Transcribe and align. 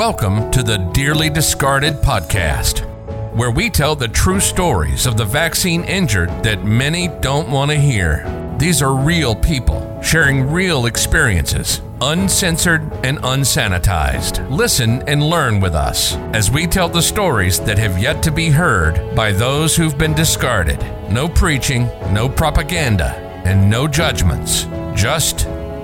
Welcome 0.00 0.50
to 0.52 0.62
the 0.62 0.78
Dearly 0.94 1.28
Discarded 1.28 1.96
podcast, 1.96 2.86
where 3.34 3.50
we 3.50 3.68
tell 3.68 3.94
the 3.94 4.08
true 4.08 4.40
stories 4.40 5.04
of 5.04 5.18
the 5.18 5.26
vaccine 5.26 5.84
injured 5.84 6.30
that 6.42 6.64
many 6.64 7.08
don't 7.20 7.50
want 7.50 7.70
to 7.70 7.76
hear. 7.76 8.24
These 8.58 8.80
are 8.80 8.94
real 8.94 9.36
people 9.36 10.00
sharing 10.00 10.50
real 10.50 10.86
experiences, 10.86 11.82
uncensored 12.00 12.80
and 13.04 13.18
unsanitized. 13.18 14.48
Listen 14.48 15.02
and 15.06 15.22
learn 15.22 15.60
with 15.60 15.74
us 15.74 16.14
as 16.32 16.50
we 16.50 16.66
tell 16.66 16.88
the 16.88 17.02
stories 17.02 17.60
that 17.60 17.76
have 17.76 17.98
yet 17.98 18.22
to 18.22 18.30
be 18.30 18.48
heard 18.48 19.14
by 19.14 19.32
those 19.32 19.76
who've 19.76 19.98
been 19.98 20.14
discarded. 20.14 20.80
No 21.10 21.28
preaching, 21.28 21.88
no 22.10 22.26
propaganda, 22.26 23.16
and 23.44 23.68
no 23.68 23.86
judgments, 23.86 24.64
just 24.94 25.40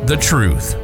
the 0.06 0.16
truth. 0.18 0.74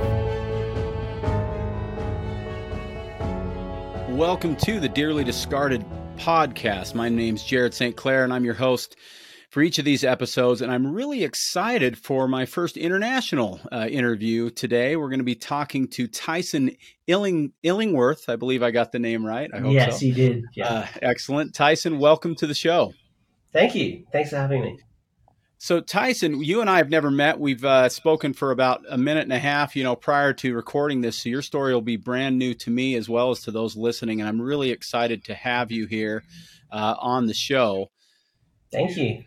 Welcome 4.12 4.56
to 4.56 4.78
the 4.78 4.90
Dearly 4.90 5.24
Discarded 5.24 5.86
podcast. 6.18 6.94
My 6.94 7.08
name's 7.08 7.42
Jared 7.42 7.72
St. 7.72 7.96
Clair, 7.96 8.24
and 8.24 8.32
I'm 8.32 8.44
your 8.44 8.52
host 8.52 8.94
for 9.48 9.62
each 9.62 9.78
of 9.78 9.86
these 9.86 10.04
episodes. 10.04 10.60
And 10.60 10.70
I'm 10.70 10.92
really 10.92 11.24
excited 11.24 11.96
for 11.96 12.28
my 12.28 12.44
first 12.44 12.76
international 12.76 13.58
uh, 13.72 13.88
interview 13.90 14.50
today. 14.50 14.96
We're 14.96 15.08
going 15.08 15.20
to 15.20 15.24
be 15.24 15.34
talking 15.34 15.88
to 15.88 16.06
Tyson 16.06 16.76
Illing, 17.08 17.52
Illingworth. 17.62 18.28
I 18.28 18.36
believe 18.36 18.62
I 18.62 18.70
got 18.70 18.92
the 18.92 18.98
name 18.98 19.24
right. 19.24 19.50
I 19.52 19.60
hope 19.60 19.72
yes, 19.72 20.00
so. 20.00 20.06
you 20.06 20.12
did. 20.12 20.44
Yeah. 20.54 20.68
Uh, 20.68 20.86
excellent. 21.00 21.54
Tyson, 21.54 21.98
welcome 21.98 22.34
to 22.34 22.46
the 22.46 22.54
show. 22.54 22.92
Thank 23.54 23.74
you. 23.74 24.04
Thanks 24.12 24.28
for 24.28 24.36
having 24.36 24.60
me. 24.60 24.78
So 25.62 25.78
Tyson, 25.78 26.42
you 26.42 26.60
and 26.60 26.68
I 26.68 26.78
have 26.78 26.90
never 26.90 27.08
met. 27.08 27.38
We've 27.38 27.64
uh, 27.64 27.88
spoken 27.88 28.32
for 28.32 28.50
about 28.50 28.82
a 28.90 28.98
minute 28.98 29.22
and 29.22 29.32
a 29.32 29.38
half, 29.38 29.76
you 29.76 29.84
know, 29.84 29.94
prior 29.94 30.32
to 30.32 30.56
recording 30.56 31.02
this. 31.02 31.22
So 31.22 31.28
your 31.28 31.40
story 31.40 31.72
will 31.72 31.80
be 31.80 31.96
brand 31.96 32.36
new 32.36 32.52
to 32.54 32.68
me 32.68 32.96
as 32.96 33.08
well 33.08 33.30
as 33.30 33.42
to 33.42 33.52
those 33.52 33.76
listening, 33.76 34.18
and 34.20 34.28
I'm 34.28 34.42
really 34.42 34.72
excited 34.72 35.22
to 35.26 35.36
have 35.36 35.70
you 35.70 35.86
here 35.86 36.24
uh, 36.72 36.96
on 36.98 37.26
the 37.26 37.32
show. 37.32 37.92
Thank 38.72 38.96
you. 38.96 39.22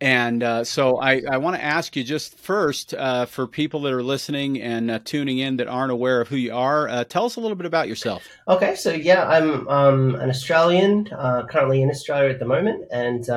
And 0.00 0.42
uh, 0.42 0.64
so 0.64 0.96
I, 1.02 1.20
I 1.30 1.36
want 1.36 1.56
to 1.56 1.62
ask 1.62 1.94
you 1.96 2.02
just 2.02 2.38
first 2.38 2.94
uh, 2.94 3.26
for 3.26 3.46
people 3.46 3.82
that 3.82 3.92
are 3.92 4.02
listening 4.02 4.62
and 4.62 4.90
uh, 4.90 5.00
tuning 5.04 5.36
in 5.36 5.58
that 5.58 5.68
aren't 5.68 5.92
aware 5.92 6.22
of 6.22 6.28
who 6.28 6.36
you 6.36 6.54
are, 6.54 6.88
uh, 6.88 7.04
tell 7.04 7.26
us 7.26 7.36
a 7.36 7.40
little 7.40 7.56
bit 7.56 7.66
about 7.66 7.88
yourself. 7.88 8.26
Okay, 8.48 8.74
so 8.74 8.90
yeah, 8.90 9.28
I'm 9.28 9.68
um, 9.68 10.14
an 10.14 10.30
Australian, 10.30 11.04
currently 11.04 11.82
in 11.82 11.90
Australia 11.90 12.30
at 12.30 12.38
the 12.38 12.46
moment, 12.46 12.86
and 12.90 13.28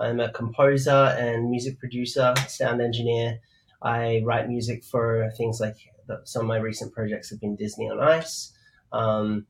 I'm 0.00 0.18
a 0.18 0.32
composer 0.32 1.14
and 1.18 1.50
music 1.50 1.78
producer, 1.78 2.34
sound 2.48 2.80
engineer. 2.80 3.38
I 3.82 4.22
write 4.24 4.48
music 4.48 4.82
for 4.82 5.30
things 5.36 5.60
like 5.60 5.76
the, 6.06 6.22
some 6.24 6.42
of 6.42 6.48
my 6.48 6.56
recent 6.56 6.92
projects 6.92 7.30
have 7.30 7.40
been 7.40 7.54
Disney 7.54 7.90
on 7.90 8.00
Ice, 8.00 8.52
um, 8.92 9.46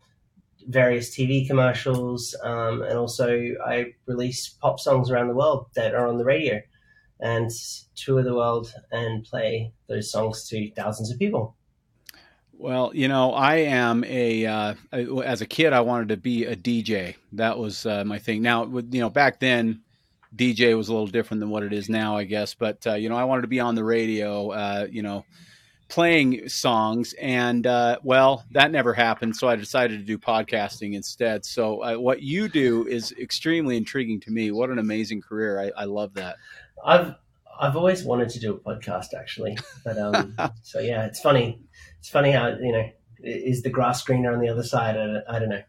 various 0.69 1.17
TV 1.17 1.47
commercials, 1.47 2.37
um, 2.43 2.83
and 2.83 2.99
also 2.99 3.31
I 3.65 3.95
release 4.07 4.49
pop 4.49 4.81
songs 4.81 5.11
around 5.11 5.29
the 5.29 5.35
world 5.35 5.67
that 5.77 5.95
are 5.95 6.09
on 6.09 6.19
the 6.19 6.25
radio 6.25 6.61
and 7.21 7.51
tour 7.95 8.23
the 8.23 8.35
world 8.35 8.75
and 8.91 9.25
play 9.25 9.73
those 9.89 10.11
songs 10.11 10.49
to 10.49 10.71
thousands 10.73 11.13
of 11.13 11.19
people. 11.19 11.57
Well, 12.53 12.91
you 12.95 13.09
know, 13.09 13.33
I 13.33 13.57
am 13.57 14.05
a 14.05 14.45
uh, 14.45 14.75
as 14.93 15.41
a 15.41 15.47
kid, 15.47 15.73
I 15.73 15.81
wanted 15.81 16.09
to 16.09 16.17
be 16.17 16.45
a 16.45 16.57
DJ. 16.57 17.15
That 17.33 17.59
was 17.59 17.87
uh, 17.87 18.05
my 18.05 18.19
thing. 18.19 18.43
Now, 18.43 18.65
you 18.67 19.01
know, 19.01 19.09
back 19.09 19.41
then 19.41 19.81
DJ 20.35 20.77
was 20.77 20.89
a 20.89 20.93
little 20.93 21.07
different 21.07 21.41
than 21.41 21.51
what 21.51 21.63
it 21.63 21.73
is 21.73 21.89
now, 21.89 22.17
I 22.17 22.25
guess. 22.25 22.55
But 22.55 22.87
uh, 22.87 22.95
you 22.95 23.09
know, 23.09 23.17
I 23.17 23.25
wanted 23.25 23.43
to 23.43 23.49
be 23.49 23.61
on 23.61 23.75
the 23.75 23.85
radio, 23.85 24.51
uh, 24.51 24.87
you 24.91 25.03
know, 25.03 25.25
playing 25.89 26.49
songs, 26.49 27.15
and 27.21 27.67
uh, 27.67 27.99
well, 28.03 28.45
that 28.53 28.71
never 28.71 28.95
happened. 28.95 29.37
So 29.37 29.49
I 29.49 29.57
decided 29.57 29.99
to 29.99 30.05
do 30.05 30.19
podcasting 30.19 30.95
instead. 30.95 31.45
So 31.45 31.83
uh, 31.83 31.95
what 31.97 32.23
you 32.23 32.49
do 32.49 32.87
is 32.87 33.13
extremely 33.21 33.77
intriguing 33.77 34.21
to 34.21 34.31
me. 34.31 34.53
What 34.53 34.71
an 34.71 34.79
amazing 34.79 35.23
career! 35.23 35.61
I, 35.61 35.83
I 35.83 35.85
love 35.85 36.15
that. 36.15 36.37
I've 36.85 37.15
I've 37.61 37.77
always 37.77 38.05
wanted 38.05 38.31
to 38.31 38.41
do 38.41 38.55
a 38.55 38.59
podcast, 38.59 39.15
actually, 39.19 39.59
but 39.85 39.99
um, 39.99 40.37
so 40.63 40.79
yeah, 40.81 41.07
it's 41.07 41.21
funny. 41.21 41.61
It's 41.99 42.09
funny 42.09 42.31
how 42.31 42.49
you 42.49 42.73
know 42.73 42.89
is 43.23 43.63
the 43.63 43.71
grass 43.71 44.03
greener 44.03 44.33
on 44.33 44.41
the 44.41 44.49
other 44.49 44.63
side? 44.63 44.97
I, 44.97 45.37
I 45.37 45.39
don't 45.39 45.49
know. 45.49 45.63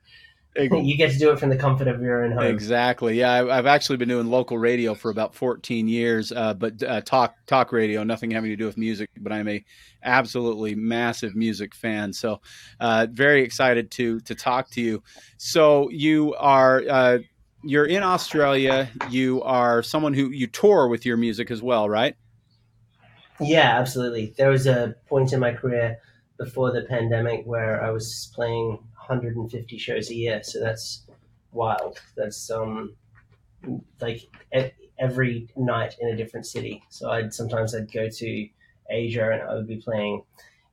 You 0.56 0.98
get 0.98 1.12
to 1.12 1.18
do 1.18 1.32
it 1.32 1.40
from 1.40 1.50
the 1.50 1.56
comfort 1.56 1.88
of 1.88 2.02
your 2.02 2.26
own 2.26 2.32
home. 2.32 2.44
Exactly. 2.44 3.18
Yeah, 3.20 3.46
I've 3.50 3.66
actually 3.66 3.98
been 3.98 4.10
doing 4.10 4.28
local 4.28 4.58
radio 4.58 4.94
for 4.94 5.10
about 5.10 5.34
14 5.34 5.88
years, 5.88 6.32
uh, 6.32 6.54
but 6.54 6.84
uh, 6.84 7.02
talk 7.02 7.36
talk 7.46 7.72
radio, 7.72 8.04
nothing 8.04 8.32
having 8.32 8.50
to 8.50 8.58
do 8.58 8.66
with 8.66 8.78
music. 8.78 9.10
But 9.18 9.32
I'm 9.32 9.48
a 9.48 9.64
absolutely 10.04 10.76
massive 10.76 11.36
music 11.36 11.74
fan, 11.74 12.12
so 12.12 12.42
uh, 12.80 13.08
very 13.10 13.44
excited 13.44 13.92
to 13.92 14.20
to 14.22 14.36
talk 14.36 14.70
to 14.72 14.82
you. 14.82 15.04
So 15.38 15.90
you 15.90 16.36
are 16.36 16.84
uh, 16.90 17.20
you're 17.64 17.86
in 17.86 18.04
Australia. 18.04 18.90
You 19.10 19.42
are 19.44 19.82
someone 19.82 20.14
who 20.14 20.32
you 20.32 20.48
tour 20.48 20.88
with 20.88 21.06
your 21.06 21.18
music 21.18 21.50
as 21.50 21.62
well, 21.62 21.90
right? 21.90 22.16
Yeah, 23.40 23.80
absolutely. 23.80 24.34
There 24.38 24.50
was 24.50 24.68
a 24.68 24.96
point 25.08 25.34
in 25.34 25.40
my 25.40 25.54
career 25.54 25.98
before 26.38 26.72
the 26.72 26.82
pandemic 26.82 27.46
where 27.46 27.84
I 27.84 27.92
was 27.92 28.32
playing 28.36 28.80
150 29.12 29.78
shows 29.78 30.10
a 30.10 30.16
year. 30.16 30.42
So 30.44 30.60
that's 30.60 31.06
wild. 31.52 32.00
That's 32.16 32.50
um 32.50 32.96
like 34.00 34.22
every 34.98 35.50
night 35.58 35.96
in 36.00 36.10
a 36.10 36.16
different 36.16 36.46
city. 36.46 36.84
So 36.90 37.12
I'd 37.12 37.34
sometimes 37.34 37.76
I'd 37.76 37.92
go 37.92 38.10
to 38.10 38.50
Asia 38.90 39.32
and 39.32 39.42
I 39.42 39.54
would 39.56 39.68
be 39.68 39.78
playing 39.78 40.24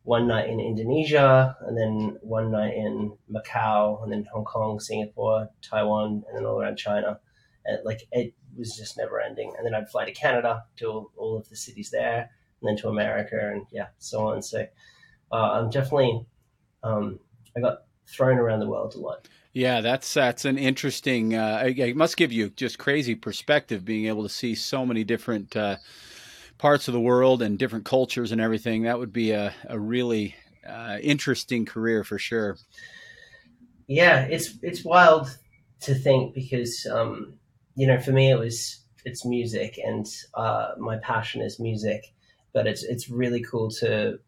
one 0.04 0.28
night 0.28 0.48
in 0.48 0.60
Indonesia 0.60 1.56
and 1.60 1.76
then 1.76 2.16
one 2.22 2.50
night 2.50 2.74
in 2.74 3.12
Macau 3.30 4.02
and 4.02 4.12
then 4.12 4.26
Hong 4.32 4.44
Kong, 4.44 4.80
Singapore, 4.80 5.50
Taiwan, 5.60 6.24
and 6.28 6.36
then 6.38 6.46
all 6.46 6.60
around 6.60 6.76
China. 6.76 7.18
And 7.66 7.84
like 7.84 8.02
it 8.12 8.34
was 8.56 8.76
just 8.76 8.96
never 8.96 9.20
ending. 9.20 9.52
And 9.56 9.66
then 9.66 9.74
I'd 9.74 9.90
fly 9.90 10.04
to 10.04 10.12
Canada 10.12 10.64
to 10.76 10.86
all, 10.86 11.10
all 11.16 11.36
of 11.36 11.48
the 11.48 11.56
cities 11.56 11.90
there, 11.90 12.30
and 12.60 12.68
then 12.68 12.76
to 12.78 12.88
America, 12.88 13.38
and 13.52 13.66
yeah, 13.70 13.88
so 13.98 14.28
on. 14.28 14.42
So 14.42 14.66
uh, 15.30 15.50
I'm 15.52 15.70
definitely 15.70 16.24
um, 16.82 17.18
I 17.56 17.60
got 17.60 17.82
thrown 18.08 18.38
around 18.38 18.60
the 18.60 18.68
world 18.68 18.94
a 18.94 18.98
lot. 18.98 19.28
Yeah, 19.52 19.80
that's 19.80 20.12
that's 20.14 20.44
an 20.44 20.58
interesting. 20.58 21.34
Uh, 21.34 21.62
it 21.64 21.96
must 21.96 22.16
give 22.16 22.32
you 22.32 22.50
just 22.50 22.78
crazy 22.78 23.14
perspective 23.14 23.84
being 23.84 24.06
able 24.06 24.22
to 24.22 24.28
see 24.28 24.54
so 24.54 24.84
many 24.86 25.04
different 25.04 25.56
uh, 25.56 25.76
parts 26.58 26.88
of 26.88 26.94
the 26.94 27.00
world 27.00 27.42
and 27.42 27.58
different 27.58 27.84
cultures 27.84 28.30
and 28.30 28.40
everything. 28.40 28.82
That 28.82 28.98
would 28.98 29.12
be 29.12 29.32
a, 29.32 29.54
a 29.68 29.78
really 29.78 30.34
uh, 30.68 30.98
interesting 31.02 31.64
career 31.64 32.04
for 32.04 32.18
sure. 32.18 32.56
Yeah, 33.86 34.20
it's 34.30 34.58
it's 34.62 34.84
wild 34.84 35.36
to 35.80 35.94
think 35.94 36.34
because 36.34 36.86
um, 36.90 37.34
you 37.74 37.86
know 37.86 37.98
for 37.98 38.12
me 38.12 38.30
it 38.30 38.38
was 38.38 38.84
it's 39.04 39.24
music 39.24 39.78
and 39.82 40.06
uh, 40.34 40.72
my 40.78 40.98
passion 40.98 41.40
is 41.40 41.58
music, 41.58 42.12
but 42.52 42.66
it's 42.66 42.84
it's 42.84 43.08
really 43.08 43.42
cool 43.42 43.70
to 43.80 44.18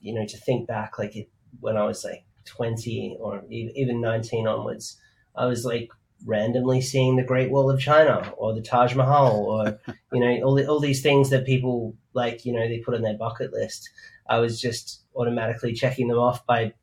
you 0.00 0.14
know 0.14 0.24
to 0.26 0.36
think 0.38 0.66
back 0.66 0.98
like 0.98 1.14
it, 1.14 1.28
when 1.60 1.76
I 1.76 1.84
was 1.84 2.04
like 2.04 2.24
20 2.50 3.16
or 3.20 3.42
even 3.48 4.00
19 4.00 4.46
onwards, 4.46 4.98
I 5.36 5.46
was 5.46 5.64
like 5.64 5.90
randomly 6.26 6.80
seeing 6.80 7.16
the 7.16 7.22
Great 7.22 7.50
Wall 7.50 7.70
of 7.70 7.80
China 7.80 8.32
or 8.36 8.54
the 8.54 8.60
Taj 8.60 8.94
Mahal 8.94 9.44
or, 9.44 9.78
you 10.12 10.20
know, 10.20 10.42
all, 10.44 10.54
the, 10.54 10.66
all 10.66 10.80
these 10.80 11.02
things 11.02 11.30
that 11.30 11.46
people 11.46 11.94
like, 12.12 12.44
you 12.44 12.52
know, 12.52 12.66
they 12.68 12.78
put 12.78 12.94
on 12.94 13.02
their 13.02 13.16
bucket 13.16 13.52
list. 13.52 13.88
I 14.28 14.38
was 14.38 14.60
just 14.60 15.02
automatically 15.16 15.72
checking 15.72 16.08
them 16.08 16.18
off 16.18 16.44
by 16.46 16.74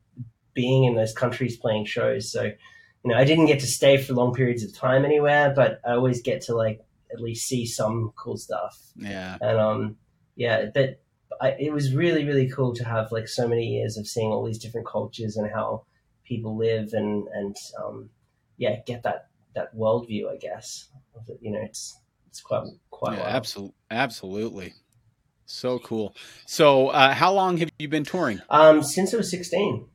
being 0.54 0.84
in 0.84 0.96
those 0.96 1.12
countries 1.12 1.56
playing 1.56 1.84
shows. 1.84 2.30
So, 2.32 2.44
you 2.44 3.12
know, 3.12 3.16
I 3.16 3.24
didn't 3.24 3.46
get 3.46 3.60
to 3.60 3.66
stay 3.66 3.96
for 3.96 4.14
long 4.14 4.34
periods 4.34 4.64
of 4.64 4.74
time 4.74 5.04
anywhere, 5.04 5.52
but 5.54 5.80
I 5.86 5.92
always 5.92 6.20
get 6.20 6.42
to 6.42 6.54
like 6.54 6.80
at 7.12 7.20
least 7.20 7.46
see 7.46 7.64
some 7.64 8.12
cool 8.16 8.36
stuff. 8.36 8.78
Yeah. 8.96 9.36
And, 9.40 9.58
um, 9.58 9.96
yeah, 10.36 10.66
but 10.74 11.00
I, 11.40 11.56
it 11.58 11.72
was 11.72 11.94
really 11.94 12.24
really 12.24 12.48
cool 12.48 12.74
to 12.74 12.84
have 12.84 13.12
like 13.12 13.28
so 13.28 13.46
many 13.46 13.66
years 13.66 13.96
of 13.96 14.06
seeing 14.06 14.30
all 14.30 14.44
these 14.44 14.58
different 14.58 14.86
cultures 14.86 15.36
and 15.36 15.50
how 15.50 15.84
people 16.24 16.56
live 16.56 16.92
and 16.92 17.26
and 17.28 17.56
um, 17.82 18.10
yeah 18.56 18.76
get 18.86 19.02
that 19.04 19.28
that 19.54 19.74
worldview 19.74 20.30
I 20.30 20.36
guess 20.36 20.88
you 21.40 21.50
know 21.50 21.60
it's 21.62 21.98
it's 22.28 22.40
quite 22.40 22.64
quite 22.90 23.18
yeah, 23.18 23.24
absolutely 23.24 23.74
absolutely. 23.90 24.74
So 25.46 25.78
cool. 25.78 26.14
So 26.44 26.88
uh, 26.88 27.14
how 27.14 27.32
long 27.32 27.56
have 27.56 27.70
you 27.78 27.88
been 27.88 28.04
touring? 28.04 28.40
Um 28.50 28.82
since 28.82 29.14
I 29.14 29.16
was 29.16 29.30
16 29.30 29.86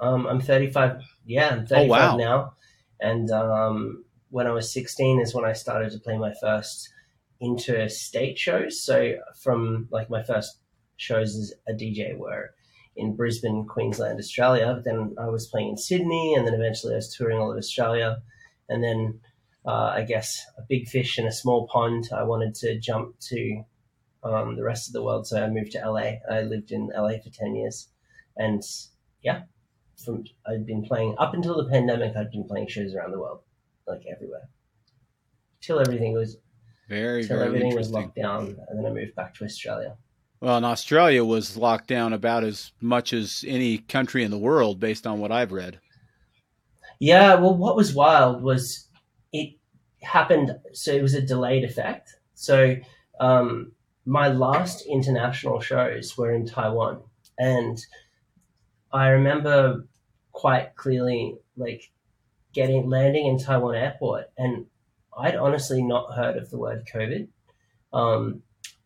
um 0.00 0.26
I'm 0.26 0.40
35 0.40 1.02
yeah 1.24 1.50
I'm 1.50 1.66
35 1.66 1.80
oh, 1.80 1.86
wow. 1.86 2.16
now. 2.16 2.52
And 3.00 3.30
um 3.30 4.04
when 4.30 4.46
I 4.46 4.50
was 4.50 4.72
16 4.72 5.20
is 5.20 5.34
when 5.34 5.44
I 5.44 5.52
started 5.52 5.92
to 5.92 5.98
play 5.98 6.18
my 6.18 6.34
first 6.40 6.90
interstate 7.40 8.38
shows. 8.38 8.82
So 8.82 9.14
from 9.40 9.88
like 9.90 10.10
my 10.10 10.22
first 10.22 10.58
shows 10.96 11.36
as 11.36 11.52
a 11.68 11.72
DJ 11.72 12.16
were 12.16 12.54
in 12.96 13.16
Brisbane, 13.16 13.66
Queensland, 13.66 14.18
Australia. 14.18 14.72
But 14.74 14.84
then 14.84 15.14
I 15.18 15.26
was 15.28 15.48
playing 15.48 15.70
in 15.70 15.76
Sydney, 15.76 16.34
and 16.34 16.46
then 16.46 16.54
eventually 16.54 16.94
I 16.94 16.96
was 16.96 17.14
touring 17.14 17.38
all 17.38 17.50
of 17.50 17.58
Australia. 17.58 18.18
And 18.68 18.82
then 18.82 19.20
uh, 19.66 19.92
I 19.96 20.02
guess 20.02 20.44
a 20.58 20.62
big 20.68 20.88
fish 20.88 21.18
in 21.18 21.26
a 21.26 21.32
small 21.32 21.66
pond. 21.68 22.08
I 22.14 22.22
wanted 22.22 22.54
to 22.56 22.78
jump 22.78 23.18
to 23.30 23.62
um, 24.22 24.56
the 24.56 24.64
rest 24.64 24.88
of 24.88 24.92
the 24.92 25.02
world, 25.02 25.26
so 25.26 25.42
I 25.42 25.48
moved 25.48 25.72
to 25.72 25.90
LA. 25.90 26.12
I 26.30 26.42
lived 26.42 26.70
in 26.70 26.90
LA 26.94 27.18
for 27.22 27.30
ten 27.32 27.54
years, 27.54 27.88
and 28.36 28.62
yeah, 29.22 29.42
from 30.04 30.24
I'd 30.46 30.66
been 30.66 30.84
playing 30.84 31.14
up 31.18 31.34
until 31.34 31.56
the 31.56 31.70
pandemic. 31.70 32.16
I'd 32.16 32.30
been 32.30 32.46
playing 32.46 32.68
shows 32.68 32.94
around 32.94 33.12
the 33.12 33.20
world, 33.20 33.40
like 33.86 34.02
everywhere, 34.10 34.48
till 35.60 35.80
everything 35.80 36.12
was 36.12 36.36
very 36.88 37.26
till 37.26 37.38
very 37.38 37.48
everything 37.48 37.74
was 37.74 37.90
locked 37.90 38.16
down, 38.16 38.56
and 38.68 38.78
then 38.78 38.86
I 38.86 38.94
moved 38.94 39.14
back 39.14 39.34
to 39.36 39.44
Australia. 39.44 39.96
Well, 40.44 40.58
and 40.58 40.66
Australia 40.66 41.24
was 41.24 41.56
locked 41.56 41.86
down 41.86 42.12
about 42.12 42.44
as 42.44 42.72
much 42.78 43.14
as 43.14 43.46
any 43.48 43.78
country 43.78 44.24
in 44.24 44.30
the 44.30 44.36
world, 44.36 44.78
based 44.78 45.06
on 45.06 45.18
what 45.18 45.32
I've 45.32 45.52
read. 45.52 45.80
Yeah, 46.98 47.36
well, 47.36 47.56
what 47.56 47.76
was 47.76 47.94
wild 47.94 48.42
was 48.42 48.86
it 49.32 49.54
happened. 50.02 50.54
So 50.74 50.92
it 50.92 51.00
was 51.00 51.14
a 51.14 51.22
delayed 51.22 51.64
effect. 51.64 52.16
So 52.34 52.76
um, 53.20 53.72
my 54.04 54.28
last 54.28 54.84
international 54.86 55.60
shows 55.60 56.14
were 56.18 56.34
in 56.34 56.44
Taiwan, 56.44 57.00
and 57.38 57.78
I 58.92 59.08
remember 59.08 59.86
quite 60.32 60.76
clearly, 60.76 61.38
like 61.56 61.90
getting 62.52 62.90
landing 62.90 63.28
in 63.28 63.38
Taiwan 63.38 63.76
airport, 63.76 64.26
and 64.36 64.66
I'd 65.16 65.36
honestly 65.36 65.82
not 65.82 66.14
heard 66.14 66.36
of 66.36 66.50
the 66.50 66.58
word 66.58 66.86
COVID, 66.92 67.28
um, 67.94 68.42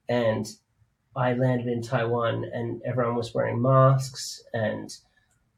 and 0.09 0.47
I 1.19 1.35
landed 1.35 1.67
in 1.67 1.83
Taiwan, 1.83 2.45
and 2.53 2.81
everyone 2.87 3.17
was 3.17 3.35
wearing 3.35 3.61
masks 3.61 4.41
and 4.55 4.89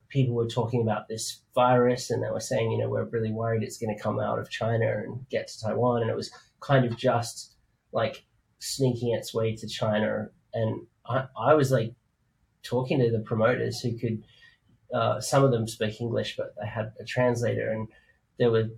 people 0.09 0.35
were 0.35 0.49
talking 0.49 0.81
about 0.81 1.07
this 1.07 1.43
virus 1.55 2.11
and 2.11 2.23
they 2.23 2.31
were 2.31 2.41
saying, 2.41 2.71
you 2.71 2.79
know, 2.79 2.89
we're 2.89 3.05
really 3.05 3.31
worried 3.31 3.63
it's 3.63 3.79
going 3.79 3.95
to 3.95 4.03
come 4.03 4.19
out 4.19 4.39
of 4.39 4.51
China 4.51 4.87
and 4.87 5.29
get 5.29 5.49
to 5.49 5.61
Taiwan. 5.61 6.03
And 6.03 6.11
it 6.11 6.17
was 6.17 6.31
kind 6.61 6.85
of 6.85 6.97
just 6.97 7.55
like 7.93 8.25
sneaking 8.59 9.15
its 9.15 9.33
way 9.33 9.55
to 9.55 9.69
China. 9.69 10.31
And 10.53 10.87
I, 11.07 11.27
I 11.39 11.55
was 11.55 11.71
like 11.71 11.95
talking 12.63 12.99
to 12.99 13.11
the 13.11 13.21
promoters 13.21 13.81
who 13.81 13.97
could, 13.99 14.25
uh, 14.93 15.21
some 15.21 15.45
of 15.45 15.53
them 15.53 15.69
speak 15.69 16.01
English, 16.01 16.37
but 16.37 16.55
they 16.61 16.67
had 16.67 16.93
a 16.99 17.05
translator 17.05 17.71
and 17.71 17.87
they 18.39 18.49
were 18.49 18.71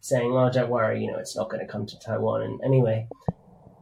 saying, 0.00 0.32
oh, 0.32 0.50
don't 0.50 0.70
worry, 0.70 1.04
you 1.04 1.12
know, 1.12 1.18
it's 1.18 1.36
not 1.36 1.50
going 1.50 1.64
to 1.64 1.70
come 1.70 1.86
to 1.86 1.98
Taiwan. 2.00 2.42
And 2.42 2.60
anyway, 2.64 3.06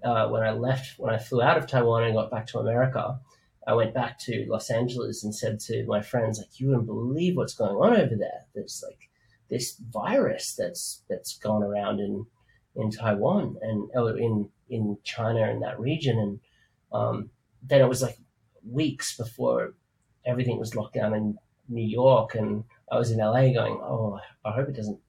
uh, 0.04 0.28
when 0.28 0.42
I 0.42 0.50
left, 0.50 0.98
when 0.98 1.14
I 1.14 1.18
flew 1.18 1.42
out 1.42 1.58
of 1.58 1.66
Taiwan 1.66 2.04
and 2.04 2.14
got 2.14 2.30
back 2.30 2.46
to 2.48 2.58
America, 2.58 3.18
I 3.66 3.74
went 3.74 3.94
back 3.94 4.18
to 4.20 4.46
Los 4.48 4.70
Angeles 4.70 5.24
and 5.24 5.34
said 5.34 5.58
to 5.60 5.84
my 5.86 6.00
friends, 6.00 6.38
like, 6.38 6.60
you 6.60 6.68
wouldn't 6.68 6.86
believe 6.86 7.36
what's 7.36 7.54
going 7.54 7.74
on 7.76 8.00
over 8.00 8.14
there. 8.14 8.46
There's 8.54 8.82
like 8.86 9.10
this 9.50 9.80
virus 9.90 10.54
that's 10.56 11.02
that's 11.08 11.36
gone 11.38 11.62
around 11.62 12.00
in 12.00 12.26
in 12.76 12.90
Taiwan 12.90 13.56
and 13.62 13.90
oh, 13.96 14.08
in 14.08 14.48
in 14.68 14.98
China 15.02 15.42
and 15.42 15.62
that 15.62 15.80
region. 15.80 16.18
And 16.18 16.40
um, 16.92 17.30
then 17.62 17.80
it 17.80 17.88
was 17.88 18.02
like 18.02 18.18
weeks 18.64 19.16
before 19.16 19.74
everything 20.24 20.58
was 20.58 20.74
locked 20.74 20.94
down 20.94 21.14
in 21.14 21.38
New 21.68 21.86
York, 21.86 22.34
and 22.34 22.64
I 22.90 22.98
was 22.98 23.10
in 23.10 23.18
LA 23.18 23.52
going, 23.52 23.80
oh, 23.82 24.20
I 24.44 24.52
hope 24.52 24.68
it 24.68 24.76
doesn't 24.76 25.00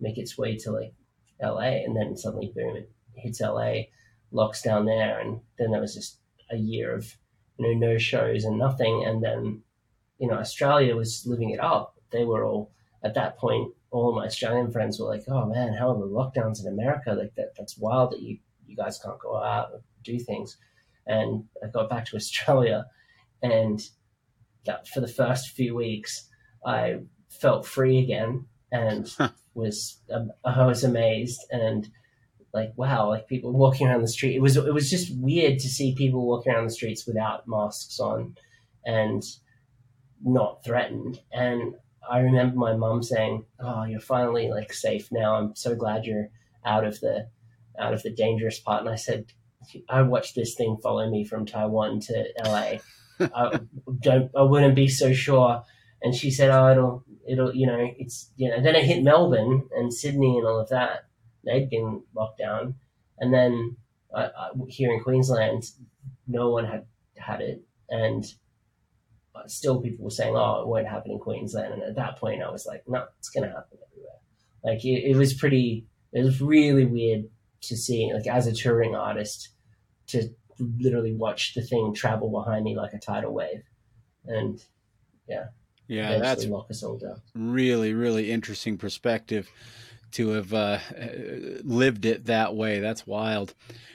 make 0.00 0.18
its 0.18 0.36
way 0.36 0.56
to 0.58 0.72
like 0.72 0.94
LA. 1.40 1.82
And 1.84 1.96
then 1.96 2.16
suddenly, 2.16 2.52
boom, 2.54 2.76
it 2.76 2.90
hits 3.14 3.40
LA, 3.40 3.82
locks 4.32 4.62
down 4.62 4.86
there, 4.86 5.20
and 5.20 5.40
then 5.58 5.70
there 5.70 5.80
was 5.80 5.94
just 5.94 6.18
a 6.50 6.56
year 6.56 6.94
of 6.94 7.16
you 7.58 7.66
know, 7.66 7.86
no 7.92 7.98
shows 7.98 8.44
and 8.44 8.58
nothing. 8.58 9.04
And 9.06 9.22
then, 9.22 9.62
you 10.18 10.28
know, 10.28 10.34
Australia 10.34 10.96
was 10.96 11.26
living 11.26 11.50
it 11.50 11.60
up. 11.60 11.94
They 12.10 12.24
were 12.24 12.44
all 12.44 12.72
at 13.02 13.14
that 13.14 13.38
point. 13.38 13.72
All 13.90 14.14
my 14.14 14.26
Australian 14.26 14.70
friends 14.70 14.98
were 14.98 15.06
like, 15.06 15.24
"Oh 15.28 15.46
man, 15.46 15.74
how 15.74 15.90
are 15.90 15.98
the 15.98 16.06
lockdowns 16.06 16.60
in 16.60 16.72
America? 16.72 17.12
Like 17.12 17.34
that, 17.36 17.54
that's 17.56 17.78
wild 17.78 18.12
that 18.12 18.22
you 18.22 18.38
you 18.66 18.76
guys 18.76 18.98
can't 18.98 19.18
go 19.18 19.36
out 19.36 19.72
and 19.72 19.82
do 20.02 20.18
things." 20.18 20.56
And 21.06 21.44
I 21.62 21.68
got 21.68 21.90
back 21.90 22.06
to 22.06 22.16
Australia, 22.22 22.86
and 23.42 23.80
that 24.64 24.88
for 24.88 25.00
the 25.00 25.08
first 25.08 25.50
few 25.50 25.74
weeks, 25.74 26.28
I 26.64 27.00
felt 27.28 27.66
free 27.66 27.98
again 27.98 28.46
and 28.70 29.14
was 29.54 30.00
um, 30.12 30.32
I 30.44 30.66
was 30.66 30.84
amazed 30.84 31.40
and 31.50 31.88
like 32.54 32.72
wow 32.76 33.08
like 33.08 33.28
people 33.28 33.52
walking 33.52 33.86
around 33.86 34.02
the 34.02 34.08
street. 34.08 34.36
It 34.36 34.42
was 34.42 34.56
it 34.56 34.74
was 34.74 34.90
just 34.90 35.16
weird 35.16 35.58
to 35.60 35.68
see 35.68 35.94
people 35.94 36.26
walking 36.26 36.52
around 36.52 36.66
the 36.66 36.74
streets 36.74 37.06
without 37.06 37.48
masks 37.48 37.98
on 37.98 38.34
and 38.84 39.22
not 40.22 40.64
threatened. 40.64 41.20
And 41.32 41.74
i 42.10 42.18
remember 42.18 42.56
my 42.56 42.74
mom 42.74 43.02
saying 43.02 43.44
oh 43.60 43.84
you're 43.84 44.00
finally 44.00 44.48
like 44.48 44.72
safe 44.72 45.08
now. 45.10 45.34
I'm 45.34 45.54
so 45.56 45.74
glad 45.74 46.04
you're 46.04 46.28
out 46.64 46.84
of 46.84 47.00
the 47.00 47.28
out 47.78 47.94
of 47.94 48.02
the 48.02 48.10
dangerous 48.10 48.60
part. 48.60 48.82
And 48.82 48.90
i 48.90 48.96
said 48.96 49.32
i 49.88 50.02
watched 50.02 50.34
this 50.34 50.54
thing 50.54 50.76
follow 50.82 51.08
me 51.08 51.24
from 51.24 51.46
taiwan 51.46 52.00
to 52.00 52.24
la 52.44 52.72
i 53.20 53.60
don't 54.00 54.30
i 54.36 54.42
wouldn't 54.42 54.74
be 54.74 54.88
so 54.88 55.12
sure. 55.12 55.62
And 56.04 56.14
she 56.14 56.30
said 56.30 56.50
oh 56.50 56.70
it'll 56.70 57.04
it'll 57.26 57.54
you 57.54 57.66
know 57.66 57.88
it's 57.96 58.30
you 58.36 58.50
know 58.50 58.60
then 58.60 58.74
it 58.74 58.84
hit 58.84 59.02
melbourne 59.02 59.68
and 59.74 59.94
sydney 59.94 60.36
and 60.36 60.46
all 60.46 60.58
of 60.58 60.68
that 60.68 61.04
they'd 61.44 61.70
been 61.70 62.02
locked 62.14 62.38
down, 62.38 62.74
and 63.18 63.32
then 63.32 63.76
uh, 64.14 64.28
here 64.68 64.92
in 64.92 65.00
Queensland, 65.00 65.64
no 66.26 66.50
one 66.50 66.64
had 66.64 66.86
had 67.16 67.40
it, 67.40 67.62
and 67.88 68.24
still 69.46 69.80
people 69.80 70.04
were 70.04 70.10
saying, 70.10 70.34
"Oh, 70.36 70.62
it 70.62 70.68
won't 70.68 70.88
happen 70.88 71.12
in 71.12 71.18
Queensland." 71.18 71.74
And 71.74 71.82
at 71.82 71.96
that 71.96 72.18
point, 72.18 72.42
I 72.42 72.50
was 72.50 72.66
like, 72.66 72.82
"No, 72.86 73.06
it's 73.18 73.30
going 73.30 73.48
to 73.48 73.54
happen 73.54 73.78
everywhere." 73.90 74.18
Like 74.64 74.84
it, 74.84 75.10
it 75.10 75.16
was 75.16 75.34
pretty, 75.34 75.86
it 76.12 76.22
was 76.22 76.40
really 76.40 76.84
weird 76.84 77.24
to 77.62 77.76
see, 77.76 78.10
like 78.12 78.26
as 78.26 78.46
a 78.46 78.52
touring 78.52 78.94
artist, 78.94 79.50
to 80.08 80.28
literally 80.58 81.14
watch 81.14 81.54
the 81.54 81.62
thing 81.62 81.94
travel 81.94 82.30
behind 82.30 82.64
me 82.64 82.76
like 82.76 82.92
a 82.92 82.98
tidal 82.98 83.32
wave, 83.32 83.62
and 84.26 84.62
yeah, 85.28 85.46
yeah, 85.88 86.18
that's 86.18 86.46
lock 86.46 86.70
us 86.70 86.82
all 86.82 86.98
down. 86.98 87.20
Really, 87.34 87.94
really 87.94 88.30
interesting 88.30 88.76
perspective 88.76 89.50
to 90.12 90.30
have 90.30 90.52
uh, 90.52 90.78
lived 91.64 92.04
it 92.04 92.26
that 92.26 92.54
way. 92.54 92.80
That's 92.80 93.06
wild. 93.06 93.54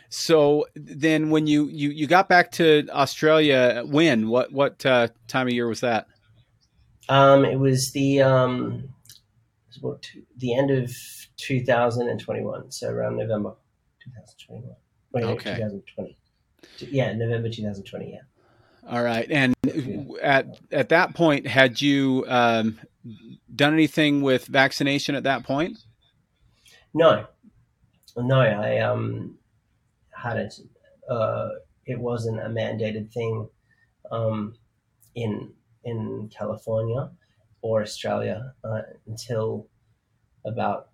So 0.10 0.68
then, 0.76 1.30
when 1.30 1.48
you, 1.48 1.68
you, 1.68 1.90
you 1.90 2.08
got 2.08 2.30
back 2.30 2.52
to 2.54 2.88
Australia, 2.92 3.84
when 3.86 4.30
what 4.30 4.52
what 4.54 4.86
uh, 4.86 5.10
time 5.28 5.48
of 5.48 5.54
year 5.54 5.68
was 5.68 5.82
that? 5.82 6.08
Um, 7.10 7.46
it 7.46 7.60
was 7.60 7.92
the 7.92 8.22
um, 8.22 8.90
it 9.76 9.84
was 9.84 10.02
the 10.38 10.56
end 10.56 10.72
of 10.72 10.92
2021, 11.38 12.72
so 12.72 12.90
around 12.90 13.18
November 13.18 13.56
2021. 14.04 14.76
Wait, 15.12 15.24
okay. 15.24 15.56
2020. 15.56 16.18
Yeah, 16.92 17.14
November 17.14 17.50
2020. 17.50 18.12
Yeah. 18.12 18.20
All 18.90 19.04
right, 19.04 19.30
and 19.30 19.54
at 20.22 20.60
at 20.72 20.90
that 20.90 21.14
point, 21.14 21.46
had 21.46 21.82
you 21.82 22.24
um, 22.30 22.80
done 23.54 23.74
anything 23.74 24.22
with 24.22 24.46
vaccination 24.46 25.16
at 25.16 25.24
that 25.24 25.44
point? 25.44 25.78
No, 26.94 27.28
no, 28.16 28.40
I 28.40 28.80
um 28.80 29.38
had 30.12 30.38
it. 30.38 30.60
Uh, 31.10 31.50
it 31.86 32.00
wasn't 32.00 32.40
a 32.40 32.50
mandated 32.50 33.12
thing 33.12 33.48
um, 34.12 34.56
in 35.16 35.54
in 35.84 36.30
California 36.36 37.10
or 37.62 37.82
Australia 37.82 38.54
uh, 38.64 38.82
until 39.06 39.68
about 40.46 40.90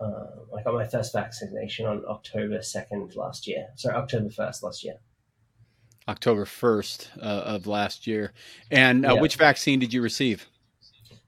uh, 0.00 0.56
I 0.56 0.62
got 0.62 0.74
my 0.74 0.86
first 0.86 1.12
vaccination 1.12 1.86
on 1.86 2.04
October 2.08 2.60
second 2.62 3.14
last 3.14 3.46
year. 3.46 3.68
Sorry, 3.76 3.94
October 3.94 4.30
first 4.30 4.62
last 4.62 4.84
year. 4.84 4.96
October 6.08 6.44
first 6.44 7.10
uh, 7.20 7.42
of 7.44 7.66
last 7.66 8.06
year, 8.06 8.32
and 8.70 9.04
uh, 9.04 9.14
yeah. 9.14 9.20
which 9.20 9.36
vaccine 9.36 9.80
did 9.80 9.92
you 9.92 10.02
receive? 10.02 10.46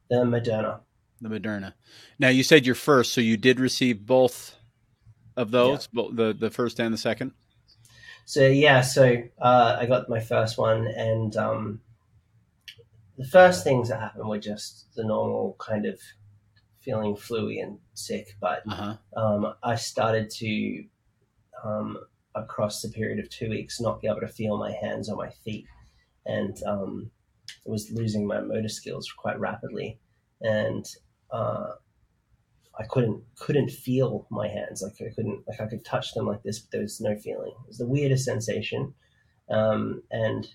The 0.09 0.17
Moderna 0.17 0.81
the 1.21 1.29
Moderna. 1.29 1.75
Now 2.19 2.29
you 2.29 2.43
said 2.43 2.67
you're 2.67 2.75
first, 2.75 3.13
so 3.13 3.21
you 3.21 3.37
did 3.37 3.61
receive 3.61 4.07
both 4.07 4.57
of 5.37 5.51
those, 5.51 5.89
yeah. 5.93 6.05
the 6.13 6.37
the 6.39 6.51
first 6.51 6.81
and 6.81 6.93
the 6.93 6.99
second. 6.99 7.33
So 8.25 8.47
yeah, 8.47 8.83
so 8.83 9.23
uh, 9.41 9.79
I 9.81 9.87
got 9.87 10.09
my 10.09 10.21
first 10.21 10.59
one, 10.59 10.87
and 10.87 11.35
um, 11.37 11.81
the 13.17 13.27
first 13.27 13.65
things 13.65 13.89
that 13.89 14.01
happened 14.01 14.29
were 14.29 14.39
just 14.39 14.95
the 14.95 15.05
normal 15.05 15.57
kind 15.59 15.87
of 15.87 15.99
feeling 16.81 17.17
fluey 17.17 17.63
and 17.63 17.79
sick, 17.95 18.37
but 18.41 18.63
uh-huh. 18.69 18.97
um, 19.17 19.55
I 19.63 19.77
started 19.77 20.31
to 20.31 20.85
um, 21.65 21.99
across 22.35 22.83
the 22.83 22.89
period 22.89 23.19
of 23.19 23.29
two 23.31 23.49
weeks 23.49 23.81
not 23.81 24.01
be 24.01 24.09
able 24.09 24.21
to 24.21 24.29
feel 24.29 24.59
my 24.59 24.73
hands 24.73 25.09
or 25.09 25.17
my 25.17 25.31
feet, 25.31 25.67
and 26.27 26.57
um, 26.65 27.11
was 27.65 27.91
losing 27.91 28.27
my 28.27 28.41
motor 28.41 28.69
skills 28.69 29.11
quite 29.11 29.39
rapidly, 29.41 29.99
and 30.43 30.87
uh, 31.31 31.73
I 32.79 32.85
couldn't 32.85 33.23
couldn't 33.37 33.71
feel 33.71 34.27
my 34.31 34.49
hands 34.49 34.83
like 34.83 34.95
I 35.01 35.13
couldn't 35.15 35.43
like 35.49 35.61
I 35.61 35.67
could 35.67 35.85
touch 35.85 36.15
them 36.15 36.27
like 36.27 36.43
this, 36.43 36.61
but 36.61 36.71
there 36.71 36.83
was 36.83 37.01
no 37.01 37.17
feeling. 37.17 37.53
It 37.65 37.69
was 37.69 37.79
the 37.79 37.87
weirdest 37.87 38.25
sensation, 38.25 38.95
um, 39.51 40.03
and 40.11 40.49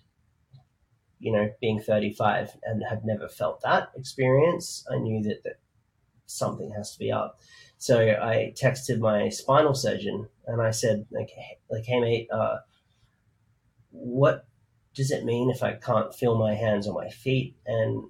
you 1.20 1.32
know, 1.32 1.50
being 1.62 1.80
35 1.80 2.58
and 2.64 2.84
had 2.84 3.06
never 3.06 3.30
felt 3.30 3.62
that 3.62 3.92
experience, 3.96 4.86
I 4.92 4.98
knew 4.98 5.24
that, 5.24 5.42
that 5.46 5.60
something 6.26 6.70
has 6.76 6.92
to 6.92 7.00
be 7.00 7.14
up. 7.14 7.40
So 7.78 7.98
I 7.98 8.54
texted 8.62 9.00
my 9.00 9.30
spinal 9.30 9.74
surgeon 9.74 10.28
and 10.48 10.62
I 10.62 10.72
said, 10.72 11.06
like, 11.12 11.30
like 11.70 11.86
hey 11.86 12.02
mate, 12.02 12.28
uh, 12.30 12.58
what 13.92 14.46
does 14.94 15.12
it 15.12 15.24
mean 15.24 15.50
if 15.50 15.64
I 15.64 15.74
can't 15.74 16.14
feel 16.14 16.38
my 16.38 16.56
hands 16.56 16.88
or 16.88 16.94
my 16.94 17.10
feet? 17.10 17.56
And 17.66 18.04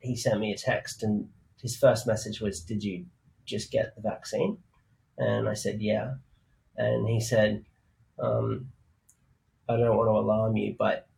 he 0.00 0.16
sent 0.16 0.40
me 0.40 0.52
a 0.52 0.56
text, 0.56 1.02
and 1.02 1.28
his 1.64 1.76
first 1.76 2.06
message 2.06 2.40
was, 2.42 2.60
"Did 2.60 2.84
you 2.84 3.06
just 3.46 3.72
get 3.72 3.96
the 3.96 4.02
vaccine?" 4.02 4.58
And 5.16 5.48
I 5.48 5.54
said, 5.54 5.80
"Yeah." 5.80 6.16
And 6.76 7.08
he 7.08 7.20
said, 7.20 7.64
um, 8.18 8.70
"I 9.66 9.76
don't 9.78 9.96
want 9.96 10.08
to 10.08 10.20
alarm 10.24 10.56
you, 10.58 10.76
but 10.78 11.08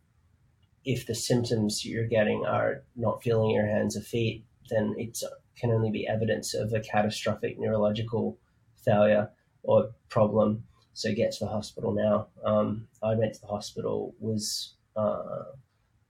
if 0.85 1.05
the 1.05 1.15
symptoms 1.15 1.83
you're 1.83 2.07
getting 2.07 2.45
are 2.45 2.85
not 2.95 3.21
feeling 3.21 3.51
your 3.51 3.67
hands 3.67 3.97
or 3.97 4.01
feet, 4.01 4.45
then 4.69 4.95
it 4.97 5.21
can 5.59 5.71
only 5.71 5.91
be 5.91 6.07
evidence 6.07 6.53
of 6.53 6.71
a 6.71 6.79
catastrophic 6.79 7.59
neurological 7.59 8.37
failure 8.85 9.29
or 9.63 9.89
problem. 10.07 10.63
So 10.93 11.13
get 11.13 11.33
to 11.33 11.45
the 11.45 11.51
hospital 11.51 11.93
now. 11.93 12.27
Um, 12.43 12.87
I 13.03 13.15
went 13.15 13.33
to 13.33 13.41
the 13.41 13.47
hospital, 13.47 14.15
was 14.19 14.75
uh, 14.95 15.43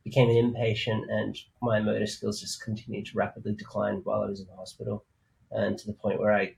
became 0.09 0.29
an 0.29 0.53
inpatient, 0.53 1.03
and 1.09 1.37
my 1.61 1.79
motor 1.79 2.07
skills 2.07 2.41
just 2.41 2.63
continued 2.63 3.07
to 3.07 3.17
rapidly 3.17 3.53
decline 3.53 4.01
while 4.03 4.21
I 4.21 4.29
was 4.29 4.41
in 4.41 4.47
the 4.47 4.55
hospital, 4.55 5.05
and 5.51 5.77
to 5.77 5.87
the 5.87 5.93
point 5.93 6.19
where 6.19 6.33
I, 6.33 6.55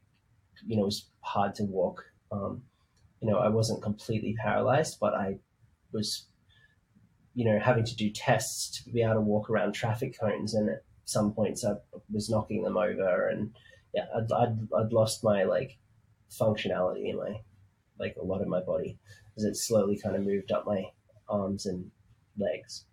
you 0.65 0.75
know, 0.75 0.83
it 0.83 0.85
was 0.85 1.09
hard 1.21 1.55
to 1.55 1.63
walk. 1.63 2.03
Um, 2.31 2.63
you 3.21 3.29
know, 3.29 3.37
I 3.37 3.49
wasn't 3.49 3.81
completely 3.81 4.35
paralyzed, 4.41 4.97
but 4.99 5.13
I 5.13 5.39
was 5.91 6.27
you 7.39 7.45
know, 7.45 7.57
having 7.57 7.85
to 7.85 7.95
do 7.95 8.09
tests 8.09 8.83
to 8.83 8.89
be 8.89 9.01
able 9.01 9.13
to 9.13 9.21
walk 9.21 9.49
around 9.49 9.71
traffic 9.71 10.19
cones. 10.19 10.53
And 10.53 10.69
at 10.69 10.83
some 11.05 11.31
points 11.31 11.63
I 11.63 11.75
was 12.11 12.29
knocking 12.29 12.63
them 12.63 12.75
over 12.75 13.29
and 13.29 13.51
yeah, 13.93 14.05
I'd, 14.15 14.31
I'd, 14.31 14.67
I'd 14.77 14.91
lost 14.91 15.23
my 15.23 15.43
like 15.43 15.77
functionality 16.29 17.09
in 17.09 17.17
my, 17.17 17.39
like 17.99 18.15
a 18.21 18.25
lot 18.25 18.41
of 18.41 18.47
my 18.47 18.59
body 18.59 18.97
as 19.37 19.43
it 19.43 19.55
slowly 19.55 19.97
kind 19.97 20.15
of 20.15 20.23
moved 20.23 20.51
up 20.51 20.65
my 20.65 20.83
arms 21.27 21.65
and 21.65 21.89
legs. 22.37 22.85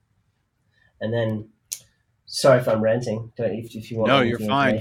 And 1.00 1.12
then, 1.12 1.48
sorry 2.26 2.60
if 2.60 2.68
I'm 2.68 2.80
ranting. 2.80 3.32
Don't 3.36 3.52
if, 3.52 3.74
if 3.74 3.90
you 3.90 3.98
want. 3.98 4.08
No, 4.08 4.20
you're 4.20 4.38
fine. 4.38 4.80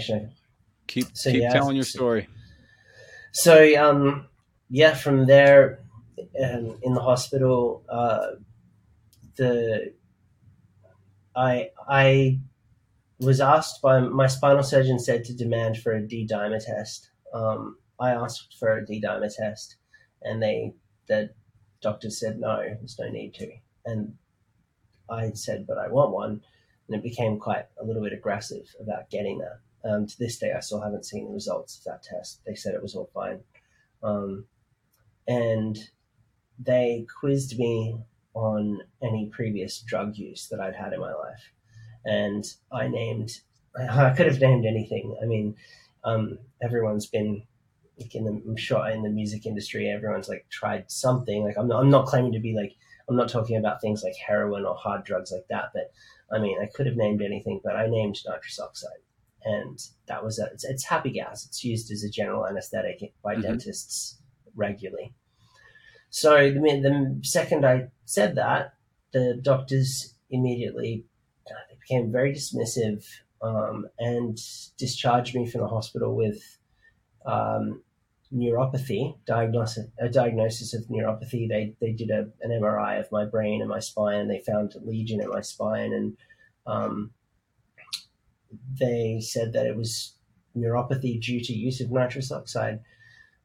Keep 0.88 1.08
so, 1.14 1.32
keep 1.32 1.42
yeah, 1.42 1.54
telling 1.54 1.76
your 1.76 1.86
story. 1.86 2.28
So 3.34 3.76
um, 3.84 4.28
yeah, 4.70 4.94
from 4.94 5.26
there, 5.26 5.80
um, 6.42 6.80
in 6.84 6.94
the 6.94 7.02
hospital, 7.02 7.84
uh, 7.90 8.28
the 9.36 9.94
I 11.36 11.70
I 11.88 12.40
was 13.20 13.42
asked 13.42 13.82
by 13.82 14.00
my 14.00 14.28
spinal 14.28 14.64
surgeon 14.64 15.00
said 15.00 15.26
to 15.26 15.34
demand 15.34 15.78
for 15.78 15.94
a 15.94 16.02
D 16.02 16.28
dimer 16.30 16.64
test. 16.64 17.10
Um, 17.34 17.78
I 18.00 18.12
asked 18.12 18.56
for 18.60 18.78
a 18.78 18.86
D 18.86 19.02
dimer 19.02 19.34
test, 19.36 19.78
and 20.22 20.42
they 20.42 20.74
the 21.08 21.32
doctor 21.82 22.10
said 22.10 22.40
no, 22.40 22.58
there's 22.58 22.98
no 23.00 23.10
need 23.10 23.34
to. 23.36 23.52
And 23.86 24.14
I 25.10 25.32
said, 25.32 25.66
but 25.68 25.78
I 25.78 25.88
want 25.88 26.12
one, 26.12 26.42
and 26.88 26.96
it 26.96 27.04
became 27.04 27.40
quite 27.40 27.66
a 27.82 27.86
little 27.86 28.04
bit 28.04 28.14
aggressive 28.14 28.74
about 28.80 29.10
getting 29.10 29.40
that. 29.40 29.60
Um, 29.88 30.08
to 30.08 30.18
this 30.18 30.38
day, 30.38 30.52
I 30.52 30.62
still 30.62 30.82
haven't 30.82 31.06
seen 31.06 31.28
the 31.28 31.34
results 31.34 31.78
of 31.78 31.84
that 31.86 32.04
test. 32.04 32.42
They 32.46 32.56
said 32.56 32.74
it 32.74 32.82
was 32.82 32.96
all 32.96 33.10
fine, 33.14 33.42
um, 34.02 34.46
and 35.28 35.78
they 36.60 37.06
quizzed 37.20 37.58
me 37.60 37.98
on 38.34 38.82
any 39.02 39.30
previous 39.32 39.80
drug 39.80 40.18
use 40.18 40.48
that 40.50 40.60
I'd 40.60 40.76
had 40.76 40.94
in 40.94 41.00
my 41.00 41.14
life. 41.14 41.52
And 42.06 42.44
I 42.72 42.88
named, 42.88 43.32
I 43.78 44.12
could 44.12 44.28
have 44.28 44.42
named 44.42 44.66
anything. 44.66 45.18
I 45.22 45.26
mean, 45.26 45.56
um, 46.04 46.38
everyone's 46.62 47.08
been 47.08 47.44
like 48.00 48.14
in 48.14 48.26
the, 48.26 48.32
I'm 48.32 48.58
sure 48.58 48.88
in 48.90 49.04
the 49.04 49.10
music 49.10 49.46
industry, 49.46 49.90
everyone's 49.90 50.30
like 50.30 50.46
tried 50.50 50.92
something. 50.92 51.44
Like 51.44 51.58
I'm 51.58 51.68
not, 51.68 51.82
I'm 51.82 51.90
not 51.90 52.08
claiming 52.08 52.34
to 52.34 52.40
be 52.40 52.54
like, 52.54 52.76
I'm 53.10 53.16
not 53.16 53.30
talking 53.30 53.58
about 53.58 53.82
things 53.82 54.04
like 54.04 54.16
heroin 54.16 54.66
or 54.66 54.76
hard 54.76 55.04
drugs 55.04 55.32
like 55.32 55.48
that. 55.50 55.72
But 55.74 55.92
I 56.36 56.40
mean, 56.40 56.58
I 56.62 56.68
could 56.74 56.86
have 56.86 56.96
named 56.96 57.22
anything, 57.22 57.62
but 57.64 57.76
I 57.76 57.88
named 57.88 58.20
nitrous 58.28 58.60
oxide. 58.60 59.04
And 59.44 59.80
that 60.08 60.24
was 60.24 60.40
a, 60.40 60.46
it's, 60.46 60.64
it's 60.64 60.86
happy 60.86 61.12
gas. 61.12 61.46
It's 61.46 61.64
used 61.64 61.92
as 61.92 62.04
a 62.04 62.10
general 62.10 62.48
anesthetic 62.48 63.14
by 63.24 63.34
mm-hmm. 63.34 63.44
dentists 63.44 64.20
regularly. 64.56 65.14
So 66.10 66.50
the, 66.50 66.60
the 66.60 67.20
second 67.24 67.66
I 67.66 67.90
said 68.06 68.36
that, 68.36 68.74
the 69.12 69.40
doctors 69.42 70.16
immediately 70.30 71.06
uh, 71.50 71.54
they 71.70 71.78
became 71.80 72.12
very 72.12 72.34
dismissive 72.34 73.06
um, 73.42 73.88
and 74.00 74.38
discharged 74.78 75.36
me 75.36 75.48
from 75.48 75.62
the 75.62 75.68
hospital 75.68 76.16
with 76.16 76.42
um, 77.26 77.82
neuropathy, 78.34 79.18
diagnosis, 79.26 79.88
a 80.00 80.10
diagnosis 80.10 80.74
of 80.74 80.86
neuropathy. 80.86 81.48
They, 81.48 81.76
they 81.80 81.92
did 81.92 82.10
a, 82.10 82.28
an 82.42 82.52
MRI 82.52 83.00
of 83.00 83.12
my 83.12 83.26
brain 83.26 83.62
and 83.62 83.70
my 83.70 83.80
spine, 83.80 84.20
and 84.20 84.30
they 84.30 84.40
found 84.40 84.74
a 84.76 84.80
lesion 84.80 85.22
in 85.22 85.30
my 85.30 85.42
spine. 85.42 85.94
And 85.94 86.18
um, 86.66 87.12
they 88.80 89.20
said 89.22 89.54
that 89.54 89.66
it 89.66 89.76
was 89.76 90.16
neuropathy 90.56 91.22
due 91.22 91.42
to 91.42 91.54
use 91.54 91.82
of 91.82 91.92
nitrous 91.92 92.32
oxide, 92.32 92.80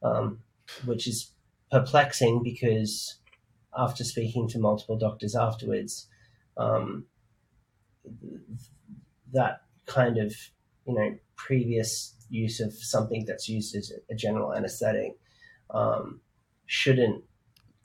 um, 0.03 0.39
which 0.85 1.07
is 1.07 1.31
perplexing 1.71 2.43
because 2.43 3.19
after 3.77 4.03
speaking 4.03 4.47
to 4.49 4.59
multiple 4.59 4.97
doctors 4.97 5.35
afterwards, 5.35 6.07
um, 6.57 7.05
that 9.33 9.61
kind 9.85 10.17
of 10.17 10.33
you 10.85 10.93
know 10.93 11.15
previous 11.35 12.15
use 12.31 12.59
of 12.59 12.73
something 12.73 13.25
that's 13.25 13.47
used 13.47 13.75
as 13.75 13.91
a 14.09 14.15
general 14.15 14.53
anesthetic 14.53 15.17
um, 15.71 16.21
shouldn't 16.65 17.23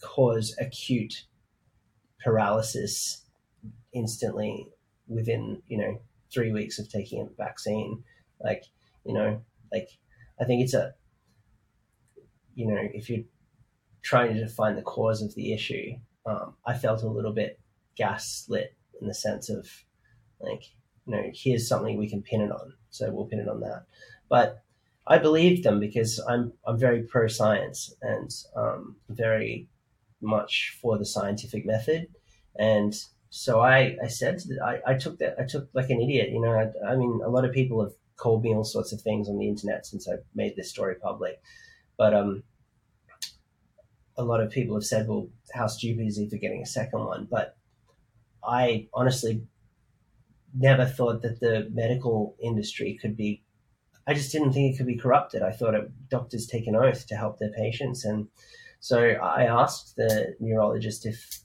cause 0.02 0.56
acute 0.60 1.24
paralysis 2.22 3.24
instantly 3.92 4.68
within 5.08 5.62
you 5.68 5.78
know 5.78 6.00
three 6.32 6.52
weeks 6.52 6.78
of 6.78 6.88
taking 6.88 7.22
a 7.22 7.42
vaccine 7.42 8.02
like 8.42 8.64
you 9.04 9.14
know 9.14 9.40
like 9.72 9.88
i 10.40 10.44
think 10.44 10.62
it's 10.62 10.74
a 10.74 10.92
you 12.54 12.66
know 12.66 12.80
if 12.92 13.08
you're 13.08 13.24
trying 14.06 14.32
to 14.32 14.40
define 14.40 14.76
the 14.76 14.82
cause 14.82 15.20
of 15.20 15.34
the 15.34 15.52
issue, 15.52 15.96
um, 16.26 16.54
I 16.64 16.78
felt 16.78 17.02
a 17.02 17.08
little 17.08 17.32
bit 17.32 17.58
gaslit 17.96 18.76
in 19.00 19.08
the 19.08 19.14
sense 19.14 19.48
of 19.50 19.68
like, 20.38 20.62
you 21.06 21.12
know, 21.12 21.24
here's 21.34 21.68
something 21.68 21.98
we 21.98 22.08
can 22.08 22.22
pin 22.22 22.40
it 22.40 22.52
on, 22.52 22.74
so 22.90 23.10
we'll 23.10 23.26
pin 23.26 23.40
it 23.40 23.48
on 23.48 23.60
that. 23.60 23.84
But 24.28 24.62
I 25.06 25.18
believed 25.18 25.64
them 25.64 25.80
because 25.80 26.18
I'm 26.28 26.52
I'm 26.66 26.78
very 26.78 27.02
pro 27.02 27.28
science 27.28 27.94
and 28.02 28.30
um, 28.56 28.96
very 29.08 29.68
much 30.20 30.76
for 30.80 30.98
the 30.98 31.04
scientific 31.04 31.64
method, 31.66 32.08
and 32.58 32.94
so 33.30 33.60
I 33.60 33.96
I 34.02 34.08
said 34.08 34.40
that 34.48 34.58
I, 34.64 34.92
I 34.92 34.94
took 34.98 35.18
that 35.18 35.36
I 35.38 35.44
took 35.44 35.68
like 35.74 35.90
an 35.90 36.00
idiot, 36.00 36.30
you 36.30 36.40
know. 36.40 36.52
I, 36.52 36.92
I 36.92 36.96
mean, 36.96 37.20
a 37.24 37.28
lot 37.28 37.44
of 37.44 37.52
people 37.52 37.82
have 37.82 37.92
called 38.16 38.42
me 38.42 38.54
all 38.54 38.64
sorts 38.64 38.92
of 38.92 39.00
things 39.00 39.28
on 39.28 39.38
the 39.38 39.48
internet 39.48 39.86
since 39.86 40.08
I 40.08 40.14
made 40.34 40.56
this 40.56 40.70
story 40.70 40.94
public, 40.96 41.40
but 41.96 42.14
um, 42.14 42.42
a 44.16 44.24
lot 44.24 44.40
of 44.40 44.50
people 44.50 44.74
have 44.76 44.84
said, 44.84 45.06
well, 45.06 45.28
how 45.52 45.66
stupid 45.66 46.06
is 46.06 46.16
he 46.16 46.28
for 46.28 46.36
getting 46.36 46.62
a 46.62 46.66
second 46.66 47.04
one? 47.04 47.28
But 47.30 47.56
I 48.46 48.88
honestly 48.94 49.42
never 50.54 50.86
thought 50.86 51.22
that 51.22 51.40
the 51.40 51.68
medical 51.72 52.34
industry 52.42 52.98
could 53.00 53.16
be, 53.16 53.42
I 54.06 54.14
just 54.14 54.32
didn't 54.32 54.52
think 54.52 54.74
it 54.74 54.78
could 54.78 54.86
be 54.86 54.96
corrupted. 54.96 55.42
I 55.42 55.50
thought 55.50 55.74
it, 55.74 55.90
doctors 56.08 56.46
take 56.46 56.66
an 56.66 56.76
oath 56.76 57.06
to 57.08 57.16
help 57.16 57.38
their 57.38 57.52
patients. 57.52 58.04
And 58.04 58.28
so 58.80 59.00
I 59.00 59.44
asked 59.44 59.96
the 59.96 60.36
neurologist 60.38 61.06
if, 61.06 61.40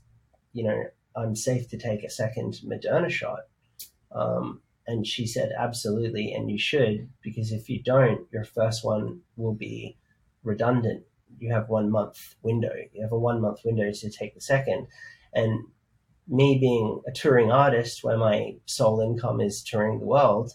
you 0.53 0.63
know, 0.63 0.83
I'm 1.15 1.35
safe 1.35 1.69
to 1.69 1.77
take 1.77 2.03
a 2.03 2.09
second 2.09 2.59
Moderna 2.65 3.09
shot. 3.09 3.39
Um, 4.11 4.61
and 4.87 5.07
she 5.07 5.25
said, 5.25 5.51
absolutely, 5.57 6.33
and 6.33 6.51
you 6.51 6.59
should, 6.59 7.09
because 7.21 7.51
if 7.51 7.69
you 7.69 7.81
don't, 7.81 8.27
your 8.31 8.43
first 8.43 8.83
one 8.83 9.21
will 9.37 9.53
be 9.53 9.97
redundant 10.43 11.03
you 11.39 11.53
have 11.53 11.69
one 11.69 11.89
month 11.89 12.35
window. 12.43 12.73
You 12.93 13.01
have 13.01 13.11
a 13.11 13.19
one 13.19 13.41
month 13.41 13.59
window 13.65 13.91
to 13.91 14.09
take 14.09 14.35
the 14.35 14.41
second. 14.41 14.87
And 15.33 15.65
me 16.27 16.57
being 16.59 17.01
a 17.07 17.11
touring 17.11 17.51
artist 17.51 18.03
where 18.03 18.17
my 18.17 18.55
sole 18.65 19.01
income 19.01 19.41
is 19.41 19.63
touring 19.63 19.99
the 19.99 20.05
world, 20.05 20.53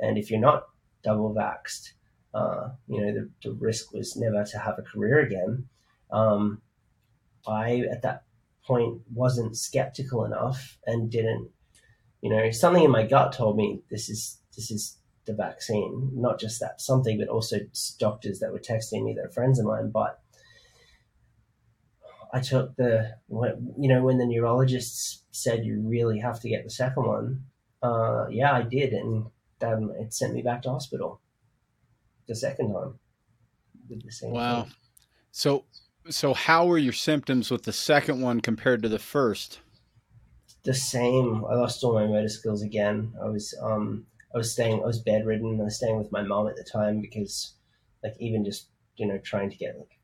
and 0.00 0.16
if 0.16 0.30
you're 0.30 0.40
not 0.40 0.64
double 1.02 1.34
vaxxed, 1.34 1.92
uh, 2.34 2.70
you 2.86 3.00
know, 3.00 3.12
the, 3.12 3.30
the, 3.42 3.54
risk 3.54 3.92
was 3.92 4.16
never 4.16 4.44
to 4.44 4.58
have 4.58 4.78
a 4.78 4.82
career 4.82 5.20
again. 5.20 5.68
Um, 6.10 6.60
I, 7.46 7.84
at 7.90 8.02
that 8.02 8.24
point, 8.66 9.00
wasn't 9.12 9.56
skeptical 9.56 10.24
enough 10.24 10.78
and 10.86 11.10
didn't, 11.10 11.48
you 12.20 12.30
know, 12.30 12.50
something 12.50 12.84
in 12.84 12.90
my 12.90 13.04
gut 13.04 13.32
told 13.32 13.56
me 13.56 13.82
this 13.90 14.08
is, 14.08 14.38
this 14.54 14.70
is 14.70 14.98
the 15.24 15.32
vaccine, 15.32 16.10
not 16.14 16.38
just 16.38 16.60
that 16.60 16.80
something, 16.80 17.18
but 17.18 17.28
also 17.28 17.58
doctors 17.98 18.40
that 18.40 18.52
were 18.52 18.58
texting 18.58 19.04
me, 19.04 19.14
they're 19.14 19.30
friends 19.30 19.58
of 19.58 19.66
mine. 19.66 19.90
But 19.90 20.20
I 22.32 22.40
took 22.40 22.76
the, 22.76 23.14
you 23.28 23.88
know, 23.88 24.02
when 24.02 24.18
the 24.18 24.26
neurologists 24.26 25.22
said 25.30 25.64
you 25.64 25.80
really 25.80 26.18
have 26.18 26.40
to 26.40 26.48
get 26.48 26.64
the 26.64 26.70
second 26.70 27.04
one, 27.04 27.44
uh, 27.82 28.26
yeah, 28.30 28.52
I 28.52 28.62
did. 28.62 28.92
And 28.92 29.26
then 29.60 29.90
it 29.98 30.12
sent 30.12 30.34
me 30.34 30.42
back 30.42 30.62
to 30.62 30.70
hospital 30.70 31.20
the 32.26 32.34
second 32.34 32.72
time 32.72 32.98
with 33.88 34.04
the 34.04 34.12
same. 34.12 34.32
Wow. 34.32 34.64
Thing. 34.64 34.72
So, 35.30 35.64
so 36.08 36.34
how 36.34 36.66
were 36.66 36.78
your 36.78 36.92
symptoms 36.92 37.50
with 37.50 37.64
the 37.64 37.72
second 37.72 38.20
one 38.20 38.40
compared 38.40 38.82
to 38.82 38.88
the 38.88 38.98
first? 38.98 39.60
The 40.64 40.74
same. 40.74 41.44
I 41.44 41.54
lost 41.54 41.82
all 41.84 41.94
my 41.94 42.06
motor 42.06 42.28
skills 42.28 42.62
again. 42.62 43.14
I 43.22 43.28
was, 43.28 43.54
um, 43.62 44.06
I 44.34 44.38
was 44.38 44.52
staying, 44.52 44.82
I 44.82 44.86
was 44.86 45.00
bedridden. 45.00 45.60
I 45.60 45.64
was 45.64 45.76
staying 45.76 45.96
with 45.96 46.12
my 46.12 46.22
mom 46.22 46.48
at 46.48 46.56
the 46.56 46.64
time 46.64 47.00
because, 47.00 47.54
like, 48.02 48.14
even 48.18 48.44
just 48.44 48.68
you 48.96 49.06
know 49.06 49.18
trying 49.18 49.50
to 49.50 49.56
get 49.56 49.78
like 49.78 49.98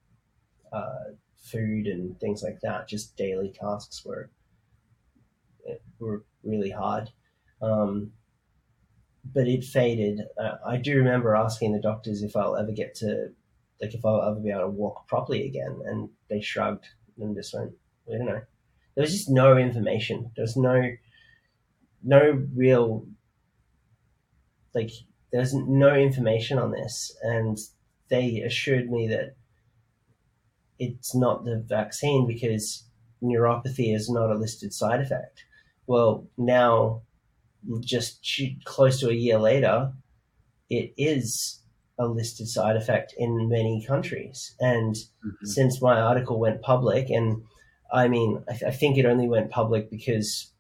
uh, 0.73 1.13
food 1.37 1.87
and 1.87 2.19
things 2.21 2.43
like 2.43 2.61
that, 2.63 2.89
just 2.89 3.17
daily 3.17 3.51
tasks 3.51 4.05
were 4.05 4.31
were 5.99 6.25
really 6.43 6.71
hard. 6.71 7.11
Um, 7.61 8.13
but 9.33 9.49
it 9.49 9.65
faded. 9.65 10.21
Uh, 10.39 10.57
I 10.67 10.77
do 10.77 10.97
remember 10.97 11.35
asking 11.35 11.73
the 11.73 11.81
doctors 11.81 12.23
if 12.23 12.37
I'll 12.37 12.57
ever 12.57 12.73
get 12.73 12.95
to, 12.97 13.29
like, 13.81 13.95
if 13.95 14.05
I'll 14.05 14.23
ever 14.23 14.41
be 14.41 14.51
able 14.51 14.63
to 14.63 14.69
walk 14.69 15.09
properly 15.09 15.47
again, 15.47 15.81
and 15.87 16.11
they 16.29 16.41
shrugged 16.41 16.87
and 17.19 17.35
just 17.35 17.55
went, 17.55 17.73
"I 18.09 18.19
don't 18.19 18.27
know." 18.27 18.43
There 18.95 19.03
was 19.03 19.13
just 19.13 19.31
no 19.31 19.57
information. 19.57 20.31
There 20.37 20.45
was 20.45 20.57
no, 20.57 20.91
no 22.03 22.47
real, 22.55 23.07
like, 24.75 24.91
there's 25.33 25.55
no 25.55 25.95
information 25.95 26.59
on 26.59 26.71
this, 26.71 27.17
and 27.23 27.59
they 28.09 28.41
assured 28.41 28.91
me 28.91 29.09
that 29.09 29.35
it's 30.79 31.15
not 31.15 31.45
the 31.45 31.57
vaccine 31.57 32.27
because 32.27 32.85
neuropathy 33.23 33.95
is 33.95 34.09
not 34.11 34.31
a 34.31 34.35
listed 34.35 34.73
side 34.73 35.01
effect. 35.01 35.45
Well, 35.87 36.27
now, 36.37 37.03
just 37.81 38.27
close 38.65 39.01
to 39.01 39.09
a 39.09 39.15
year 39.15 39.39
later, 39.39 39.93
it 40.71 40.93
is 40.97 41.63
a 41.99 42.07
listed 42.07 42.49
side 42.49 42.77
effect 42.77 43.15
in 43.17 43.49
many 43.49 43.85
countries. 43.87 44.55
And 44.61 44.95
mm-hmm. 44.95 45.47
since 45.47 45.81
my 45.81 46.01
article 46.01 46.39
went 46.39 46.63
public, 46.63 47.11
and 47.11 47.43
I 47.93 48.09
mean, 48.09 48.43
I, 48.49 48.53
th- 48.53 48.65
I, 48.65 48.71
think 48.71 48.99
it 48.99 49.07
only 49.07 49.29
went 49.29 49.51
public 49.51 49.91
because 49.91 50.51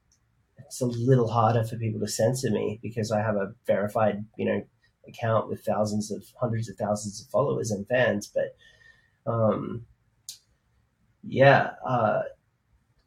it's 0.58 0.80
a 0.80 0.86
little 0.86 1.28
harder 1.28 1.64
for 1.64 1.76
people 1.76 2.00
to 2.00 2.08
censor 2.08 2.50
me 2.50 2.78
because 2.82 3.10
I 3.10 3.20
have 3.20 3.36
a 3.36 3.52
verified, 3.66 4.24
you 4.36 4.46
know, 4.46 4.62
account 5.08 5.48
with 5.48 5.64
thousands 5.64 6.10
of 6.10 6.24
hundreds 6.40 6.68
of 6.68 6.76
thousands 6.76 7.20
of 7.20 7.28
followers 7.28 7.70
and 7.70 7.86
fans. 7.88 8.32
But 8.32 8.56
um, 9.30 9.86
yeah, 11.22 11.70
uh, 11.84 12.22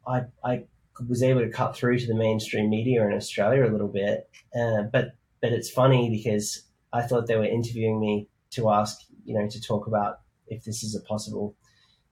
I 0.06 0.22
I 0.44 0.64
was 1.06 1.22
able 1.22 1.40
to 1.40 1.50
cut 1.50 1.76
through 1.76 1.98
to 1.98 2.06
the 2.06 2.14
mainstream 2.14 2.70
media 2.70 3.06
in 3.06 3.12
Australia 3.12 3.66
a 3.66 3.72
little 3.72 3.88
bit, 3.88 4.28
uh, 4.58 4.82
but 4.92 5.12
but 5.40 5.52
it's 5.52 5.70
funny 5.70 6.10
because 6.10 6.64
I 6.92 7.02
thought 7.02 7.26
they 7.26 7.36
were 7.36 7.44
interviewing 7.44 8.00
me 8.00 8.28
to 8.50 8.70
ask 8.70 8.98
you 9.24 9.38
know 9.38 9.48
to 9.48 9.60
talk 9.60 9.86
about 9.86 10.20
if 10.48 10.64
this 10.64 10.82
is 10.82 10.94
a 10.94 11.00
possible 11.00 11.54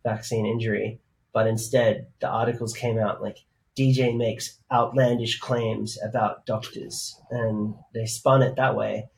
vaccine 0.04 0.46
injury, 0.46 1.00
but 1.32 1.46
instead 1.46 2.06
the 2.20 2.28
articles 2.28 2.74
came 2.74 2.98
out 2.98 3.22
like 3.22 3.38
DJ 3.76 4.16
makes 4.16 4.58
outlandish 4.72 5.38
claims 5.38 5.98
about 6.02 6.46
doctors, 6.46 7.20
and 7.30 7.74
they 7.92 8.06
spun 8.06 8.42
it 8.42 8.56
that 8.56 8.76
way. 8.76 9.08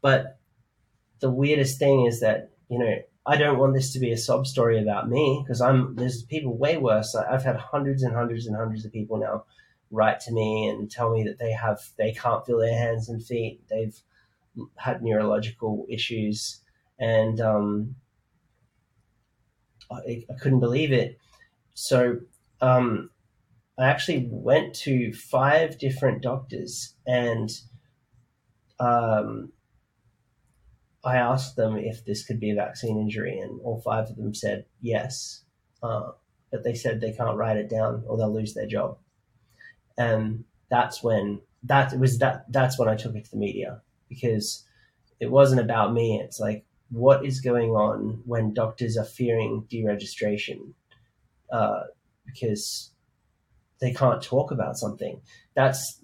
But 0.00 0.38
the 1.20 1.30
weirdest 1.30 1.78
thing 1.78 2.06
is 2.06 2.20
that 2.20 2.50
you 2.68 2.78
know 2.78 2.96
I 3.28 3.36
don't 3.36 3.58
want 3.58 3.74
this 3.74 3.92
to 3.92 3.98
be 3.98 4.10
a 4.10 4.16
sob 4.16 4.46
story 4.46 4.80
about 4.80 5.10
me 5.10 5.42
because 5.44 5.60
I'm 5.60 5.94
there's 5.96 6.22
people 6.22 6.56
way 6.56 6.78
worse. 6.78 7.14
I've 7.14 7.44
had 7.44 7.56
hundreds 7.56 8.02
and 8.02 8.14
hundreds 8.14 8.46
and 8.46 8.56
hundreds 8.56 8.86
of 8.86 8.92
people 8.92 9.18
now 9.18 9.44
write 9.90 10.20
to 10.20 10.32
me 10.32 10.66
and 10.66 10.90
tell 10.90 11.12
me 11.12 11.24
that 11.24 11.38
they 11.38 11.52
have 11.52 11.78
they 11.98 12.12
can't 12.12 12.44
feel 12.46 12.58
their 12.58 12.76
hands 12.76 13.10
and 13.10 13.22
feet. 13.22 13.60
They've 13.68 14.00
had 14.76 15.02
neurological 15.02 15.84
issues, 15.90 16.62
and 16.98 17.38
um, 17.38 17.96
I, 19.90 20.24
I, 20.30 20.34
couldn't 20.40 20.60
believe 20.60 20.90
it. 20.90 21.18
So 21.74 22.20
um, 22.62 23.10
I 23.78 23.88
actually 23.88 24.26
went 24.30 24.74
to 24.86 25.12
five 25.12 25.78
different 25.78 26.22
doctors 26.22 26.94
and. 27.06 27.50
Um, 28.80 29.52
I 31.08 31.16
asked 31.16 31.56
them 31.56 31.76
if 31.76 32.04
this 32.04 32.24
could 32.24 32.38
be 32.38 32.50
a 32.50 32.54
vaccine 32.54 32.98
injury, 32.98 33.38
and 33.38 33.60
all 33.62 33.80
five 33.80 34.10
of 34.10 34.16
them 34.16 34.34
said 34.34 34.66
yes. 34.80 35.42
Uh, 35.82 36.10
but 36.50 36.64
they 36.64 36.74
said 36.74 37.00
they 37.00 37.12
can't 37.12 37.36
write 37.36 37.56
it 37.56 37.70
down 37.70 38.04
or 38.06 38.16
they'll 38.16 38.32
lose 38.32 38.54
their 38.54 38.66
job. 38.66 38.98
And 39.96 40.44
that's 40.70 41.02
when 41.02 41.40
that 41.64 41.98
was 41.98 42.18
that 42.18 42.44
that's 42.50 42.78
when 42.78 42.88
I 42.88 42.96
took 42.96 43.14
it 43.16 43.24
to 43.24 43.30
the 43.30 43.36
media 43.36 43.80
because 44.08 44.64
it 45.20 45.30
wasn't 45.30 45.60
about 45.60 45.92
me. 45.92 46.20
It's 46.22 46.38
like 46.40 46.64
what 46.90 47.24
is 47.24 47.40
going 47.40 47.70
on 47.70 48.22
when 48.24 48.54
doctors 48.54 48.96
are 48.96 49.04
fearing 49.04 49.66
deregistration 49.70 50.72
uh, 51.52 51.84
because 52.26 52.92
they 53.80 53.92
can't 53.92 54.22
talk 54.22 54.50
about 54.50 54.76
something. 54.76 55.20
That's 55.54 56.00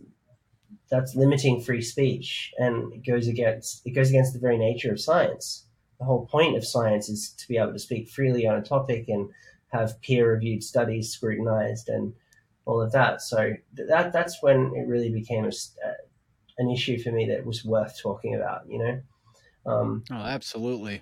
that's 0.91 1.15
limiting 1.15 1.61
free 1.61 1.81
speech 1.81 2.53
and 2.59 2.93
it 2.93 3.05
goes 3.07 3.29
against 3.29 3.87
it 3.87 3.91
goes 3.91 4.11
against 4.11 4.33
the 4.33 4.39
very 4.39 4.59
nature 4.59 4.93
of 4.93 5.01
science. 5.01 5.67
The 5.99 6.05
whole 6.05 6.27
point 6.27 6.57
of 6.57 6.67
science 6.67 7.09
is 7.09 7.31
to 7.31 7.49
be 7.49 7.57
able 7.57 7.73
to 7.73 7.79
speak 7.79 8.09
freely 8.09 8.47
on 8.47 8.57
a 8.57 8.63
topic 8.63 9.09
and 9.09 9.31
have 9.69 10.01
peer 10.03 10.33
reviewed 10.33 10.63
studies 10.63 11.11
scrutinized 11.11 11.89
and 11.89 12.13
all 12.67 12.81
of 12.81 12.93
that. 12.93 13.23
So 13.23 13.55
that 13.75 14.13
that's 14.13 14.43
when 14.43 14.73
it 14.77 14.87
really 14.87 15.11
became 15.11 15.45
a, 15.45 15.49
uh, 15.49 15.95
an 16.59 16.71
issue 16.71 16.99
for 16.99 17.11
me 17.11 17.27
that 17.27 17.47
was 17.47 17.65
worth 17.65 18.01
talking 18.01 18.35
about 18.35 18.69
you 18.69 18.79
know? 18.79 19.01
Um, 19.67 20.05
oh 20.11 20.17
absolutely 20.17 21.01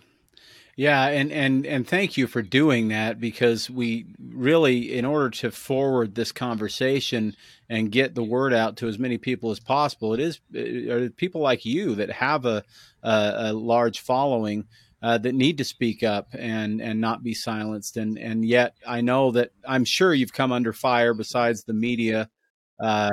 yeah, 0.77 1.07
and 1.09 1.31
and 1.31 1.67
and 1.67 1.87
thank 1.87 2.17
you 2.17 2.27
for 2.27 2.41
doing 2.41 2.89
that 2.89 3.21
because 3.21 3.69
we 3.69 4.07
really, 4.19 4.97
in 4.97 5.05
order 5.05 5.29
to 5.31 5.51
forward 5.51 6.15
this 6.15 6.33
conversation 6.33 7.37
and 7.69 7.93
get 7.93 8.15
the 8.15 8.23
word 8.23 8.55
out 8.55 8.79
to 8.79 8.89
as 8.89 8.99
many 8.99 9.19
people 9.19 9.51
as 9.51 9.61
possible, 9.61 10.15
it 10.15 10.21
is 10.21 10.41
are 10.89 11.11
people 11.11 11.43
like 11.43 11.67
you 11.67 11.95
that 11.97 12.11
have 12.11 12.47
a 12.47 12.65
a, 13.03 13.35
a 13.37 13.53
large 13.53 14.01
following 14.01 14.67
uh, 15.03 15.19
that 15.19 15.35
need 15.35 15.59
to 15.59 15.65
speak 15.65 16.03
up 16.03 16.29
and 16.33 16.81
and 16.81 17.01
not 17.01 17.23
be 17.23 17.35
silenced. 17.35 17.99
And 17.99 18.19
and 18.19 18.43
yet, 18.43 18.75
I 18.87 19.03
know 19.03 19.33
that 19.33 19.51
I'm 19.69 19.85
sure 19.85 20.15
you've 20.15 20.33
come 20.33 20.53
under 20.53 20.73
fire 20.73 21.13
besides 21.13 21.65
the 21.65 21.75
media. 21.75 22.31
Uh, 22.81 23.11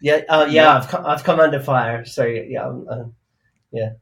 yeah, 0.00 0.22
uh, 0.28 0.46
yeah, 0.48 0.76
I've 0.76 0.88
come, 0.88 1.04
I've 1.04 1.24
come 1.24 1.40
under 1.40 1.60
fire. 1.60 2.04
So 2.04 2.24
yeah, 2.24 2.68
uh, 2.68 3.04
yeah. 3.72 3.94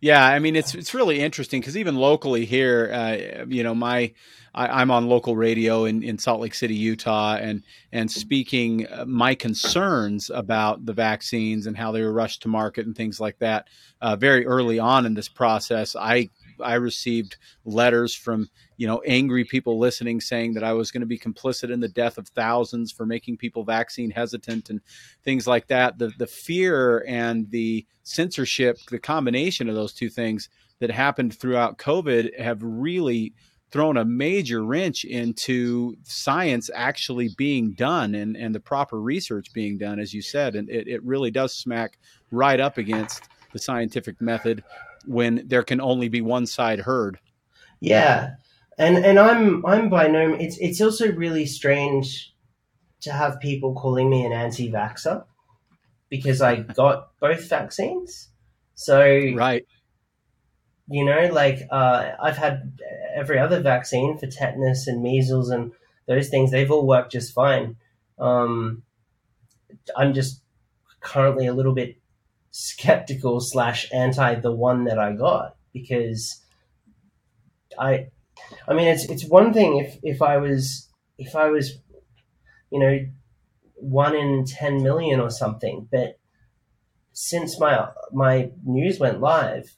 Yeah, 0.00 0.24
I 0.24 0.38
mean 0.38 0.56
it's 0.56 0.74
it's 0.74 0.94
really 0.94 1.20
interesting 1.20 1.60
because 1.60 1.76
even 1.76 1.96
locally 1.96 2.44
here, 2.44 2.90
uh, 2.92 3.44
you 3.48 3.62
know, 3.62 3.74
my 3.74 4.12
I, 4.56 4.80
am 4.80 4.90
on 4.90 5.08
local 5.08 5.36
radio 5.36 5.84
in, 5.84 6.02
in 6.02 6.18
Salt 6.18 6.40
Lake 6.40 6.54
City, 6.54 6.74
Utah, 6.74 7.36
and 7.36 7.62
and 7.92 8.10
speaking 8.10 8.86
uh, 8.86 9.04
my 9.06 9.34
concerns 9.34 10.30
about 10.30 10.86
the 10.86 10.94
vaccines 10.94 11.66
and 11.66 11.76
how 11.76 11.92
they 11.92 12.02
were 12.02 12.12
rushed 12.12 12.42
to 12.42 12.48
market 12.48 12.86
and 12.86 12.96
things 12.96 13.20
like 13.20 13.38
that. 13.40 13.68
Uh, 14.00 14.16
very 14.16 14.46
early 14.46 14.78
on 14.78 15.04
in 15.04 15.14
this 15.14 15.28
process, 15.28 15.94
I 15.94 16.30
I 16.60 16.74
received 16.74 17.36
letters 17.64 18.14
from 18.14 18.48
you 18.76 18.86
know 18.86 19.02
angry 19.06 19.44
people 19.44 19.78
listening 19.78 20.20
saying 20.20 20.54
that 20.54 20.64
I 20.64 20.72
was 20.72 20.90
going 20.90 21.00
to 21.00 21.06
be 21.06 21.18
complicit 21.18 21.70
in 21.70 21.80
the 21.80 21.88
death 21.88 22.18
of 22.18 22.28
thousands 22.28 22.92
for 22.92 23.06
making 23.06 23.38
people 23.38 23.64
vaccine 23.64 24.10
hesitant 24.10 24.70
and 24.70 24.80
things 25.24 25.46
like 25.46 25.68
that. 25.68 25.98
The 25.98 26.12
the 26.18 26.26
fear 26.26 27.04
and 27.06 27.50
the 27.50 27.86
censorship, 28.02 28.78
the 28.90 28.98
combination 28.98 29.68
of 29.68 29.74
those 29.74 29.92
two 29.92 30.08
things 30.08 30.48
that 30.78 30.90
happened 30.90 31.34
throughout 31.38 31.78
COVID 31.78 32.38
have 32.38 32.62
really 32.62 33.32
thrown 33.70 33.96
a 33.96 34.04
major 34.04 34.64
wrench 34.64 35.04
into 35.04 35.96
science 36.04 36.70
actually 36.74 37.30
being 37.36 37.72
done 37.72 38.14
and, 38.14 38.36
and 38.36 38.54
the 38.54 38.60
proper 38.60 39.00
research 39.00 39.52
being 39.52 39.76
done, 39.76 39.98
as 39.98 40.14
you 40.14 40.22
said. 40.22 40.54
And 40.54 40.70
it, 40.70 40.86
it 40.86 41.02
really 41.02 41.30
does 41.30 41.52
smack 41.52 41.98
right 42.30 42.60
up 42.60 42.78
against 42.78 43.24
the 43.52 43.58
scientific 43.58 44.20
method 44.20 44.62
when 45.06 45.42
there 45.46 45.62
can 45.62 45.80
only 45.80 46.08
be 46.08 46.20
one 46.20 46.46
side 46.46 46.80
heard. 46.80 47.18
Yeah, 47.80 48.34
and 48.78 48.98
and 48.98 49.18
I'm 49.18 49.64
I'm 49.66 49.88
by 49.88 50.08
no 50.08 50.34
it's 50.34 50.58
it's 50.58 50.80
also 50.80 51.12
really 51.12 51.46
strange 51.46 52.34
to 53.00 53.12
have 53.12 53.40
people 53.40 53.74
calling 53.74 54.10
me 54.10 54.24
an 54.24 54.32
anti-vaxer 54.32 55.24
because 56.08 56.40
I 56.40 56.56
got 56.80 57.10
both 57.20 57.48
vaccines. 57.48 58.28
So 58.74 59.32
right, 59.34 59.64
you 60.88 61.04
know, 61.04 61.28
like 61.32 61.66
uh, 61.70 62.12
I've 62.22 62.36
had 62.36 62.78
every 63.14 63.38
other 63.38 63.60
vaccine 63.60 64.18
for 64.18 64.26
tetanus 64.26 64.86
and 64.86 65.02
measles 65.02 65.50
and 65.50 65.72
those 66.06 66.28
things. 66.28 66.50
They've 66.50 66.70
all 66.70 66.86
worked 66.86 67.12
just 67.12 67.32
fine. 67.32 67.76
Um, 68.18 68.82
I'm 69.96 70.14
just 70.14 70.42
currently 71.00 71.46
a 71.46 71.54
little 71.54 71.74
bit 71.74 71.96
skeptical 72.58 73.38
slash 73.38 73.86
anti 73.92 74.34
the 74.36 74.50
one 74.50 74.84
that 74.84 74.98
I 74.98 75.12
got 75.12 75.56
because 75.74 76.42
I 77.78 78.06
I 78.66 78.72
mean 78.72 78.88
it's 78.88 79.04
it's 79.10 79.28
one 79.28 79.52
thing 79.52 79.76
if 79.76 79.98
if 80.02 80.22
I 80.22 80.38
was 80.38 80.88
if 81.18 81.36
I 81.36 81.50
was 81.50 81.74
you 82.70 82.80
know 82.80 82.98
one 83.74 84.16
in 84.16 84.46
10 84.46 84.82
million 84.82 85.20
or 85.20 85.28
something 85.28 85.86
but 85.92 86.18
since 87.12 87.60
my 87.60 87.88
my 88.10 88.50
news 88.64 88.98
went 88.98 89.20
live 89.20 89.76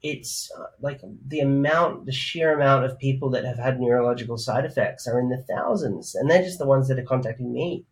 it's 0.00 0.50
uh, 0.58 0.64
like 0.80 1.02
the 1.26 1.40
amount 1.40 2.06
the 2.06 2.12
sheer 2.12 2.54
amount 2.54 2.86
of 2.86 2.98
people 2.98 3.28
that 3.28 3.44
have 3.44 3.58
had 3.58 3.78
neurological 3.78 4.38
side 4.38 4.64
effects 4.64 5.06
are 5.06 5.20
in 5.20 5.28
the 5.28 5.44
thousands 5.54 6.14
and 6.14 6.30
they're 6.30 6.42
just 6.42 6.58
the 6.58 6.66
ones 6.66 6.88
that 6.88 6.98
are 6.98 7.04
contacting 7.04 7.52
me 7.52 7.84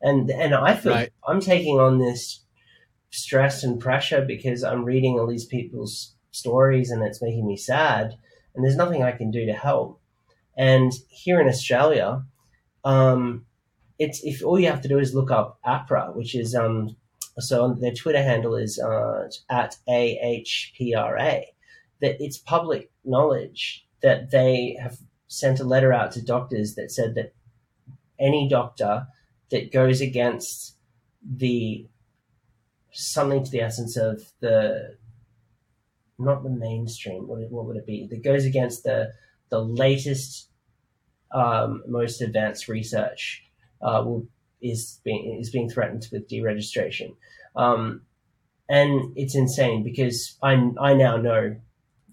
and 0.00 0.30
and 0.30 0.54
I 0.54 0.76
feel 0.76 0.92
right. 0.92 1.12
I'm 1.26 1.40
taking 1.40 1.80
on 1.80 1.98
this 1.98 2.45
stress 3.16 3.64
and 3.64 3.80
pressure 3.80 4.24
because 4.24 4.62
I'm 4.62 4.84
reading 4.84 5.18
all 5.18 5.26
these 5.26 5.46
people's 5.46 6.14
stories 6.30 6.90
and 6.90 7.02
it's 7.02 7.22
making 7.22 7.46
me 7.46 7.56
sad, 7.56 8.16
and 8.54 8.64
there's 8.64 8.76
nothing 8.76 9.02
I 9.02 9.12
can 9.12 9.30
do 9.30 9.46
to 9.46 9.52
help. 9.52 10.00
And 10.56 10.92
here 11.08 11.40
in 11.40 11.48
Australia, 11.48 12.24
um, 12.84 13.46
it's 13.98 14.22
if 14.22 14.44
all 14.44 14.58
you 14.58 14.68
have 14.68 14.82
to 14.82 14.88
do 14.88 14.98
is 14.98 15.14
look 15.14 15.30
up 15.30 15.58
AHPRA, 15.66 16.14
which 16.14 16.34
is 16.34 16.54
um, 16.54 16.96
so 17.38 17.74
their 17.74 17.92
Twitter 17.92 18.22
handle 18.22 18.54
is 18.54 18.78
uh, 18.78 19.28
at 19.50 19.76
AHPRA, 19.88 21.44
that 22.00 22.16
it's 22.20 22.38
public 22.38 22.90
knowledge 23.04 23.86
that 24.02 24.30
they 24.30 24.76
have 24.80 24.98
sent 25.28 25.60
a 25.60 25.64
letter 25.64 25.92
out 25.92 26.12
to 26.12 26.24
doctors 26.24 26.74
that 26.74 26.90
said 26.90 27.14
that 27.14 27.34
any 28.18 28.48
doctor 28.48 29.06
that 29.50 29.72
goes 29.72 30.00
against 30.00 30.76
the 31.22 31.86
something 32.96 33.44
to 33.44 33.50
the 33.50 33.60
essence 33.60 33.96
of 33.96 34.22
the 34.40 34.96
not 36.18 36.42
the 36.42 36.50
mainstream 36.50 37.28
what, 37.28 37.40
what 37.50 37.66
would 37.66 37.76
it 37.76 37.86
be? 37.86 38.06
That 38.06 38.24
goes 38.24 38.44
against 38.44 38.84
the 38.84 39.12
the 39.50 39.60
latest 39.60 40.48
um, 41.32 41.82
most 41.86 42.20
advanced 42.20 42.68
research 42.68 43.44
uh, 43.82 44.02
will, 44.04 44.26
is 44.62 45.00
being 45.04 45.38
is 45.38 45.50
being 45.50 45.68
threatened 45.68 46.06
with 46.10 46.28
deregistration. 46.28 47.16
Um, 47.54 48.02
and 48.68 49.12
it's 49.16 49.36
insane 49.36 49.84
because 49.84 50.36
I 50.42 50.54
I 50.80 50.94
now 50.94 51.16
know 51.16 51.56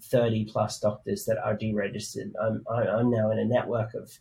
30 0.02 0.44
plus 0.46 0.78
doctors 0.80 1.24
that 1.24 1.38
are 1.38 1.56
deregistered. 1.56 2.32
I'm 2.40 2.64
I'm 2.70 3.10
now 3.10 3.30
in 3.30 3.38
a 3.38 3.44
network 3.44 3.94
of 3.94 4.18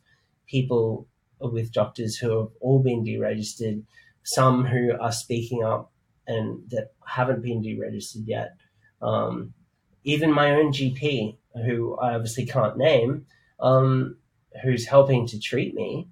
people 0.48 1.08
with 1.40 1.74
doctors 1.74 2.16
who 2.16 2.40
have 2.40 2.50
all 2.62 2.82
been 2.82 3.04
deregistered, 3.04 3.84
some 4.24 4.66
who 4.66 4.94
are 5.00 5.12
speaking 5.12 5.64
up 5.64 5.93
and 6.28 6.64
that 6.70 6.94
haven't 7.06 7.42
been 7.42 7.62
deregistered 7.62 8.24
yet. 8.26 8.56
Um, 9.02 9.54
even 10.04 10.32
my 10.32 10.52
own 10.52 10.72
GP, 10.72 11.38
who 11.66 11.98
I 11.98 12.14
obviously 12.14 12.46
can't 12.46 12.78
name, 12.78 13.26
um, 13.60 14.18
who's 14.64 14.86
helping 14.86 15.28
to 15.28 15.40
treat 15.40 15.74
me, 15.74 16.08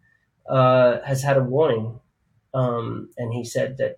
uh, 0.50 1.00
has 1.06 1.22
had 1.24 1.38
a 1.38 1.44
warning. 1.44 2.00
Um, 2.54 3.10
and 3.18 3.34
he 3.34 3.44
said 3.44 3.78
that, 3.78 3.98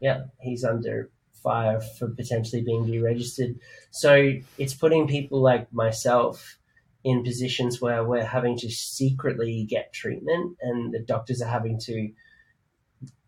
yeah, 0.00 0.24
he's 0.40 0.64
under 0.64 1.10
fire 1.42 1.80
for 1.80 2.08
potentially 2.08 2.62
being 2.62 2.86
deregistered. 2.86 3.58
So 3.90 4.34
it's 4.58 4.74
putting 4.74 5.08
people 5.08 5.40
like 5.40 5.72
myself 5.72 6.58
in 7.04 7.24
positions 7.24 7.80
where 7.80 8.04
we're 8.04 8.24
having 8.24 8.56
to 8.56 8.70
secretly 8.70 9.66
get 9.68 9.92
treatment 9.92 10.56
and 10.60 10.94
the 10.94 11.00
doctors 11.00 11.42
are 11.42 11.48
having 11.48 11.78
to 11.80 12.10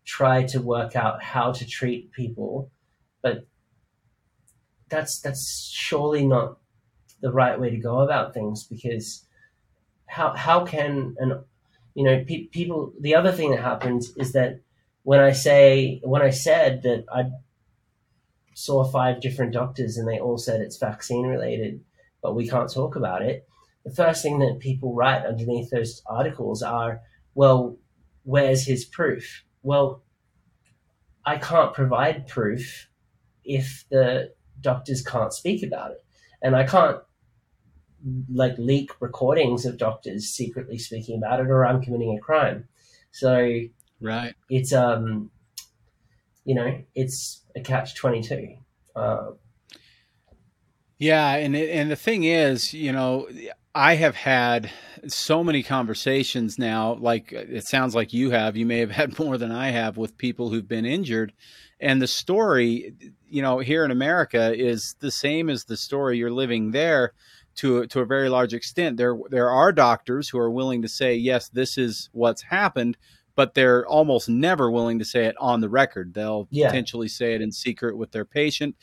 try 0.05 0.43
to 0.43 0.61
work 0.61 0.95
out 0.95 1.21
how 1.23 1.51
to 1.51 1.65
treat 1.65 2.11
people 2.11 2.69
but 3.21 3.45
that's 4.89 5.19
that's 5.19 5.69
surely 5.73 6.25
not 6.25 6.57
the 7.21 7.31
right 7.31 7.59
way 7.59 7.69
to 7.69 7.77
go 7.77 7.99
about 7.99 8.33
things 8.33 8.63
because 8.63 9.25
how 10.05 10.33
how 10.33 10.65
can 10.65 11.15
an 11.19 11.43
you 11.95 12.03
know 12.03 12.23
pe- 12.25 12.45
people 12.47 12.93
the 12.99 13.15
other 13.15 13.31
thing 13.31 13.51
that 13.51 13.61
happens 13.61 14.15
is 14.17 14.33
that 14.33 14.59
when 15.03 15.19
i 15.19 15.31
say 15.31 15.99
when 16.03 16.21
i 16.21 16.29
said 16.29 16.83
that 16.83 17.05
i 17.13 17.23
saw 18.53 18.83
five 18.83 19.19
different 19.19 19.51
doctors 19.51 19.97
and 19.97 20.07
they 20.07 20.19
all 20.19 20.37
said 20.37 20.61
it's 20.61 20.77
vaccine 20.77 21.25
related 21.25 21.83
but 22.21 22.35
we 22.35 22.47
can't 22.47 22.71
talk 22.71 22.95
about 22.95 23.21
it 23.21 23.47
the 23.85 23.91
first 23.91 24.23
thing 24.23 24.39
that 24.39 24.59
people 24.59 24.93
write 24.95 25.25
underneath 25.25 25.69
those 25.69 26.01
articles 26.07 26.63
are, 26.63 27.01
well, 27.35 27.77
where's 28.23 28.65
his 28.65 28.83
proof? 28.83 29.43
Well, 29.65 30.03
I 31.25 31.37
can't 31.39 31.73
provide 31.73 32.27
proof 32.27 32.87
if 33.43 33.83
the 33.89 34.31
doctors 34.61 35.01
can't 35.01 35.33
speak 35.33 35.63
about 35.63 35.91
it. 35.91 36.05
And 36.43 36.55
I 36.55 36.65
can't 36.65 36.99
like 38.31 38.55
leak 38.59 38.91
recordings 39.01 39.65
of 39.65 39.79
doctors 39.79 40.27
secretly 40.27 40.77
speaking 40.77 41.17
about 41.17 41.39
it 41.39 41.47
or 41.47 41.65
I'm 41.65 41.81
committing 41.81 42.15
a 42.15 42.21
crime. 42.21 42.67
So 43.09 43.61
right. 43.99 44.35
It's 44.51 44.71
um 44.71 45.31
you 46.43 46.53
know, 46.53 46.83
it's 46.93 47.41
a 47.55 47.61
catch 47.61 47.95
22. 47.95 48.57
Uh, 48.95 49.31
yeah, 50.99 51.37
and 51.37 51.55
it, 51.55 51.71
and 51.71 51.89
the 51.89 51.95
thing 51.95 52.23
is, 52.23 52.71
you 52.71 52.91
know, 52.91 53.27
I 53.75 53.95
have 53.95 54.15
had 54.15 54.71
so 55.07 55.43
many 55.43 55.61
conversations 55.61 56.57
now, 56.57 56.93
like 56.93 57.33
uh, 57.33 57.43
it 57.47 57.67
sounds 57.67 57.93
like 57.93 58.13
you 58.13 58.31
have. 58.31 58.55
You 58.55 58.65
may 58.65 58.79
have 58.79 58.91
had 59.01 59.19
more 59.19 59.37
than 59.37 59.51
I 59.51 59.69
have 59.69 59.97
with 59.97 60.17
people 60.17 60.49
who've 60.49 60.67
been 60.67 60.85
injured. 60.85 61.33
And 61.79 62.01
the 62.01 62.07
story, 62.07 62.93
you 63.27 63.41
know, 63.41 63.59
here 63.59 63.83
in 63.83 63.91
America 63.91 64.53
is 64.55 64.95
the 65.01 65.11
same 65.11 65.49
as 65.49 65.65
the 65.65 65.75
story 65.75 66.17
you're 66.17 66.31
living 66.31 66.71
there 66.71 67.11
to 67.57 67.85
to 67.87 67.99
a 67.99 68.05
very 68.05 68.29
large 68.29 68.53
extent. 68.53 68.95
There 68.95 69.17
there 69.29 69.49
are 69.49 69.73
doctors 69.73 70.29
who 70.29 70.39
are 70.39 70.49
willing 70.49 70.81
to 70.81 70.87
say, 70.87 71.15
yes, 71.15 71.49
this 71.49 71.77
is 71.77 72.09
what's 72.13 72.43
happened, 72.43 72.97
but 73.35 73.53
they're 73.53 73.85
almost 73.85 74.29
never 74.29 74.71
willing 74.71 74.99
to 74.99 75.05
say 75.05 75.25
it 75.25 75.35
on 75.37 75.59
the 75.59 75.69
record. 75.69 76.13
They'll 76.13 76.47
yeah. 76.49 76.67
potentially 76.67 77.09
say 77.09 77.35
it 77.35 77.41
in 77.41 77.51
secret 77.51 77.97
with 77.97 78.11
their 78.11 78.25
patient. 78.25 78.75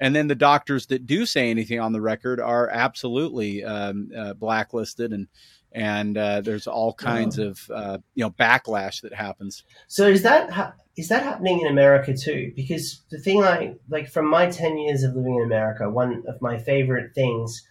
And 0.00 0.16
then 0.16 0.28
the 0.28 0.34
doctors 0.34 0.86
that 0.86 1.06
do 1.06 1.26
say 1.26 1.50
anything 1.50 1.78
on 1.78 1.92
the 1.92 2.00
record 2.00 2.40
are 2.40 2.68
absolutely 2.70 3.64
um, 3.64 4.10
uh, 4.16 4.34
blacklisted 4.34 5.12
and 5.12 5.28
and 5.72 6.18
uh, 6.18 6.40
there's 6.40 6.66
all 6.66 6.92
kinds 6.92 7.38
oh. 7.38 7.48
of 7.48 7.70
uh, 7.72 7.98
you 8.14 8.24
know 8.24 8.30
backlash 8.30 9.02
that 9.02 9.14
happens. 9.14 9.62
So 9.86 10.08
is 10.08 10.22
that 10.22 10.50
ha- 10.50 10.74
is 10.96 11.08
that 11.08 11.22
happening 11.22 11.60
in 11.60 11.68
America 11.68 12.16
too? 12.16 12.52
Because 12.56 13.02
the 13.10 13.20
thing 13.20 13.44
I 13.44 13.74
like 13.88 14.10
from 14.10 14.28
my 14.28 14.50
ten 14.50 14.78
years 14.78 15.04
of 15.04 15.14
living 15.14 15.36
in 15.36 15.44
America, 15.44 15.88
one 15.88 16.24
of 16.26 16.42
my 16.42 16.58
favorite 16.58 17.14
things 17.14 17.62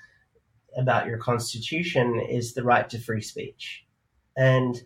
about 0.78 1.08
your 1.08 1.18
constitution 1.18 2.22
is 2.30 2.54
the 2.54 2.64
right 2.64 2.90
to 2.90 3.00
free 3.00 3.22
speech, 3.22 3.84
and 4.38 4.82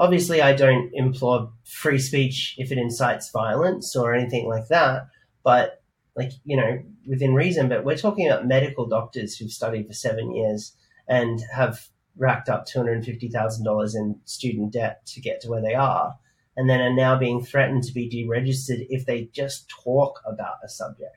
Obviously, 0.00 0.40
I 0.40 0.54
don't 0.54 0.90
implore 0.94 1.52
free 1.64 1.98
speech 1.98 2.54
if 2.56 2.72
it 2.72 2.78
incites 2.78 3.30
violence 3.30 3.94
or 3.94 4.14
anything 4.14 4.48
like 4.48 4.68
that, 4.68 5.08
but 5.42 5.79
like, 6.16 6.32
you 6.44 6.56
know, 6.56 6.78
within 7.06 7.34
reason. 7.34 7.68
But 7.68 7.84
we're 7.84 7.96
talking 7.96 8.26
about 8.26 8.46
medical 8.46 8.86
doctors 8.86 9.36
who've 9.36 9.50
studied 9.50 9.86
for 9.86 9.94
seven 9.94 10.34
years 10.34 10.76
and 11.08 11.42
have 11.54 11.88
racked 12.16 12.48
up 12.48 12.66
$250,000 12.66 13.94
in 13.94 14.20
student 14.24 14.72
debt 14.72 15.04
to 15.06 15.20
get 15.20 15.40
to 15.40 15.48
where 15.48 15.62
they 15.62 15.74
are, 15.74 16.16
and 16.56 16.68
then 16.68 16.80
are 16.80 16.92
now 16.92 17.18
being 17.18 17.42
threatened 17.42 17.82
to 17.84 17.92
be 17.92 18.08
deregistered 18.08 18.86
if 18.90 19.06
they 19.06 19.30
just 19.32 19.68
talk 19.68 20.20
about 20.26 20.56
a 20.64 20.68
subject. 20.68 21.16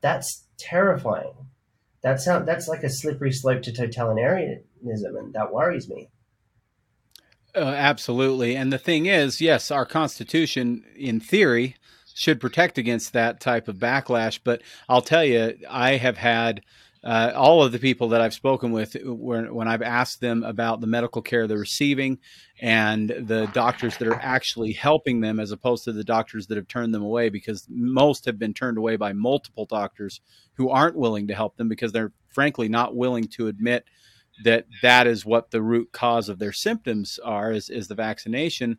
That's 0.00 0.44
terrifying. 0.58 1.34
That's 2.02 2.24
that's 2.24 2.68
like 2.68 2.84
a 2.84 2.88
slippery 2.88 3.32
slope 3.32 3.62
to 3.62 3.72
totalitarianism, 3.72 5.18
and 5.18 5.34
that 5.34 5.52
worries 5.52 5.88
me. 5.88 6.10
Uh, 7.56 7.60
absolutely. 7.60 8.54
And 8.54 8.72
the 8.72 8.78
thing 8.78 9.06
is, 9.06 9.40
yes, 9.40 9.70
our 9.70 9.86
Constitution, 9.86 10.84
in 10.94 11.20
theory, 11.20 11.76
should 12.16 12.40
protect 12.40 12.78
against 12.78 13.12
that 13.12 13.40
type 13.40 13.68
of 13.68 13.76
backlash. 13.76 14.40
But 14.42 14.62
I'll 14.88 15.02
tell 15.02 15.22
you, 15.22 15.54
I 15.68 15.96
have 15.96 16.16
had 16.16 16.62
uh, 17.04 17.32
all 17.36 17.62
of 17.62 17.72
the 17.72 17.78
people 17.78 18.08
that 18.08 18.22
I've 18.22 18.32
spoken 18.32 18.72
with 18.72 18.96
when, 19.04 19.54
when 19.54 19.68
I've 19.68 19.82
asked 19.82 20.22
them 20.22 20.42
about 20.42 20.80
the 20.80 20.86
medical 20.86 21.20
care 21.20 21.46
they're 21.46 21.58
receiving 21.58 22.18
and 22.58 23.10
the 23.10 23.50
doctors 23.52 23.98
that 23.98 24.08
are 24.08 24.18
actually 24.22 24.72
helping 24.72 25.20
them 25.20 25.38
as 25.38 25.50
opposed 25.50 25.84
to 25.84 25.92
the 25.92 26.02
doctors 26.02 26.46
that 26.46 26.56
have 26.56 26.68
turned 26.68 26.94
them 26.94 27.02
away 27.02 27.28
because 27.28 27.66
most 27.68 28.24
have 28.24 28.38
been 28.38 28.54
turned 28.54 28.78
away 28.78 28.96
by 28.96 29.12
multiple 29.12 29.66
doctors 29.66 30.22
who 30.54 30.70
aren't 30.70 30.96
willing 30.96 31.28
to 31.28 31.34
help 31.34 31.58
them 31.58 31.68
because 31.68 31.92
they're 31.92 32.12
frankly 32.30 32.68
not 32.68 32.96
willing 32.96 33.24
to 33.24 33.46
admit– 33.46 33.84
that 34.44 34.66
that 34.82 35.06
is 35.06 35.24
what 35.24 35.50
the 35.50 35.62
root 35.62 35.90
cause 35.92 36.28
of 36.28 36.38
their 36.38 36.52
symptoms 36.52 37.18
are 37.24 37.52
is, 37.52 37.70
is 37.70 37.88
the 37.88 37.94
vaccination 37.94 38.78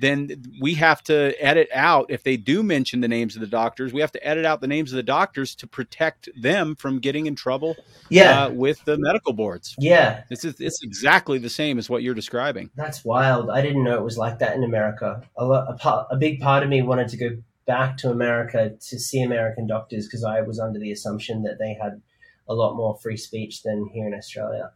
then 0.00 0.30
we 0.60 0.74
have 0.74 1.02
to 1.02 1.34
edit 1.42 1.68
out 1.72 2.06
if 2.08 2.22
they 2.22 2.36
do 2.36 2.62
mention 2.62 3.00
the 3.00 3.08
names 3.08 3.34
of 3.34 3.40
the 3.40 3.46
doctors 3.46 3.92
we 3.92 4.00
have 4.00 4.12
to 4.12 4.26
edit 4.26 4.44
out 4.44 4.60
the 4.60 4.66
names 4.66 4.92
of 4.92 4.96
the 4.96 5.02
doctors 5.02 5.54
to 5.54 5.66
protect 5.66 6.28
them 6.40 6.76
from 6.76 6.98
getting 6.98 7.26
in 7.26 7.34
trouble 7.34 7.76
yeah. 8.10 8.44
Uh, 8.44 8.50
with 8.50 8.82
the 8.84 8.96
medical 8.98 9.32
boards. 9.32 9.74
Yeah. 9.78 10.22
It's, 10.30 10.44
it's 10.44 10.82
exactly 10.82 11.38
the 11.38 11.50
same 11.50 11.78
as 11.78 11.90
what 11.90 12.02
you're 12.02 12.14
describing. 12.14 12.70
That's 12.74 13.04
wild. 13.04 13.50
I 13.50 13.60
didn't 13.60 13.84
know 13.84 13.96
it 13.96 14.04
was 14.04 14.16
like 14.16 14.38
that 14.38 14.56
in 14.56 14.64
america. 14.64 15.22
A, 15.36 15.44
a, 15.44 15.76
part, 15.76 16.06
a 16.10 16.16
big 16.16 16.40
part 16.40 16.62
of 16.62 16.68
me 16.68 16.82
wanted 16.82 17.08
to 17.08 17.16
go 17.16 17.30
back 17.68 17.98
to 17.98 18.10
america 18.10 18.72
to 18.80 18.98
see 18.98 19.20
american 19.20 19.66
doctors 19.66 20.06
because 20.06 20.24
i 20.24 20.40
was 20.40 20.58
under 20.58 20.78
the 20.78 20.90
assumption 20.90 21.42
that 21.42 21.58
they 21.58 21.76
had 21.80 22.00
a 22.48 22.54
lot 22.54 22.74
more 22.74 22.96
free 23.02 23.16
speech 23.16 23.62
than 23.62 23.90
here 23.92 24.06
in 24.06 24.14
australia 24.14 24.70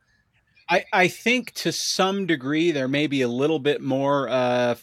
I, 0.72 0.87
I 0.90 1.08
think 1.08 1.52
to 1.52 1.70
some 1.70 2.24
degree 2.24 2.70
there 2.70 2.88
may 2.88 3.06
be 3.06 3.20
a 3.20 3.28
little 3.28 3.58
bit 3.58 3.82
more 3.82 4.26
uh, 4.30 4.76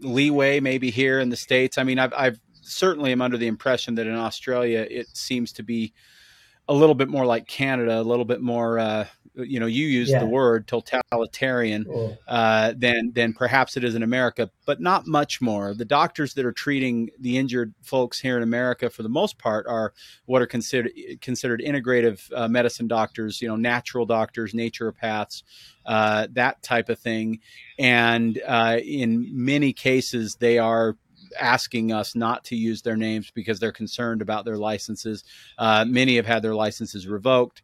leeway 0.00 0.60
maybe 0.60 0.90
here 0.90 1.18
in 1.18 1.30
the 1.30 1.36
states. 1.36 1.78
I 1.78 1.84
mean, 1.84 1.98
I've, 1.98 2.12
I've 2.12 2.38
certainly 2.60 3.10
am 3.10 3.22
under 3.22 3.38
the 3.38 3.46
impression 3.46 3.94
that 3.94 4.06
in 4.06 4.14
Australia 4.14 4.86
it 4.90 5.06
seems 5.16 5.50
to 5.54 5.62
be 5.62 5.94
a 6.68 6.74
little 6.74 6.94
bit 6.94 7.08
more 7.08 7.26
like 7.26 7.46
Canada, 7.46 8.00
a 8.00 8.02
little 8.02 8.24
bit 8.24 8.40
more. 8.40 8.78
Uh, 8.78 9.06
you 9.34 9.58
know, 9.58 9.66
you 9.66 9.86
use 9.86 10.10
Yeah. 10.10 10.18
the 10.18 10.26
word 10.26 10.68
totalitarian 10.68 11.86
Yeah. 11.88 12.08
uh, 12.28 12.74
than 12.76 13.12
than 13.14 13.32
perhaps 13.32 13.78
it 13.78 13.84
is 13.84 13.94
in 13.94 14.02
America, 14.02 14.50
but 14.66 14.78
not 14.78 15.06
much 15.06 15.40
more. 15.40 15.72
The 15.72 15.86
doctors 15.86 16.34
that 16.34 16.44
are 16.44 16.52
treating 16.52 17.08
the 17.18 17.38
injured 17.38 17.72
folks 17.82 18.20
here 18.20 18.36
in 18.36 18.42
America, 18.42 18.90
for 18.90 19.02
the 19.02 19.08
most 19.08 19.38
part, 19.38 19.66
are 19.66 19.94
what 20.26 20.42
are 20.42 20.46
considered 20.46 20.92
considered 21.22 21.62
integrative 21.64 22.30
uh, 22.34 22.46
medicine 22.46 22.88
doctors. 22.88 23.40
You 23.40 23.48
know, 23.48 23.56
natural 23.56 24.04
doctors, 24.04 24.52
naturopaths, 24.52 25.42
uh, 25.86 26.26
that 26.32 26.62
type 26.62 26.90
of 26.90 26.98
thing. 26.98 27.40
And 27.78 28.38
uh, 28.46 28.80
in 28.84 29.30
many 29.32 29.72
cases, 29.72 30.36
they 30.36 30.58
are 30.58 30.98
asking 31.38 31.92
us 31.92 32.14
not 32.14 32.44
to 32.44 32.56
use 32.56 32.82
their 32.82 32.96
names 32.96 33.30
because 33.34 33.58
they're 33.58 33.72
concerned 33.72 34.22
about 34.22 34.44
their 34.44 34.56
licenses. 34.56 35.24
Uh, 35.58 35.84
many 35.86 36.16
have 36.16 36.26
had 36.26 36.42
their 36.42 36.54
licenses 36.54 37.06
revoked. 37.06 37.62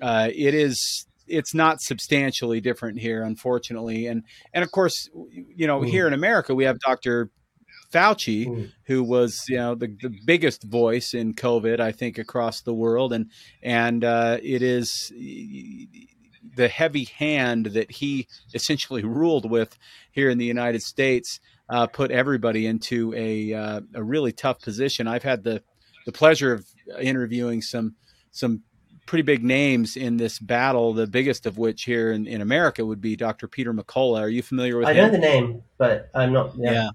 Uh, 0.00 0.28
it 0.34 0.54
is 0.54 1.06
it's 1.26 1.54
not 1.54 1.80
substantially 1.80 2.60
different 2.60 2.98
here, 2.98 3.22
unfortunately, 3.22 4.06
and 4.06 4.22
and 4.54 4.64
of 4.64 4.70
course, 4.70 5.08
you 5.54 5.66
know, 5.66 5.80
Mm. 5.80 5.88
here 5.90 6.06
in 6.06 6.14
America 6.14 6.54
we 6.54 6.64
have 6.64 6.78
Dr. 6.80 7.30
Fauci, 7.92 8.46
Mm. 8.46 8.72
who 8.84 9.02
was 9.02 9.44
you 9.48 9.56
know 9.56 9.74
the, 9.74 9.88
the 10.00 10.14
biggest 10.24 10.62
voice 10.64 11.14
in 11.14 11.34
COVID, 11.34 11.80
I 11.80 11.92
think, 11.92 12.18
across 12.18 12.62
the 12.62 12.74
world, 12.74 13.12
and 13.12 13.30
and 13.62 14.04
uh, 14.04 14.38
it 14.42 14.62
is 14.62 15.12
the 16.56 16.68
heavy 16.68 17.04
hand 17.04 17.66
that 17.66 17.90
he 17.90 18.26
essentially 18.54 19.04
ruled 19.04 19.50
with 19.50 19.76
here 20.10 20.30
in 20.30 20.38
the 20.38 20.44
United 20.46 20.82
States 20.82 21.40
uh, 21.68 21.86
put 21.86 22.10
everybody 22.10 22.66
into 22.66 23.14
a 23.14 23.52
uh, 23.52 23.80
a 23.94 24.02
really 24.02 24.32
tough 24.32 24.60
position. 24.60 25.06
I've 25.06 25.22
had 25.22 25.44
the 25.44 25.62
the 26.06 26.12
pleasure 26.12 26.52
of 26.52 26.66
interviewing 27.00 27.62
some 27.62 27.94
some 28.30 28.62
pretty 29.06 29.22
big 29.22 29.42
names 29.42 29.96
in 29.96 30.16
this 30.16 30.38
battle. 30.38 30.92
The 30.92 31.06
biggest 31.06 31.46
of 31.46 31.58
which 31.58 31.84
here 31.84 32.12
in, 32.12 32.26
in 32.26 32.40
America 32.40 32.84
would 32.84 33.00
be 33.00 33.16
Dr. 33.16 33.48
Peter 33.48 33.72
McCullough. 33.72 34.20
Are 34.20 34.28
you 34.28 34.42
familiar 34.42 34.76
with 34.76 34.88
him? 34.88 34.96
I 34.96 34.98
him? 34.98 35.06
know 35.06 35.12
the 35.12 35.18
name, 35.18 35.62
but 35.78 36.10
I'm 36.14 36.32
not. 36.32 36.52
Yeah. 36.56 36.72
yeah. 36.72 36.90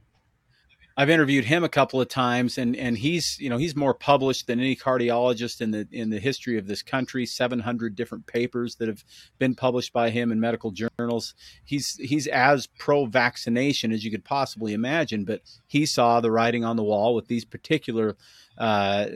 I've 0.96 1.10
interviewed 1.10 1.46
him 1.46 1.64
a 1.64 1.70
couple 1.70 2.00
of 2.00 2.08
times, 2.08 2.58
and 2.58 2.76
and 2.76 2.98
he's 2.98 3.38
you 3.40 3.50
know 3.50 3.58
he's 3.58 3.76
more 3.76 3.96
published 3.96 4.46
than 4.46 4.60
any 4.60 4.76
cardiologist 4.76 5.60
in 5.60 5.72
the 5.72 5.88
in 5.92 6.12
the 6.12 6.20
history 6.20 6.58
of 6.58 6.68
this 6.68 6.84
country. 6.84 7.26
Seven 7.26 7.60
hundred 7.60 7.96
different 7.96 8.28
papers 8.28 8.76
that 8.76 8.88
have 8.88 9.04
been 9.40 9.56
published 9.56 9.92
by 9.92 10.12
him 10.12 10.32
in 10.32 10.40
medical 10.40 10.72
journals. 10.72 11.34
He's 11.64 11.96
he's 11.96 12.28
as 12.28 12.68
pro 12.68 13.06
vaccination 13.06 13.92
as 13.92 14.06
you 14.06 14.12
could 14.12 14.24
possibly 14.24 14.74
imagine, 14.74 15.26
but 15.26 15.42
he 15.68 15.88
saw 15.88 16.22
the 16.22 16.32
writing 16.32 16.64
on 16.64 16.76
the 16.76 16.84
wall 16.84 17.16
with 17.16 17.28
these 17.28 17.46
particular 17.46 18.16
uh, 18.60 19.08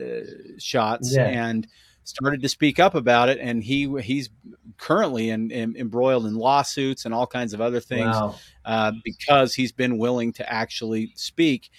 shots 0.58 1.14
Yeah. 1.14 1.26
and 1.26 1.68
started 2.08 2.42
to 2.42 2.48
speak 2.48 2.78
up 2.78 2.94
about 2.94 3.28
it. 3.28 3.38
And 3.40 3.62
he 3.62 3.88
he's 4.00 4.30
currently 4.78 5.30
in, 5.30 5.50
in, 5.50 5.76
embroiled 5.76 6.26
in 6.26 6.34
lawsuits 6.34 7.04
and 7.04 7.12
all 7.12 7.26
kinds 7.26 7.52
of 7.52 7.60
other 7.60 7.80
things 7.80 8.16
Wow. 8.16 8.34
uh, 8.64 8.92
because 9.04 9.54
he's 9.54 9.72
been 9.72 9.98
willing 9.98 10.32
to 10.34 10.52
actually 10.52 11.12
speak. 11.16 11.70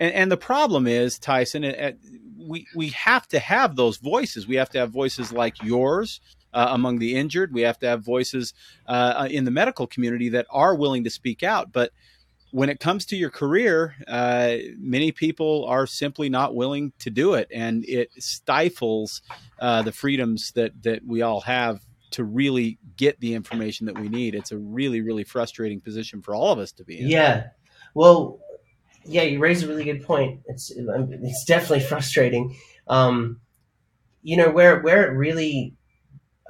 And, 0.00 0.12
and 0.12 0.32
the 0.32 0.36
problem 0.36 0.86
is, 0.86 1.18
Tyson, 1.18 1.64
uh, 1.64 1.92
we 2.38 2.66
we 2.74 2.88
have 2.90 3.26
to 3.28 3.38
have 3.38 3.76
those 3.76 3.96
voices. 3.98 4.46
We 4.46 4.56
have 4.56 4.70
to 4.70 4.78
have 4.78 4.90
voices 4.90 5.32
like 5.32 5.62
yours 5.62 6.20
uh, 6.52 6.68
among 6.70 6.98
the 6.98 7.14
injured. 7.16 7.52
We 7.54 7.62
have 7.62 7.78
to 7.80 7.86
have 7.86 8.04
voices 8.04 8.54
uh, 8.86 9.28
in 9.30 9.44
the 9.44 9.50
medical 9.50 9.86
community 9.86 10.30
that 10.30 10.46
are 10.50 10.74
willing 10.74 11.04
to 11.04 11.10
speak 11.10 11.42
out. 11.42 11.72
But 11.72 11.92
when 12.50 12.68
it 12.68 12.80
comes 12.80 13.06
to 13.06 13.16
your 13.16 13.30
career, 13.30 13.94
uh, 14.06 14.56
many 14.78 15.12
people 15.12 15.64
are 15.66 15.86
simply 15.86 16.28
not 16.28 16.54
willing 16.54 16.92
to 17.00 17.10
do 17.10 17.34
it, 17.34 17.48
and 17.52 17.84
it 17.86 18.10
stifles 18.18 19.22
uh, 19.58 19.82
the 19.82 19.92
freedoms 19.92 20.52
that 20.52 20.82
that 20.82 21.04
we 21.06 21.22
all 21.22 21.40
have 21.40 21.80
to 22.12 22.24
really 22.24 22.78
get 22.96 23.20
the 23.20 23.34
information 23.34 23.86
that 23.86 23.98
we 23.98 24.08
need. 24.08 24.34
It's 24.34 24.52
a 24.52 24.58
really, 24.58 25.00
really 25.00 25.24
frustrating 25.24 25.80
position 25.80 26.22
for 26.22 26.34
all 26.34 26.52
of 26.52 26.58
us 26.58 26.72
to 26.72 26.84
be 26.84 27.00
in. 27.00 27.08
Yeah. 27.08 27.48
Well, 27.94 28.38
yeah, 29.04 29.22
you 29.22 29.38
raise 29.38 29.62
a 29.62 29.68
really 29.68 29.84
good 29.84 30.04
point. 30.04 30.40
It's 30.46 30.72
it's 30.74 31.44
definitely 31.44 31.80
frustrating. 31.80 32.56
Um, 32.88 33.40
you 34.22 34.36
know 34.36 34.50
where 34.50 34.80
where 34.80 35.06
it 35.06 35.16
really 35.16 35.74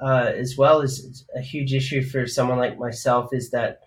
uh, 0.01 0.31
as 0.35 0.57
well 0.57 0.81
is 0.81 1.25
a 1.35 1.41
huge 1.41 1.73
issue 1.73 2.03
for 2.03 2.27
someone 2.27 2.57
like 2.57 2.77
myself 2.77 3.29
is 3.33 3.51
that 3.51 3.81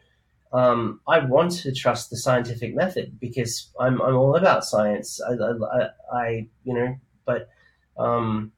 um, 0.52 1.00
I 1.06 1.20
want 1.20 1.52
to 1.52 1.72
trust 1.72 2.10
the 2.10 2.16
scientific 2.16 2.74
method 2.74 3.18
because 3.20 3.70
I'm 3.78 4.02
I'm 4.02 4.16
all 4.16 4.36
about 4.36 4.64
science. 4.64 5.20
I 5.20 5.32
I, 5.32 5.88
I, 6.12 6.48
you 6.64 6.74
know, 6.74 6.96
but 7.24 7.48
um, 7.96 8.52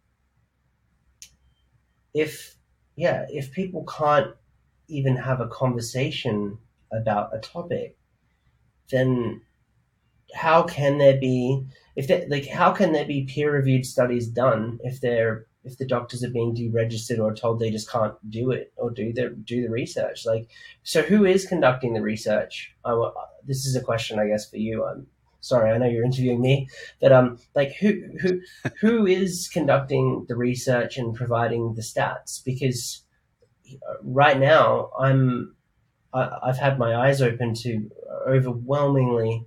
if 2.14 2.56
yeah, 2.96 3.26
if 3.28 3.52
people 3.52 3.84
can't 3.84 4.34
even 4.88 5.16
have 5.16 5.40
a 5.40 5.48
conversation 5.48 6.58
about 6.92 7.34
a 7.34 7.38
topic, 7.38 7.96
then 8.90 9.42
how 10.34 10.62
can 10.62 10.96
there 10.96 11.18
be 11.18 11.66
if 11.94 12.08
they, 12.08 12.26
like 12.28 12.46
how 12.46 12.72
can 12.72 12.92
there 12.92 13.04
be 13.04 13.24
peer 13.24 13.52
reviewed 13.52 13.84
studies 13.84 14.28
done 14.28 14.78
if 14.82 15.00
they're 15.00 15.46
if 15.64 15.78
the 15.78 15.86
doctors 15.86 16.24
are 16.24 16.30
being 16.30 16.54
deregistered 16.54 17.18
or 17.18 17.34
told 17.34 17.58
they 17.58 17.70
just 17.70 17.90
can't 17.90 18.14
do 18.30 18.50
it 18.50 18.72
or 18.76 18.90
do 18.90 19.12
the 19.12 19.30
do 19.44 19.62
the 19.62 19.70
research 19.70 20.26
like 20.26 20.48
so 20.82 21.02
who 21.02 21.24
is 21.24 21.46
conducting 21.46 21.94
the 21.94 22.02
research? 22.02 22.74
I, 22.84 23.10
this 23.44 23.64
is 23.66 23.76
a 23.76 23.80
question 23.80 24.18
i 24.18 24.26
guess 24.26 24.48
for 24.48 24.56
you. 24.56 24.84
I'm 24.84 25.06
sorry 25.40 25.72
i 25.72 25.78
know 25.78 25.88
you're 25.88 26.04
interviewing 26.04 26.40
me 26.40 26.68
but 27.00 27.10
um 27.10 27.38
like 27.54 27.74
who 27.76 28.00
who 28.20 28.40
who 28.80 29.06
is 29.06 29.48
conducting 29.52 30.24
the 30.28 30.36
research 30.36 30.96
and 30.96 31.14
providing 31.14 31.74
the 31.74 31.82
stats? 31.82 32.42
Because 32.44 33.04
uh, 33.88 33.94
right 34.02 34.38
now 34.38 34.90
i'm 34.98 35.54
I, 36.12 36.30
i've 36.44 36.58
had 36.58 36.78
my 36.78 36.94
eyes 36.94 37.22
open 37.22 37.54
to 37.54 37.90
overwhelmingly 38.28 39.46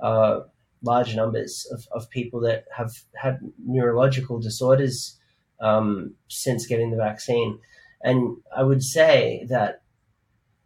uh, 0.00 0.40
large 0.82 1.16
numbers 1.16 1.66
of, 1.72 1.86
of 1.92 2.08
people 2.10 2.40
that 2.40 2.64
have 2.76 2.92
had 3.14 3.40
neurological 3.64 4.38
disorders 4.38 5.17
um, 5.60 6.14
since 6.28 6.66
getting 6.66 6.90
the 6.90 6.96
vaccine. 6.96 7.58
And 8.02 8.38
I 8.56 8.62
would 8.62 8.82
say 8.82 9.46
that 9.48 9.82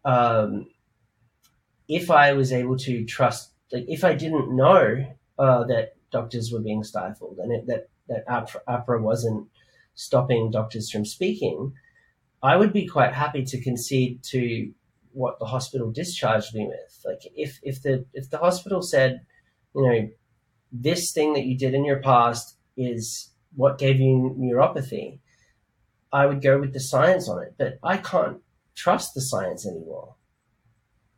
um, 0.05 0.67
if 1.89 2.11
I 2.11 2.33
was 2.33 2.53
able 2.53 2.77
to 2.79 3.05
trust, 3.05 3.53
like 3.73 3.85
if 3.89 4.05
I 4.05 4.15
didn't 4.15 4.55
know 4.55 5.07
uh, 5.39 5.65
that 5.65 5.95
doctors 6.11 6.53
were 6.53 6.61
being 6.61 6.85
stifled 6.85 7.39
and 7.39 7.53
it, 7.53 7.67
that, 7.67 7.89
that 8.09 8.27
AHPRA, 8.69 9.01
wasn't 9.01 9.49
stopping 9.95 10.51
doctors 10.51 10.91
from 10.91 11.05
speaking, 11.05 11.73
I 12.43 12.57
would 12.57 12.73
be 12.73 12.87
quite 12.87 13.15
happy 13.15 13.45
to 13.45 13.61
concede 13.61 14.23
to 14.25 14.73
what 15.13 15.39
the 15.39 15.47
hospital 15.47 15.91
discharged 15.91 16.55
me 16.55 16.67
with. 16.67 17.03
Like 17.05 17.21
if, 17.37 17.61
if 17.63 17.83
the 17.83 18.05
if 18.13 18.31
the 18.31 18.39
hospital 18.39 18.83
said, 18.83 19.21
you 19.75 19.83
know, 19.83 20.09
this 20.73 21.13
thing 21.13 21.35
that 21.35 21.45
you 21.45 21.57
did 21.57 21.75
in 21.75 21.85
your 21.85 22.01
past 22.01 22.57
is 22.77 23.32
what 23.55 23.79
gave 23.79 24.01
you 24.01 24.35
neuropathy, 24.39 25.19
I 26.13 26.27
would 26.27 26.43
go 26.43 26.61
with 26.61 26.73
the 26.73 26.81
science 26.81 27.29
on 27.29 27.43
it. 27.43 27.55
But 27.59 27.79
I 27.83 27.97
can't 27.99 28.39
trust 28.75 29.15
the 29.15 29.21
science 29.21 29.67
anymore 29.67 30.15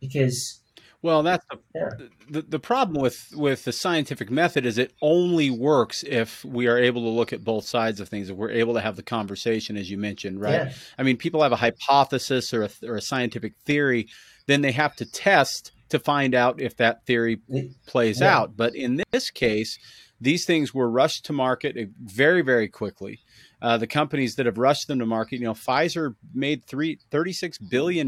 because 0.01 0.61
Well, 1.03 1.23
that's 1.23 1.45
the, 1.51 1.59
Yeah. 1.75 2.07
the 2.31 2.43
the 2.43 2.59
problem 2.59 3.01
with 3.01 3.29
with 3.35 3.65
the 3.65 3.73
scientific 3.73 4.31
method 4.31 4.65
is 4.65 4.79
it 4.79 4.95
only 5.03 5.51
works 5.51 6.03
if 6.03 6.45
we 6.45 6.67
are 6.67 6.79
able 6.79 7.03
to 7.03 7.09
look 7.11 7.33
at 7.33 7.45
both 7.45 7.67
sides 7.67 8.01
of 8.01 8.09
things. 8.09 8.31
If 8.31 8.37
we're 8.37 8.51
able 8.51 8.75
to 8.75 8.81
have 8.81 8.97
the 8.97 9.03
conversation, 9.03 9.77
as 9.77 9.91
you 9.91 9.99
mentioned, 9.99 10.41
right? 10.41 10.67
yeah, 10.67 10.73
I 10.99 11.03
mean, 11.03 11.17
people 11.19 11.43
have 11.43 11.53
a 11.53 11.57
hypothesis 11.57 12.55
or 12.55 12.65
a, 12.65 12.71
or 12.85 12.97
a 12.97 13.03
scientific 13.03 13.53
theory, 13.67 14.09
then 14.47 14.63
they 14.63 14.73
have 14.73 14.97
to 14.97 15.05
test 15.05 15.73
to 15.91 15.99
find 15.99 16.35
out 16.35 16.61
if 16.61 16.77
that 16.79 17.05
theory 17.05 17.39
plays 17.87 18.21
Yeah. 18.21 18.39
out. 18.39 18.57
But 18.57 18.75
in 18.75 19.03
this 19.13 19.31
case, 19.31 19.79
these 20.21 20.45
things 20.45 20.73
were 20.73 20.89
rushed 20.89 21.25
to 21.27 21.33
market 21.33 21.77
very, 22.03 22.43
very 22.43 22.69
quickly. 22.69 23.21
Uh, 23.61 23.79
the 23.79 23.87
companies 23.87 24.35
that 24.37 24.45
have 24.47 24.59
rushed 24.59 24.89
them 24.89 24.99
to 24.99 25.07
market, 25.07 25.39
you 25.39 25.45
know, 25.45 25.55
Pfizer 25.55 26.15
made 26.35 26.67
three, 26.67 26.99
$36 27.11 27.59
billion 27.71 28.07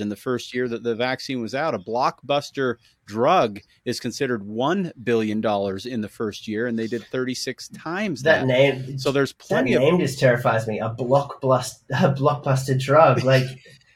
in 0.00 0.08
the 0.10 0.16
first 0.16 0.52
year 0.54 0.68
that 0.68 0.82
the 0.82 0.94
vaccine 0.94 1.40
was 1.40 1.54
out. 1.54 1.74
A 1.74 1.78
blockbuster 1.78 2.76
drug 3.06 3.60
is 3.86 4.00
considered 4.00 4.42
$1 4.42 4.92
billion 5.02 5.38
in 5.86 6.00
the 6.02 6.08
first 6.10 6.46
year, 6.46 6.66
and 6.66 6.78
they 6.78 6.86
did 6.86 7.04
36 7.04 7.68
times 7.68 8.22
that 8.22 8.40
that. 8.40 8.46
name 8.46 8.98
So 8.98 9.10
there's 9.10 9.32
that 9.32 9.38
plenty 9.48 9.74
of 9.74 9.80
name 9.80 9.98
just 9.98 10.18
terrifies 10.18 10.66
me. 10.66 10.78
A 10.78 10.90
blockbuster 10.90 11.80
a 11.90 12.12
blockbuster 12.14 12.78
drug 12.78 13.24
like. 13.24 13.46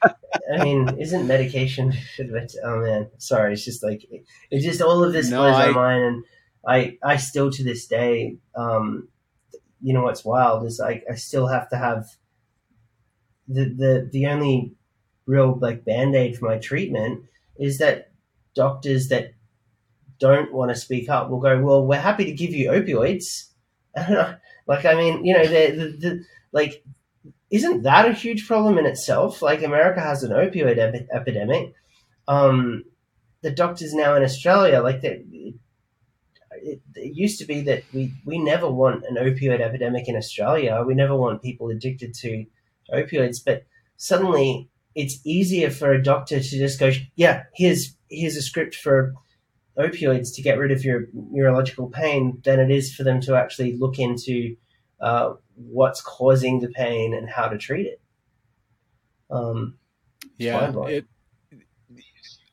I 0.53 0.61
mean, 0.63 0.97
isn't 0.99 1.27
medication? 1.27 1.93
Oh 2.65 2.81
man, 2.81 3.09
sorry. 3.19 3.53
It's 3.53 3.63
just 3.63 3.83
like 3.83 4.03
it, 4.11 4.25
it 4.51 4.59
just 4.61 4.81
all 4.81 5.01
of 5.03 5.13
this 5.13 5.29
No, 5.29 5.41
blows 5.43 5.55
I- 5.55 5.67
my 5.67 5.71
mind, 5.71 6.03
and 6.03 6.23
I 6.67 6.97
I 7.03 7.17
still 7.17 7.51
to 7.51 7.63
this 7.63 7.87
day, 7.87 8.37
um, 8.55 9.09
you 9.81 9.93
know 9.93 10.03
what's 10.03 10.25
wild 10.25 10.65
is 10.65 10.79
like 10.79 11.05
I 11.11 11.15
still 11.15 11.47
have 11.47 11.69
to 11.69 11.77
have 11.77 12.07
the 13.47 13.65
the 13.65 14.09
the 14.11 14.25
only 14.27 14.73
real 15.25 15.57
like 15.61 15.85
band 15.85 16.15
aid 16.15 16.37
for 16.37 16.45
my 16.45 16.57
treatment 16.57 17.23
is 17.57 17.77
that 17.77 18.11
doctors 18.55 19.09
that 19.09 19.33
don't 20.19 20.53
want 20.53 20.71
to 20.71 20.75
speak 20.75 21.09
up 21.09 21.29
will 21.29 21.39
go, 21.39 21.61
well, 21.61 21.85
we're 21.85 21.99
happy 21.99 22.25
to 22.25 22.33
give 22.33 22.51
you 22.51 22.69
opioids, 22.71 23.49
Like, 24.67 24.85
I 24.85 24.95
mean, 24.95 25.25
you 25.25 25.33
know, 25.33 25.45
the, 25.45 25.71
the, 25.71 25.97
the 25.97 26.25
like, 26.53 26.83
isn't 27.51 27.83
that 27.83 28.07
a 28.09 28.13
huge 28.13 28.47
problem 28.47 28.77
in 28.77 28.85
itself? 28.85 29.41
Like, 29.41 29.63
America 29.63 30.01
has 30.01 30.23
an 30.23 30.31
opioid 30.31 30.77
epi- 30.77 31.07
epidemic. 31.13 31.73
Um, 32.27 32.85
the 33.41 33.51
doctors 33.51 33.93
now 33.93 34.15
in 34.15 34.23
Australia, 34.23 34.81
like, 34.81 35.01
they, 35.01 35.23
it, 36.63 36.81
it, 36.95 37.15
used 37.15 37.39
to 37.39 37.45
be 37.45 37.61
that 37.61 37.83
we, 37.93 38.11
we 38.25 38.37
never 38.37 38.69
want 38.69 39.03
an 39.05 39.15
opioid 39.15 39.61
epidemic 39.61 40.07
in 40.07 40.15
Australia. 40.15 40.83
We 40.85 40.95
never 40.95 41.15
want 41.15 41.41
people 41.41 41.69
addicted 41.69 42.13
to 42.15 42.45
opioids, 42.91 43.37
but 43.43 43.65
suddenly 43.97 44.69
it's 44.95 45.19
easier 45.25 45.69
for 45.69 45.91
a 45.91 46.01
doctor 46.01 46.39
to 46.39 46.57
just 46.57 46.79
go, 46.79 46.91
yeah, 47.15 47.43
here's 47.53 47.95
here's 48.09 48.35
a 48.35 48.41
script 48.41 48.75
for 48.75 49.13
opioids 49.77 50.35
to 50.35 50.41
get 50.41 50.57
rid 50.57 50.71
of 50.71 50.83
your 50.83 51.07
neurological 51.13 51.89
pain 51.89 52.39
than 52.43 52.59
it 52.59 52.69
is 52.69 52.93
for 52.93 53.03
them 53.03 53.19
to 53.21 53.35
actually 53.35 53.75
look 53.75 53.97
into 53.97 54.55
uh, 55.01 55.33
what's 55.55 56.01
causing 56.01 56.59
the 56.59 56.69
pain 56.69 57.13
and 57.13 57.29
how 57.29 57.47
to 57.47 57.57
treat 57.57 57.87
it. 57.87 58.01
Um, 59.31 59.77
yeah, 60.37 60.71
it, 60.87 61.05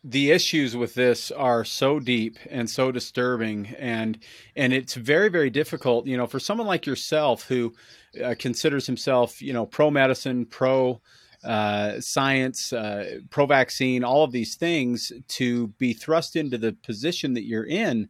the 0.03 0.31
issues 0.31 0.77
with 0.77 0.95
this 0.95 1.31
are 1.31 1.65
so 1.65 2.01
deep 2.01 2.39
and 2.49 2.69
so 2.71 2.91
disturbing, 2.91 3.75
and 3.79 4.19
and 4.57 4.73
it's 4.73 4.95
very 4.95 5.29
very 5.29 5.51
difficult. 5.51 6.07
You 6.07 6.17
know, 6.17 6.27
for 6.27 6.41
someone 6.41 6.67
like 6.67 6.87
yourself 6.87 7.45
who 7.49 7.75
uh, 8.23 8.35
considers 8.39 8.87
himself, 8.87 9.43
you 9.43 9.53
know, 9.53 9.67
pro 9.67 9.91
medicine, 9.91 10.47
pro 10.47 11.01
uh, 11.45 12.01
science, 12.01 12.73
uh, 12.73 13.21
pro 13.31 13.47
vaccine, 13.47 14.05
all 14.05 14.25
of 14.25 14.33
these 14.33 14.57
things 14.57 15.13
to 15.29 15.69
be 15.79 15.93
thrust 15.93 16.37
into 16.37 16.59
the 16.59 16.73
position 16.73 17.35
that 17.35 17.45
you're 17.45 17.67
in 17.67 18.09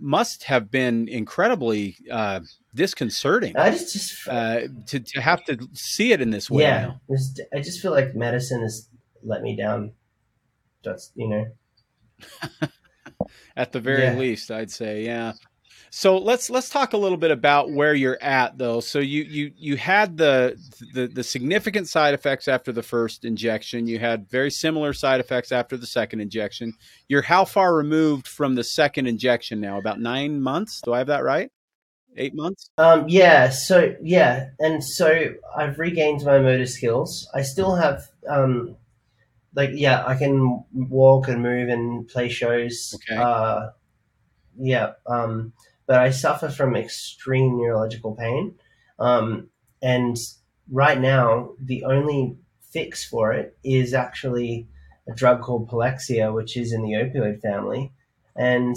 must 0.00 0.44
have 0.44 0.70
been 0.70 1.08
incredibly 1.08 1.96
uh, 2.10 2.40
disconcerting. 2.74 3.56
I 3.56 3.70
just, 3.70 3.92
just 3.92 4.28
uh, 4.28 4.60
to 4.86 5.00
to 5.00 5.20
have 5.20 5.44
to 5.44 5.58
see 5.72 6.12
it 6.12 6.20
in 6.20 6.30
this 6.30 6.50
way. 6.50 6.62
Yeah, 6.62 6.94
I 7.54 7.60
just 7.60 7.80
feel 7.80 7.92
like 7.92 8.14
medicine 8.14 8.62
has 8.62 8.88
let 9.22 9.42
me 9.42 9.56
down. 9.56 9.92
That's 10.84 11.12
you 11.14 11.28
know. 11.28 11.46
At 13.56 13.72
the 13.72 13.80
very 13.80 14.04
yeah. 14.04 14.14
least, 14.14 14.50
I'd 14.50 14.70
say, 14.70 15.04
yeah. 15.04 15.32
So 15.90 16.18
let's 16.18 16.50
let's 16.50 16.68
talk 16.68 16.92
a 16.92 16.96
little 16.96 17.16
bit 17.16 17.30
about 17.30 17.70
where 17.70 17.94
you're 17.94 18.22
at 18.22 18.58
though. 18.58 18.80
So 18.80 18.98
you 18.98 19.22
you 19.22 19.52
you 19.56 19.76
had 19.76 20.16
the 20.16 20.56
the 20.92 21.06
the 21.06 21.24
significant 21.24 21.88
side 21.88 22.14
effects 22.14 22.46
after 22.46 22.72
the 22.72 22.82
first 22.82 23.24
injection. 23.24 23.86
You 23.86 23.98
had 23.98 24.28
very 24.28 24.50
similar 24.50 24.92
side 24.92 25.20
effects 25.20 25.50
after 25.50 25.76
the 25.76 25.86
second 25.86 26.20
injection. 26.20 26.74
You're 27.08 27.22
how 27.22 27.44
far 27.44 27.74
removed 27.74 28.28
from 28.28 28.54
the 28.54 28.64
second 28.64 29.06
injection 29.06 29.60
now? 29.60 29.78
About 29.78 30.00
9 30.00 30.40
months? 30.40 30.80
Do 30.82 30.92
I 30.92 30.98
have 30.98 31.06
that 31.06 31.24
right? 31.24 31.50
8 32.16 32.34
months? 32.34 32.70
Um 32.76 33.06
yeah, 33.08 33.48
so 33.48 33.94
yeah, 34.02 34.50
and 34.58 34.84
so 34.84 35.34
I've 35.56 35.78
regained 35.78 36.22
my 36.24 36.38
motor 36.38 36.66
skills. 36.66 37.28
I 37.34 37.42
still 37.42 37.76
have 37.76 38.08
um 38.28 38.76
like 39.58 39.70
yeah, 39.74 40.04
I 40.06 40.14
can 40.14 40.64
walk 40.72 41.28
and 41.28 41.42
move 41.42 41.68
and 41.68 42.08
play 42.08 42.28
shows. 42.28 42.94
Okay. 42.96 43.20
Uh 43.20 43.70
yeah, 44.58 44.92
um 45.06 45.52
but 45.88 45.98
I 45.98 46.10
suffer 46.10 46.50
from 46.50 46.76
extreme 46.76 47.56
neurological 47.56 48.14
pain. 48.14 48.54
Um, 48.98 49.48
and 49.82 50.16
right 50.70 51.00
now, 51.00 51.54
the 51.58 51.84
only 51.84 52.36
fix 52.60 53.04
for 53.04 53.32
it 53.32 53.56
is 53.64 53.94
actually 53.94 54.68
a 55.08 55.14
drug 55.14 55.40
called 55.40 55.70
Palexia, 55.70 56.32
which 56.32 56.58
is 56.58 56.74
in 56.74 56.82
the 56.82 56.92
opioid 56.92 57.40
family. 57.40 57.90
And 58.36 58.76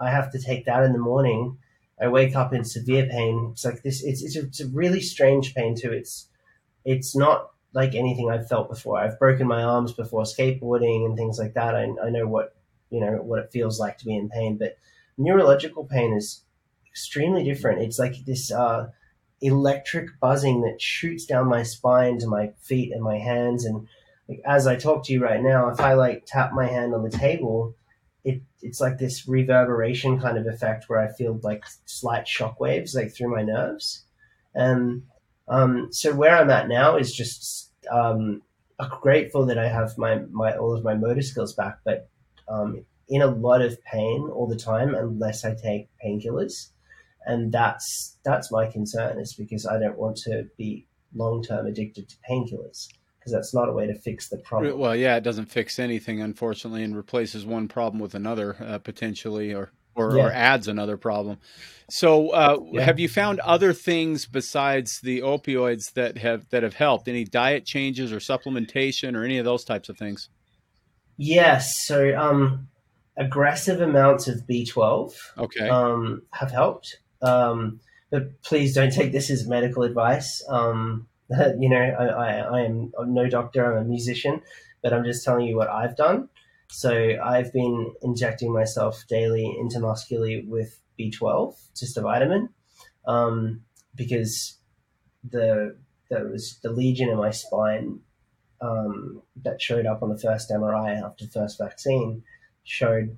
I 0.00 0.10
have 0.10 0.32
to 0.32 0.40
take 0.40 0.66
that 0.66 0.82
in 0.82 0.92
the 0.92 0.98
morning. 0.98 1.58
I 2.02 2.08
wake 2.08 2.34
up 2.34 2.52
in 2.52 2.64
severe 2.64 3.06
pain. 3.06 3.50
It's 3.52 3.64
like 3.64 3.82
this. 3.84 4.02
It's 4.02 4.22
it's 4.22 4.36
a, 4.36 4.40
it's 4.40 4.60
a 4.60 4.66
really 4.66 5.00
strange 5.00 5.54
pain 5.54 5.76
too. 5.80 5.92
It's 5.92 6.28
it's 6.84 7.14
not 7.14 7.50
like 7.74 7.94
anything 7.94 8.30
I've 8.30 8.48
felt 8.48 8.70
before. 8.70 8.98
I've 8.98 9.18
broken 9.18 9.46
my 9.46 9.62
arms 9.62 9.92
before 9.92 10.22
skateboarding 10.22 11.04
and 11.04 11.16
things 11.16 11.38
like 11.38 11.54
that. 11.54 11.74
I, 11.74 11.88
I 12.02 12.10
know 12.10 12.26
what 12.26 12.56
you 12.90 13.00
know 13.00 13.18
what 13.22 13.40
it 13.40 13.52
feels 13.52 13.80
like 13.80 13.98
to 13.98 14.04
be 14.04 14.16
in 14.16 14.28
pain, 14.28 14.56
but 14.56 14.78
neurological 15.18 15.84
pain 15.84 16.14
is 16.14 16.44
extremely 16.86 17.44
different. 17.44 17.82
It's 17.82 17.98
like 17.98 18.14
this 18.24 18.52
uh, 18.52 18.88
electric 19.40 20.20
buzzing 20.20 20.62
that 20.62 20.80
shoots 20.80 21.26
down 21.26 21.48
my 21.48 21.64
spine 21.64 22.18
to 22.18 22.26
my 22.26 22.52
feet 22.60 22.92
and 22.92 23.02
my 23.02 23.18
hands. 23.18 23.64
And 23.64 23.88
like, 24.28 24.40
as 24.46 24.66
I 24.66 24.76
talk 24.76 25.04
to 25.04 25.12
you 25.12 25.22
right 25.22 25.42
now, 25.42 25.68
if 25.68 25.80
I 25.80 25.94
like 25.94 26.24
tap 26.26 26.52
my 26.52 26.66
hand 26.66 26.94
on 26.94 27.02
the 27.02 27.10
table, 27.10 27.74
it, 28.24 28.42
it's 28.62 28.80
like 28.80 28.98
this 28.98 29.28
reverberation 29.28 30.20
kind 30.20 30.38
of 30.38 30.46
effect 30.46 30.84
where 30.88 31.00
I 31.00 31.12
feel 31.12 31.38
like 31.42 31.64
slight 31.84 32.26
shock 32.28 32.60
waves 32.60 32.94
like 32.94 33.12
through 33.12 33.34
my 33.34 33.42
nerves. 33.42 34.04
And 34.54 35.02
um, 35.48 35.88
so 35.90 36.14
where 36.14 36.36
I'm 36.36 36.50
at 36.50 36.68
now 36.68 36.96
is 36.96 37.14
just 37.14 37.63
um, 37.90 38.42
I'm 38.78 38.90
grateful 39.00 39.46
that 39.46 39.58
I 39.58 39.68
have 39.68 39.96
my, 39.98 40.20
my 40.30 40.56
all 40.56 40.76
of 40.76 40.84
my 40.84 40.94
motor 40.94 41.22
skills 41.22 41.54
back, 41.54 41.78
but 41.84 42.08
um, 42.48 42.84
in 43.08 43.22
a 43.22 43.26
lot 43.26 43.62
of 43.62 43.82
pain 43.84 44.28
all 44.32 44.46
the 44.46 44.56
time 44.56 44.94
unless 44.94 45.44
I 45.44 45.54
take 45.54 45.88
painkillers, 46.04 46.70
and 47.26 47.52
that's 47.52 48.18
that's 48.24 48.50
my 48.50 48.66
concern 48.66 49.18
is 49.18 49.34
because 49.34 49.66
I 49.66 49.78
don't 49.78 49.98
want 49.98 50.16
to 50.18 50.48
be 50.58 50.86
long 51.14 51.42
term 51.42 51.66
addicted 51.66 52.08
to 52.08 52.16
painkillers 52.28 52.88
because 53.18 53.32
that's 53.32 53.54
not 53.54 53.68
a 53.68 53.72
way 53.72 53.86
to 53.86 53.94
fix 53.94 54.28
the 54.28 54.36
problem. 54.38 54.78
Well, 54.78 54.94
yeah, 54.94 55.16
it 55.16 55.22
doesn't 55.22 55.46
fix 55.46 55.78
anything 55.78 56.20
unfortunately, 56.20 56.82
and 56.82 56.96
replaces 56.96 57.46
one 57.46 57.68
problem 57.68 58.00
with 58.00 58.14
another 58.14 58.56
uh, 58.60 58.78
potentially, 58.78 59.54
or 59.54 59.72
or, 59.94 60.16
yeah. 60.16 60.24
or, 60.24 60.32
adds 60.32 60.68
another 60.68 60.96
problem. 60.96 61.38
So, 61.90 62.30
uh, 62.30 62.58
yeah. 62.72 62.82
have 62.82 62.98
you 62.98 63.08
found 63.08 63.40
other 63.40 63.72
things 63.72 64.26
besides 64.26 65.00
the 65.02 65.20
opioids 65.20 65.92
that 65.94 66.18
have 66.18 66.48
that 66.50 66.62
have 66.62 66.74
helped? 66.74 67.08
Any 67.08 67.24
diet 67.24 67.66
changes 67.66 68.12
or 68.12 68.18
supplementation 68.18 69.14
or 69.14 69.24
any 69.24 69.38
of 69.38 69.44
those 69.44 69.64
types 69.64 69.88
of 69.88 69.98
things? 69.98 70.28
Yes. 71.16 71.84
So, 71.84 72.16
um, 72.18 72.68
aggressive 73.16 73.80
amounts 73.80 74.28
of 74.28 74.46
B12 74.46 75.14
okay. 75.38 75.68
um, 75.68 76.22
have 76.32 76.50
helped. 76.50 76.98
Um, 77.22 77.80
but 78.10 78.42
please 78.42 78.74
don't 78.74 78.92
take 78.92 79.12
this 79.12 79.30
as 79.30 79.46
medical 79.46 79.82
advice. 79.82 80.42
Um, 80.48 81.08
you 81.58 81.68
know, 81.68 81.76
I, 81.76 82.04
I, 82.04 82.30
I, 82.38 82.60
am 82.62 82.92
no 83.06 83.28
doctor, 83.28 83.72
I'm 83.72 83.86
a 83.86 83.88
musician, 83.88 84.42
but 84.82 84.92
I'm 84.92 85.04
just 85.04 85.24
telling 85.24 85.46
you 85.46 85.56
what 85.56 85.68
I've 85.68 85.96
done. 85.96 86.28
So 86.68 87.16
I've 87.22 87.52
been 87.52 87.94
injecting 88.02 88.52
myself 88.52 89.04
daily 89.08 89.56
intramuscularly 89.60 90.46
with 90.48 90.80
B12, 90.98 91.56
just 91.76 91.96
a 91.96 92.00
vitamin, 92.00 92.48
um, 93.06 93.62
because 93.94 94.58
the 95.28 95.76
there 96.10 96.26
was 96.26 96.58
the 96.62 96.70
lesion 96.70 97.08
in 97.08 97.16
my 97.16 97.30
spine 97.30 98.00
um, 98.60 99.22
that 99.42 99.60
showed 99.60 99.86
up 99.86 100.02
on 100.02 100.10
the 100.10 100.18
first 100.18 100.50
MRI 100.50 101.02
after 101.02 101.24
the 101.24 101.30
first 101.30 101.58
vaccine 101.58 102.22
showed 102.64 103.16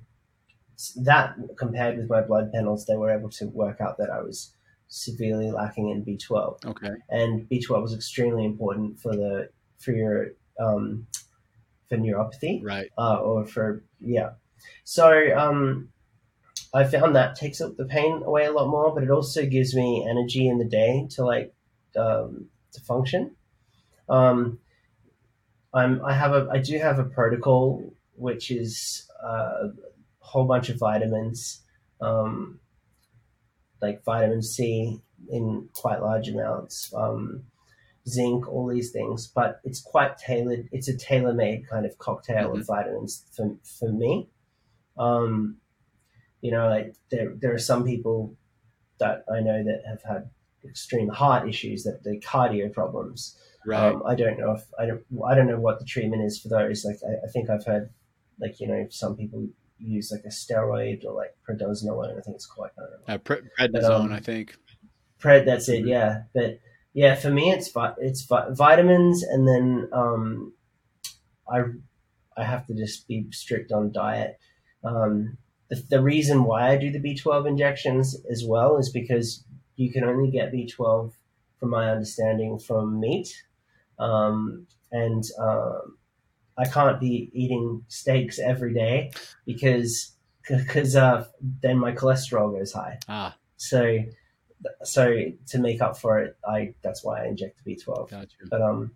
that 0.95 1.35
compared 1.57 1.97
with 1.97 2.09
my 2.09 2.21
blood 2.21 2.51
panels, 2.53 2.85
they 2.85 2.95
were 2.95 3.09
able 3.09 3.29
to 3.29 3.47
work 3.47 3.81
out 3.81 3.97
that 3.97 4.09
I 4.09 4.21
was 4.21 4.53
severely 4.87 5.51
lacking 5.51 5.89
in 5.89 6.05
B12. 6.05 6.65
Okay. 6.65 6.93
And 7.09 7.49
B12 7.49 7.81
was 7.81 7.93
extremely 7.93 8.45
important 8.45 8.99
for 8.99 9.15
the 9.15 9.49
for 9.79 9.91
your 9.91 10.27
um, 10.59 11.07
for 11.89 11.97
neuropathy, 11.97 12.63
right? 12.63 12.89
Uh, 12.97 13.17
or 13.17 13.45
for 13.45 13.83
yeah. 13.99 14.31
So 14.83 15.35
um, 15.37 15.89
I 16.73 16.83
found 16.83 17.15
that 17.15 17.35
takes 17.35 17.61
up 17.61 17.77
the 17.77 17.85
pain 17.85 18.23
away 18.23 18.45
a 18.45 18.51
lot 18.51 18.67
more, 18.67 18.93
but 18.93 19.03
it 19.03 19.09
also 19.09 19.45
gives 19.45 19.75
me 19.75 20.05
energy 20.09 20.47
in 20.47 20.57
the 20.57 20.65
day 20.65 21.07
to 21.11 21.25
like 21.25 21.53
um, 21.97 22.47
to 22.73 22.81
function. 22.81 23.35
Um, 24.09 24.59
I'm 25.73 26.03
I 26.03 26.13
have 26.13 26.33
a 26.33 26.47
I 26.51 26.59
do 26.59 26.77
have 26.77 26.99
a 26.99 27.03
protocol 27.03 27.93
which 28.15 28.49
is 28.49 29.07
a 29.23 29.69
whole 30.19 30.45
bunch 30.45 30.69
of 30.69 30.79
vitamins, 30.79 31.61
um, 32.01 32.59
like 33.81 34.03
vitamin 34.03 34.41
C 34.41 34.99
in 35.29 35.69
quite 35.73 36.01
large 36.01 36.27
amounts, 36.27 36.91
um, 36.95 37.43
zinc, 38.07 38.47
all 38.47 38.67
these 38.67 38.91
things. 38.91 39.27
But 39.27 39.59
it's 39.63 39.81
quite 39.81 40.17
tailored. 40.17 40.67
It's 40.71 40.87
a 40.87 40.97
tailor-made 40.97 41.67
kind 41.69 41.85
of 41.85 41.97
cocktail 41.97 42.49
mm-hmm. 42.49 42.61
of 42.61 42.67
vitamins 42.67 43.25
for 43.35 43.55
for 43.63 43.91
me. 43.91 44.29
Um, 44.97 45.57
you 46.41 46.51
know, 46.51 46.67
like 46.67 46.95
there 47.11 47.33
there 47.35 47.53
are 47.53 47.59
some 47.59 47.85
people 47.85 48.35
that 48.99 49.25
I 49.31 49.41
know 49.41 49.63
that 49.63 49.83
have 49.87 50.03
had 50.03 50.29
extreme 50.65 51.09
heart 51.09 51.47
issues, 51.47 51.83
that 51.83 52.03
the 52.03 52.19
cardio 52.19 52.71
problems. 52.71 53.37
Right. 53.65 53.93
Um, 53.93 54.03
I 54.05 54.15
don't 54.15 54.39
know 54.39 54.53
if 54.53 54.63
I 54.79 54.85
don't 54.85 55.03
I 55.27 55.35
don't 55.35 55.47
know 55.47 55.59
what 55.59 55.79
the 55.79 55.85
treatment 55.85 56.23
is 56.23 56.39
for 56.39 56.47
those. 56.49 56.85
Like 56.85 56.99
I, 57.05 57.25
I 57.27 57.31
think 57.31 57.49
I've 57.49 57.65
heard 57.65 57.89
like 58.39 58.59
you 58.59 58.67
know 58.67 58.87
some 58.89 59.15
people 59.15 59.47
use 59.79 60.11
like 60.11 60.23
a 60.25 60.29
steroid 60.29 61.05
or 61.05 61.13
like 61.13 61.35
prednisolone. 61.47 62.17
I 62.17 62.21
think 62.21 62.35
it's 62.35 62.45
quite 62.45 62.71
I 62.77 62.81
don't 62.81 63.07
know. 63.07 63.13
Uh, 63.13 63.17
pre- 63.17 63.49
prednisone, 63.59 64.05
um, 64.05 64.13
I 64.13 64.19
think. 64.19 64.55
Pred, 65.19 65.45
that's 65.45 65.67
it. 65.67 65.85
Yeah, 65.85 66.23
but 66.33 66.59
yeah, 66.97 67.13
for 67.13 67.29
me 67.29 67.51
it's 67.51 67.69
vi- 67.69 67.93
it's 67.99 68.23
vi- 68.23 68.47
vitamins, 68.49 69.21
and 69.21 69.47
then 69.47 69.87
um, 69.93 70.53
I 71.47 71.59
I 72.35 72.43
have 72.43 72.65
to 72.65 72.73
just 72.73 73.07
be 73.07 73.27
strict 73.31 73.71
on 73.71 73.91
diet. 73.91 74.39
Um, 74.83 75.37
the, 75.69 75.75
the 75.91 76.01
reason 76.01 76.43
why 76.43 76.71
I 76.71 76.77
do 76.77 76.89
the 76.89 76.99
B12 76.99 77.47
injections 77.47 78.19
as 78.31 78.43
well 78.43 78.77
is 78.77 78.89
because 78.89 79.43
you 79.75 79.91
can 79.91 80.05
only 80.05 80.31
get 80.31 80.51
B12, 80.51 81.13
from 81.59 81.69
my 81.69 81.91
understanding, 81.91 82.57
from 82.57 82.99
meat. 82.99 83.43
Um, 83.99 84.65
and 84.91 85.23
um, 85.39 85.99
I 86.57 86.65
can't 86.65 86.99
be 86.99 87.29
eating 87.31 87.83
steaks 87.89 88.39
every 88.39 88.73
day 88.73 89.11
because 89.45 90.13
because 90.49 90.95
uh, 90.95 91.27
then 91.61 91.77
my 91.77 91.91
cholesterol 91.91 92.57
goes 92.57 92.73
high. 92.73 92.97
Ah. 93.07 93.37
So 93.57 93.99
so 94.83 95.31
to 95.47 95.59
make 95.59 95.81
up 95.81 95.97
for 95.97 96.19
it, 96.19 96.37
I 96.47 96.73
that's 96.81 97.03
why 97.03 97.23
I 97.23 97.27
inject 97.27 97.65
B12. 97.65 98.09
Gotcha. 98.09 98.35
But 98.49 98.61
um, 98.61 98.91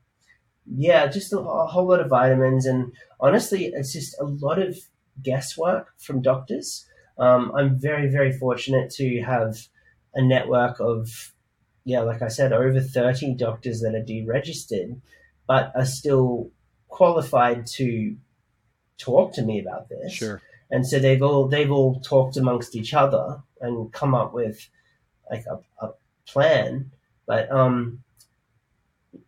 yeah, 0.66 1.08
just 1.08 1.34
a, 1.34 1.40
a 1.40 1.68
whole 1.68 1.88
lot 1.88 2.00
of 2.00 2.10
vitamins, 2.10 2.66
and 2.66 2.92
honestly, 3.20 3.66
it's 3.66 3.94
just 3.94 4.20
a 4.20 4.26
lot 4.26 4.60
of 4.60 4.78
guesswork 5.22 5.94
from 5.98 6.22
doctors. 6.22 6.86
Um, 7.18 7.52
I'm 7.56 7.80
very 7.80 8.10
very 8.10 8.32
fortunate 8.32 8.90
to 8.92 9.22
have 9.22 9.68
a 10.14 10.22
network 10.22 10.80
of 10.80 11.34
yeah, 11.84 12.02
like 12.02 12.22
I 12.22 12.28
said, 12.28 12.54
over 12.54 12.80
30 12.80 13.34
doctors 13.36 13.82
that 13.82 13.96
are 13.96 14.04
deregistered, 14.04 15.02
but 15.48 15.72
are 15.76 15.86
still 15.86 16.52
qualified 16.88 17.66
to 17.66 18.16
talk 18.98 19.34
to 19.34 19.42
me 19.42 19.60
about 19.60 19.90
this. 19.90 20.14
Sure. 20.14 20.42
And 20.70 20.88
so 20.88 21.00
they've 21.00 21.22
all 21.22 21.48
they've 21.48 21.72
all 21.72 22.00
talked 22.00 22.38
amongst 22.38 22.76
each 22.76 22.94
other 22.94 23.42
and 23.60 23.92
come 23.92 24.16
up 24.16 24.34
with 24.34 24.70
like 25.30 25.46
a, 25.46 25.86
a 25.86 25.92
plan, 26.26 26.92
but 27.26 27.52
um, 27.52 28.04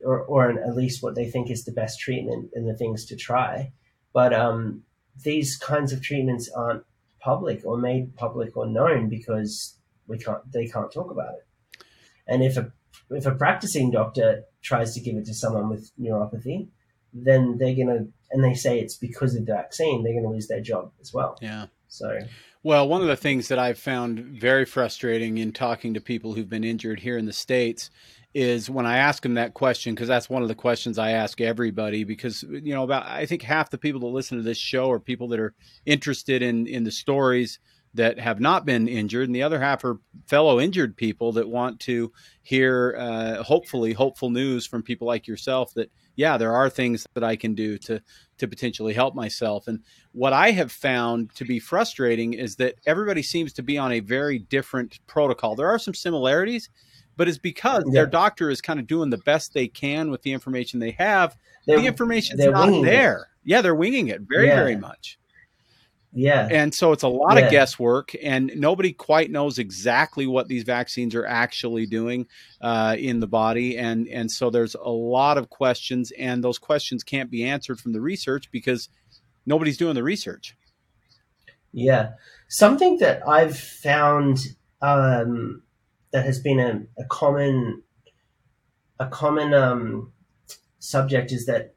or 0.03 0.21
or 0.21 0.49
at 0.49 0.75
least 0.75 1.03
what 1.03 1.15
they 1.15 1.29
think 1.29 1.49
is 1.49 1.65
the 1.65 1.71
best 1.71 1.99
treatment 1.99 2.51
and 2.53 2.67
the 2.67 2.75
things 2.75 3.05
to 3.05 3.15
try. 3.15 3.71
But 4.13 4.33
um, 4.33 4.83
these 5.23 5.57
kinds 5.57 5.91
of 5.91 6.01
treatments 6.01 6.49
aren't 6.49 6.83
public 7.19 7.61
or 7.65 7.77
made 7.77 8.15
public 8.15 8.55
or 8.57 8.65
known 8.65 9.09
because 9.09 9.77
we 10.07 10.17
can't 10.17 10.51
they 10.51 10.67
can't 10.67 10.91
talk 10.91 11.11
about 11.11 11.33
it. 11.35 11.85
And 12.27 12.43
if 12.43 12.57
a 12.57 12.71
if 13.09 13.25
a 13.25 13.35
practicing 13.35 13.91
doctor 13.91 14.43
tries 14.61 14.93
to 14.93 15.01
give 15.01 15.15
it 15.15 15.25
to 15.25 15.33
someone 15.33 15.69
with 15.69 15.91
neuropathy, 15.99 16.67
then 17.13 17.57
they're 17.57 17.75
gonna 17.75 18.07
and 18.31 18.43
they 18.43 18.53
say 18.53 18.79
it's 18.79 18.95
because 18.95 19.35
of 19.35 19.45
the 19.45 19.53
vaccine, 19.53 20.03
they're 20.03 20.13
gonna 20.13 20.33
lose 20.33 20.47
their 20.47 20.61
job 20.61 20.91
as 21.01 21.13
well. 21.13 21.37
Yeah. 21.41 21.67
So 21.87 22.19
Well, 22.65 22.87
one 22.87 23.01
of 23.01 23.07
the 23.07 23.17
things 23.17 23.49
that 23.49 23.59
I've 23.59 23.77
found 23.77 24.21
very 24.39 24.63
frustrating 24.63 25.37
in 25.37 25.51
talking 25.51 25.95
to 25.95 26.01
people 26.01 26.33
who've 26.33 26.47
been 26.47 26.63
injured 26.63 27.01
here 27.01 27.17
in 27.17 27.25
the 27.25 27.33
States 27.33 27.89
is 28.33 28.69
when 28.69 28.85
I 28.85 28.97
ask 28.97 29.21
them 29.21 29.33
that 29.33 29.53
question, 29.53 29.93
because 29.93 30.07
that's 30.07 30.29
one 30.29 30.43
of 30.43 30.47
the 30.47 30.55
questions 30.55 30.97
I 30.97 31.11
ask 31.11 31.41
everybody, 31.41 32.05
because, 32.05 32.43
you 32.43 32.73
know, 32.73 32.83
about, 32.83 33.05
I 33.05 33.25
think 33.25 33.41
half 33.41 33.69
the 33.69 33.77
people 33.77 33.99
that 33.99 34.07
listen 34.07 34.37
to 34.37 34.43
this 34.43 34.57
show 34.57 34.89
are 34.91 34.99
people 34.99 35.27
that 35.29 35.41
are 35.41 35.53
interested 35.85 36.41
in, 36.41 36.65
in 36.65 36.85
the 36.85 36.91
stories 36.91 37.59
that 37.95 38.17
have 38.17 38.39
not 38.39 38.65
been 38.65 38.87
injured, 38.87 39.27
and 39.27 39.35
the 39.35 39.43
other 39.43 39.59
half 39.59 39.83
are 39.83 39.99
fellow 40.25 40.59
injured 40.59 40.95
people 40.95 41.33
that 41.33 41.49
want 41.49 41.81
to 41.81 42.13
hear, 42.43 42.95
uh, 42.97 43.43
hopefully, 43.43 43.91
hopeful 43.91 44.29
news 44.29 44.65
from 44.65 44.81
people 44.81 45.05
like 45.05 45.27
yourself 45.27 45.73
that, 45.73 45.91
yeah, 46.15 46.37
there 46.37 46.55
are 46.55 46.69
things 46.69 47.05
that 47.13 47.23
I 47.25 47.35
can 47.35 47.55
do 47.55 47.77
to 47.79 48.01
to 48.43 48.47
potentially 48.47 48.93
help 48.93 49.15
myself. 49.15 49.67
And 49.67 49.79
what 50.11 50.33
I 50.33 50.51
have 50.51 50.71
found 50.71 51.33
to 51.35 51.45
be 51.45 51.59
frustrating 51.59 52.33
is 52.33 52.55
that 52.57 52.75
everybody 52.85 53.23
seems 53.23 53.53
to 53.53 53.63
be 53.63 53.77
on 53.77 53.93
a 53.93 53.99
very 53.99 54.39
different 54.39 54.99
protocol. 55.07 55.55
There 55.55 55.69
are 55.69 55.79
some 55.79 55.93
similarities, 55.93 56.69
but 57.17 57.27
it's 57.27 57.37
because 57.37 57.83
yeah. 57.87 57.93
their 57.93 58.05
doctor 58.05 58.49
is 58.49 58.61
kind 58.61 58.79
of 58.79 58.87
doing 58.87 59.09
the 59.09 59.17
best 59.19 59.53
they 59.53 59.67
can 59.67 60.11
with 60.11 60.21
the 60.21 60.33
information 60.33 60.79
they 60.79 60.91
have. 60.91 61.37
They're, 61.65 61.79
the 61.79 61.87
information's 61.87 62.43
not 62.45 62.83
there. 62.83 63.29
It. 63.45 63.49
Yeah, 63.49 63.61
they're 63.61 63.75
winging 63.75 64.09
it 64.09 64.21
very, 64.21 64.47
yeah. 64.47 64.55
very 64.55 64.75
much. 64.75 65.17
Yeah. 66.15 66.47
And 66.51 66.73
so 66.73 66.91
it's 66.91 67.03
a 67.03 67.07
lot 67.07 67.37
yeah. 67.37 67.45
of 67.45 67.51
guesswork, 67.51 68.15
and 68.21 68.51
nobody 68.55 68.93
quite 68.93 69.31
knows 69.31 69.57
exactly 69.57 70.27
what 70.27 70.47
these 70.47 70.63
vaccines 70.63 71.15
are 71.15 71.25
actually 71.25 71.87
doing 71.87 72.27
uh, 72.61 72.95
in 72.99 73.19
the 73.19 73.27
body. 73.27 73.77
And, 73.77 74.07
and 74.07 74.29
so 74.29 74.51
there's 74.51 74.75
a 74.75 74.89
lot 74.89 75.39
of 75.39 75.49
questions, 75.49 76.11
and 76.17 76.43
those 76.43 76.59
questions 76.59 77.03
can't 77.03 77.31
be 77.31 77.43
answered 77.43 77.79
from 77.79 77.93
the 77.93 78.01
research 78.01 78.51
because 78.51 78.89
nobody's 79.45 79.77
doing 79.77 79.95
the 79.95 80.03
research. 80.03 80.55
Yeah. 81.71 82.11
Something 82.47 82.99
that 82.99 83.27
I've 83.27 83.57
found 83.57 84.37
um, 84.83 85.63
that 86.11 86.25
has 86.25 86.39
been 86.39 86.59
a, 86.59 87.01
a 87.01 87.05
common 87.05 87.81
a 88.99 89.07
common 89.07 89.53
um, 89.53 90.13
subject 90.77 91.31
is 91.31 91.47
that 91.47 91.72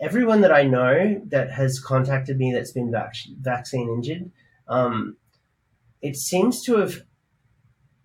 everyone 0.00 0.40
that 0.40 0.52
I 0.52 0.62
know 0.62 1.20
that 1.26 1.50
has 1.52 1.78
contacted 1.78 2.38
me 2.38 2.52
that's 2.52 2.72
been 2.72 2.90
vac- 2.90 3.14
vaccine 3.40 3.88
injured, 3.88 4.30
um, 4.68 5.16
it 6.00 6.16
seems 6.16 6.62
to 6.64 6.76
have 6.76 7.02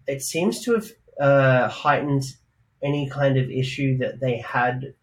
it 0.07 0.21
seems 0.21 0.61
to 0.63 0.73
have 0.73 0.91
uh, 1.19 1.67
heightened 1.67 2.23
any 2.83 3.09
kind 3.09 3.37
of 3.37 3.49
issue 3.49 3.97
that 3.97 4.19
they 4.19 4.37
had 4.37 4.93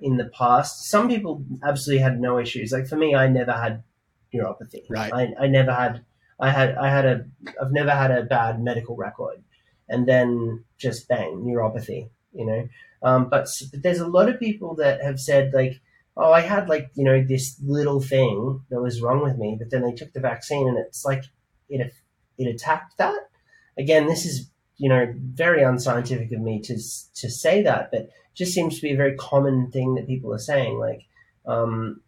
in 0.00 0.16
the 0.16 0.26
past. 0.26 0.88
Some 0.88 1.08
people 1.08 1.44
absolutely 1.66 2.02
had 2.02 2.20
no 2.20 2.38
issues. 2.38 2.72
Like 2.72 2.86
for 2.86 2.96
me, 2.96 3.14
I 3.14 3.26
never 3.28 3.52
had 3.52 3.82
neuropathy. 4.32 4.84
Right. 4.88 5.12
I, 5.12 5.34
I 5.40 5.46
never 5.48 5.72
had. 5.72 6.04
I 6.40 6.50
had. 6.50 6.76
I 6.76 6.88
had 6.88 7.04
a. 7.04 7.24
I've 7.60 7.72
never 7.72 7.90
had 7.90 8.10
a 8.10 8.22
bad 8.22 8.62
medical 8.62 8.96
record, 8.96 9.42
and 9.88 10.06
then 10.06 10.64
just 10.78 11.08
bang 11.08 11.42
neuropathy. 11.44 12.10
You 12.32 12.46
know. 12.46 12.68
Um, 13.02 13.28
but, 13.28 13.48
but 13.70 13.82
there's 13.82 14.00
a 14.00 14.08
lot 14.08 14.28
of 14.28 14.40
people 14.40 14.74
that 14.76 15.02
have 15.02 15.20
said 15.20 15.52
like 15.52 15.80
oh, 16.18 16.32
I 16.32 16.40
had 16.40 16.68
like, 16.68 16.90
you 16.94 17.04
know, 17.04 17.24
this 17.24 17.56
little 17.64 18.00
thing 18.00 18.60
that 18.70 18.82
was 18.82 19.00
wrong 19.00 19.22
with 19.22 19.38
me, 19.38 19.56
but 19.56 19.70
then 19.70 19.82
they 19.82 19.92
took 19.92 20.12
the 20.12 20.20
vaccine 20.20 20.66
and 20.66 20.76
it's 20.76 21.04
like 21.04 21.22
it, 21.68 21.92
it 22.36 22.46
attacked 22.46 22.98
that. 22.98 23.30
Again, 23.78 24.08
this 24.08 24.26
is, 24.26 24.50
you 24.76 24.88
know, 24.88 25.14
very 25.16 25.62
unscientific 25.62 26.32
of 26.32 26.40
me 26.40 26.60
to, 26.62 26.74
to 26.74 27.30
say 27.30 27.62
that, 27.62 27.90
but 27.92 28.10
just 28.34 28.52
seems 28.52 28.76
to 28.76 28.82
be 28.82 28.92
a 28.92 28.96
very 28.96 29.14
common 29.16 29.70
thing 29.70 29.94
that 29.94 30.08
people 30.08 30.34
are 30.34 30.38
saying, 30.38 30.78
like, 30.78 31.02
um, 31.46 32.00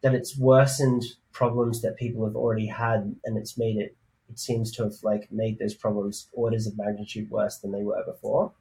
that 0.00 0.14
it's 0.14 0.38
worsened 0.38 1.04
problems 1.30 1.82
that 1.82 1.96
people 1.96 2.24
have 2.24 2.36
already 2.36 2.66
had 2.66 3.14
and 3.24 3.36
it's 3.36 3.58
made 3.58 3.76
it, 3.76 3.96
it 4.30 4.38
seems 4.38 4.72
to 4.72 4.82
have 4.82 4.94
like 5.02 5.28
made 5.30 5.58
those 5.58 5.74
problems 5.74 6.28
orders 6.32 6.66
of 6.66 6.78
magnitude 6.78 7.30
worse 7.30 7.58
than 7.58 7.72
they 7.72 7.82
were 7.82 8.02
before. 8.06 8.52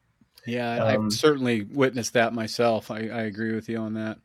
Yeah, 0.45 0.83
um, 0.83 1.05
I've 1.05 1.13
certainly 1.13 1.61
witnessed 1.61 2.13
that 2.13 2.33
myself. 2.33 2.91
I, 2.91 3.07
I 3.07 3.21
agree 3.21 3.55
with 3.55 3.69
you 3.69 3.77
on 3.77 3.93
that 3.93 4.17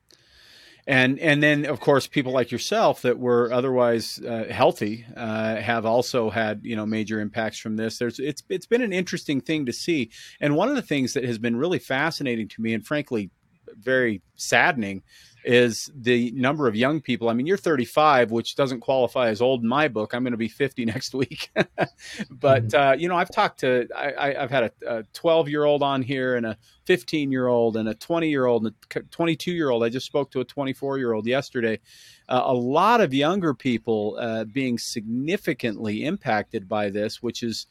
and 0.89 1.18
and 1.18 1.43
then 1.43 1.66
of 1.66 1.80
course 1.80 2.07
people 2.07 2.32
like 2.32 2.51
yourself 2.51 3.03
that 3.03 3.18
were 3.18 3.53
otherwise 3.53 4.18
uh, 4.26 4.47
healthy 4.51 5.05
uh, 5.14 5.57
have 5.57 5.84
also 5.84 6.30
had 6.30 6.61
you 6.64 6.74
know 6.74 6.86
major 6.86 7.20
impacts 7.20 7.59
from 7.59 7.76
this. 7.76 7.99
There's 7.99 8.18
it's 8.18 8.43
it's 8.49 8.66
been 8.66 8.80
an 8.80 8.95
interesting 8.95 9.43
thing 9.43 9.66
to 9.66 9.72
see, 9.72 10.11
and 10.41 10.57
one 10.57 10.70
of 10.70 10.76
the 10.76 10.82
things 10.82 11.12
that 11.12 11.24
has 11.24 11.39
been 11.39 11.57
really 11.57 11.78
fascinating 11.78 12.49
to 12.49 12.62
me, 12.62 12.72
and 12.72 12.84
frankly 12.84 13.30
very 13.76 14.22
saddening, 14.36 15.03
is 15.49 15.90
the 15.94 16.30
number 16.32 16.68
of 16.68 16.76
young 16.76 17.01
people. 17.01 17.30
I 17.30 17.32
mean, 17.32 17.46
you're 17.46 17.57
35, 17.57 18.30
which 18.30 18.55
doesn't 18.55 18.80
qualify 18.80 19.28
as 19.28 19.40
old 19.40 19.62
in 19.62 19.68
my 19.68 19.88
book. 19.88 20.12
I'm 20.12 20.22
going 20.22 20.32
to 20.32 20.36
be 20.36 20.46
50 20.46 20.84
next 20.84 21.14
week. 21.14 21.51
but, 21.57 22.66
mm-hmm. 22.66 22.76
uh, 22.76 22.92
you 22.92 23.09
know, 23.09 23.16
I've 23.16 23.30
talked 23.30 23.61
to, 23.61 23.88
I, 23.96 24.34
have 24.38 24.51
had 24.51 24.72
a 24.86 25.05
12 25.14 25.49
year 25.49 25.64
old 25.64 25.82
on 25.82 26.03
here 26.03 26.36
and 26.36 26.44
a 26.44 26.59
15 26.84 27.32
year 27.32 27.46
old 27.46 27.78
and 27.78 27.88
a 27.88 27.94
20 27.94 28.28
year 28.28 28.44
old 28.44 28.66
and 28.66 28.74
a 28.94 29.01
22 29.05 29.51
year 29.51 29.70
old. 29.70 29.82
I 29.82 29.88
just 29.88 30.05
spoke 30.05 30.30
to 30.32 30.40
a 30.40 30.44
24 30.44 30.99
year 30.99 31.14
old 31.14 31.26
yesterday. 31.26 31.80
Uh, 32.28 32.42
a 32.44 32.55
lot 32.55 33.01
of 33.01 33.14
younger 33.14 33.55
people 33.55 34.18
uh, 34.20 34.44
being 34.44 34.76
significantly 34.76 36.05
impacted 36.05 36.68
by 36.68 36.90
this, 36.90 37.22
which 37.22 37.42
is, 37.42 37.66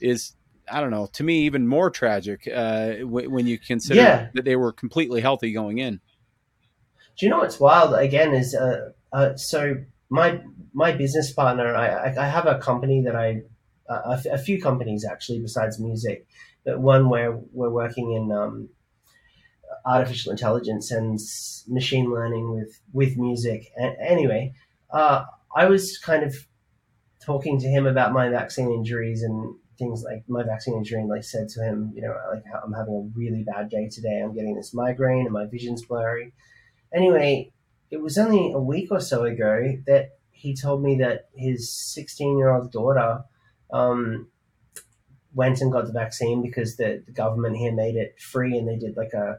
is 0.00 0.34
I 0.68 0.80
don't 0.80 0.90
know, 0.90 1.08
to 1.12 1.22
me, 1.22 1.42
even 1.42 1.68
more 1.68 1.90
tragic 1.90 2.48
uh, 2.52 2.94
w- 2.94 3.30
when 3.30 3.46
you 3.46 3.56
consider 3.56 4.00
yeah. 4.00 4.28
that 4.34 4.44
they 4.44 4.56
were 4.56 4.72
completely 4.72 5.20
healthy 5.20 5.52
going 5.52 5.78
in. 5.78 6.00
Do 7.20 7.26
you 7.26 7.30
know 7.30 7.40
what's 7.40 7.60
wild? 7.60 7.92
Again, 7.92 8.32
is 8.32 8.54
uh, 8.54 8.92
uh, 9.12 9.36
so 9.36 9.76
my 10.08 10.40
my 10.72 10.92
business 10.92 11.30
partner. 11.30 11.76
I 11.76 12.14
I 12.16 12.26
have 12.26 12.46
a 12.46 12.58
company 12.58 13.02
that 13.02 13.14
I 13.14 13.42
uh, 13.90 14.16
a, 14.32 14.38
few 14.38 14.58
companies 14.58 15.04
actually 15.04 15.40
besides 15.40 15.78
music, 15.78 16.26
but 16.64 16.80
one 16.80 17.10
where 17.10 17.38
we're 17.52 17.68
working 17.68 18.12
in 18.12 18.32
um, 18.32 18.70
artificial 19.84 20.32
intelligence 20.32 20.90
and 20.90 21.18
machine 21.68 22.10
learning 22.10 22.54
with 22.54 22.80
with 22.94 23.18
music. 23.18 23.70
Anyway, 23.78 24.54
uh, 24.90 25.24
I 25.54 25.66
was 25.66 25.98
kind 25.98 26.24
of 26.24 26.34
talking 27.22 27.60
to 27.60 27.68
him 27.68 27.86
about 27.86 28.14
my 28.14 28.30
vaccine 28.30 28.72
injuries 28.72 29.22
and 29.22 29.56
things 29.78 30.02
like 30.02 30.24
my 30.26 30.42
vaccine 30.42 30.74
injury 30.74 31.00
and 31.00 31.10
like 31.10 31.24
said 31.24 31.50
to 31.50 31.62
him, 31.62 31.92
you 31.94 32.00
know, 32.00 32.14
like 32.32 32.44
I'm 32.64 32.72
having 32.72 32.94
a 32.94 33.18
really 33.18 33.44
bad 33.44 33.68
day 33.68 33.90
today. 33.90 34.22
I'm 34.24 34.34
getting 34.34 34.54
this 34.54 34.72
migraine 34.72 35.26
and 35.26 35.34
my 35.34 35.44
vision's 35.44 35.84
blurry. 35.84 36.32
Anyway, 36.94 37.52
it 37.90 38.00
was 38.00 38.18
only 38.18 38.52
a 38.52 38.58
week 38.58 38.88
or 38.90 39.00
so 39.00 39.24
ago 39.24 39.76
that 39.86 40.18
he 40.30 40.54
told 40.54 40.82
me 40.82 40.96
that 40.98 41.28
his 41.34 41.70
16 41.70 42.38
year 42.38 42.50
old 42.50 42.72
daughter 42.72 43.24
um, 43.72 44.28
went 45.34 45.60
and 45.60 45.70
got 45.70 45.86
the 45.86 45.92
vaccine 45.92 46.42
because 46.42 46.76
the, 46.76 47.02
the, 47.06 47.12
government 47.12 47.56
here 47.56 47.72
made 47.72 47.94
it 47.94 48.20
free 48.20 48.56
and 48.56 48.66
they 48.66 48.76
did 48.76 48.96
like 48.96 49.12
a 49.12 49.38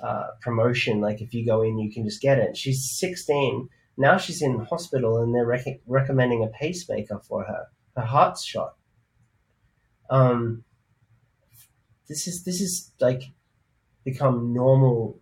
uh, 0.00 0.26
promotion. 0.42 1.00
Like 1.00 1.20
if 1.20 1.32
you 1.32 1.46
go 1.46 1.62
in, 1.62 1.78
you 1.78 1.90
can 1.90 2.04
just 2.04 2.20
get 2.20 2.38
it. 2.38 2.56
She's 2.56 2.90
16. 2.90 3.68
Now 3.96 4.18
she's 4.18 4.42
in 4.42 4.58
hospital 4.58 5.22
and 5.22 5.34
they're 5.34 5.46
rec- 5.46 5.80
recommending 5.86 6.42
a 6.42 6.48
pacemaker 6.48 7.20
for 7.20 7.44
her. 7.44 7.66
Her 7.96 8.04
heart's 8.04 8.44
shot. 8.44 8.74
um, 10.10 10.64
this 12.10 12.26
is 12.26 12.42
this 12.42 12.60
is 12.60 12.90
like 13.00 13.22
become 14.04 14.52
normal 14.52 15.20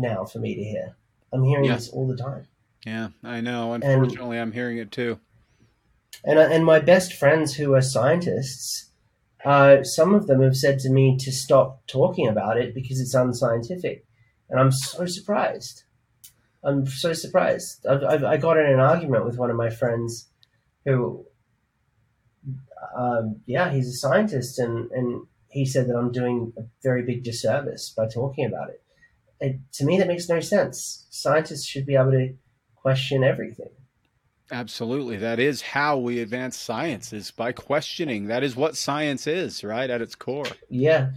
now 0.00 0.24
for 0.24 0.38
me 0.38 0.54
to 0.54 0.62
hear. 0.62 0.96
I'm 1.32 1.44
hearing 1.44 1.66
Yeah. 1.66 1.74
this 1.74 1.90
all 1.90 2.06
the 2.06 2.16
time. 2.16 2.46
Yeah, 2.86 3.08
I 3.22 3.40
know. 3.40 3.72
Unfortunately, 3.74 4.38
I'm 4.38 4.52
hearing 4.52 4.78
it 4.78 4.90
too. 4.92 5.18
and 6.24 6.38
and 6.38 6.64
my 6.64 6.78
best 6.80 7.12
friends 7.12 7.54
who 7.54 7.74
are 7.74 7.82
scientists, 7.82 8.90
uh, 9.44 9.82
some 9.82 10.14
of 10.14 10.26
them 10.26 10.40
have 10.42 10.56
said 10.56 10.78
to 10.80 10.90
me 10.90 11.16
to 11.18 11.30
stop 11.30 11.86
talking 11.86 12.26
about 12.28 12.56
it 12.56 12.74
because 12.74 13.00
it's 13.00 13.14
unscientific, 13.14 14.04
and 14.48 14.58
I'm 14.58 14.72
so 14.72 15.06
surprised. 15.06 15.82
I'm 16.64 16.86
so 16.86 17.12
surprised. 17.12 17.86
I've, 17.86 18.02
I've, 18.02 18.24
I 18.24 18.36
got 18.36 18.56
in 18.56 18.66
an 18.66 18.80
argument 18.80 19.24
with 19.24 19.38
one 19.38 19.48
of 19.50 19.56
my 19.56 19.70
friends, 19.70 20.28
who, 20.84 21.24
um, 22.96 23.40
yeah, 23.46 23.70
he's 23.70 23.88
a 23.88 23.92
scientist, 23.92 24.58
and 24.58 24.90
and 24.92 25.26
he 25.50 25.64
said 25.64 25.88
that 25.88 25.96
I'm 25.96 26.12
doing 26.12 26.52
a 26.56 26.62
very 26.82 27.02
big 27.02 27.22
disservice 27.22 27.90
by 27.96 28.06
talking 28.08 28.44
about 28.44 28.70
it. 28.70 28.82
It 29.40 29.56
to 29.74 29.84
me, 29.84 29.98
that 29.98 30.08
makes 30.08 30.28
no 30.28 30.40
sense. 30.40 31.06
Scientists 31.10 31.66
should 31.66 31.86
be 31.86 31.94
able 31.94 32.12
to 32.12 32.34
question 32.76 33.24
everything. 33.24 33.70
Absolutely. 34.50 35.16
That 35.18 35.38
is 35.38 35.60
how 35.60 35.98
we 35.98 36.20
advance 36.20 36.56
science 36.56 37.12
is 37.12 37.30
by 37.30 37.52
questioning. 37.52 38.28
That 38.28 38.42
is 38.42 38.56
what 38.56 38.76
science 38.76 39.26
is, 39.26 39.62
right? 39.62 39.90
At 39.90 40.00
its 40.00 40.14
core. 40.14 40.46
Yeah. 40.70 41.10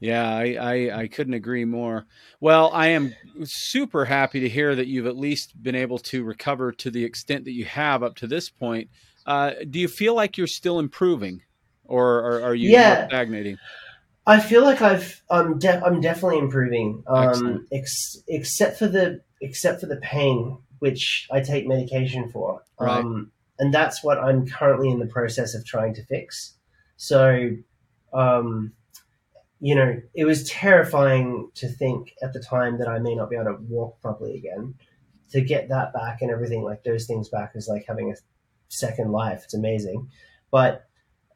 Yeah, 0.00 0.32
I, 0.32 0.44
I, 0.60 1.00
I 1.00 1.08
couldn't 1.08 1.34
agree 1.34 1.64
more. 1.64 2.06
Well, 2.40 2.70
I 2.72 2.88
am 2.88 3.14
super 3.42 4.04
happy 4.04 4.38
to 4.40 4.48
hear 4.48 4.76
that 4.76 4.86
you've 4.86 5.08
at 5.08 5.16
least 5.16 5.60
been 5.60 5.74
able 5.74 5.98
to 5.98 6.22
recover 6.22 6.70
to 6.72 6.90
the 6.90 7.04
extent 7.04 7.44
that 7.46 7.52
you 7.52 7.64
have 7.64 8.04
up 8.04 8.14
to 8.16 8.28
this 8.28 8.48
point. 8.48 8.90
Uh, 9.26 9.52
do 9.68 9.80
you 9.80 9.88
feel 9.88 10.14
like 10.14 10.38
you're 10.38 10.46
still 10.46 10.78
improving, 10.78 11.42
or, 11.84 12.20
or 12.20 12.42
are 12.42 12.54
you 12.54 12.70
Yeah. 12.70 13.08
stagnating? 13.08 13.58
I 14.28 14.40
feel 14.40 14.62
like 14.62 14.82
I've 14.82 15.22
I'm 15.30 15.58
de- 15.58 15.82
I'm 15.82 16.02
definitely 16.02 16.38
improving. 16.38 17.02
Um, 17.06 17.66
ex- 17.72 18.22
except 18.28 18.78
for 18.78 18.86
the 18.86 19.22
except 19.40 19.80
for 19.80 19.86
the 19.86 19.96
pain, 19.96 20.58
which 20.80 21.26
I 21.32 21.40
take 21.40 21.66
medication 21.66 22.28
for. 22.28 22.62
Right. 22.78 22.98
Um, 22.98 23.32
and 23.58 23.72
that's 23.72 24.04
what 24.04 24.18
I'm 24.18 24.46
currently 24.46 24.90
in 24.90 24.98
the 24.98 25.06
process 25.06 25.54
of 25.54 25.64
trying 25.64 25.94
to 25.94 26.04
fix. 26.04 26.54
So, 26.98 27.52
um, 28.12 28.72
you 29.60 29.74
know, 29.74 30.00
it 30.14 30.26
was 30.26 30.48
terrifying 30.48 31.50
to 31.54 31.66
think 31.66 32.12
at 32.22 32.34
the 32.34 32.40
time 32.40 32.78
that 32.80 32.88
I 32.88 32.98
may 32.98 33.14
not 33.14 33.30
be 33.30 33.36
able 33.36 33.46
to 33.46 33.62
walk 33.62 34.00
properly 34.02 34.36
again. 34.36 34.74
To 35.30 35.40
get 35.40 35.70
that 35.70 35.92
back 35.94 36.20
and 36.20 36.30
everything 36.30 36.62
like 36.62 36.84
those 36.84 37.06
things 37.06 37.28
back 37.30 37.52
is 37.54 37.68
like 37.68 37.86
having 37.86 38.12
a 38.12 38.16
second 38.68 39.10
life. 39.10 39.42
It's 39.44 39.54
amazing, 39.54 40.10
but 40.50 40.87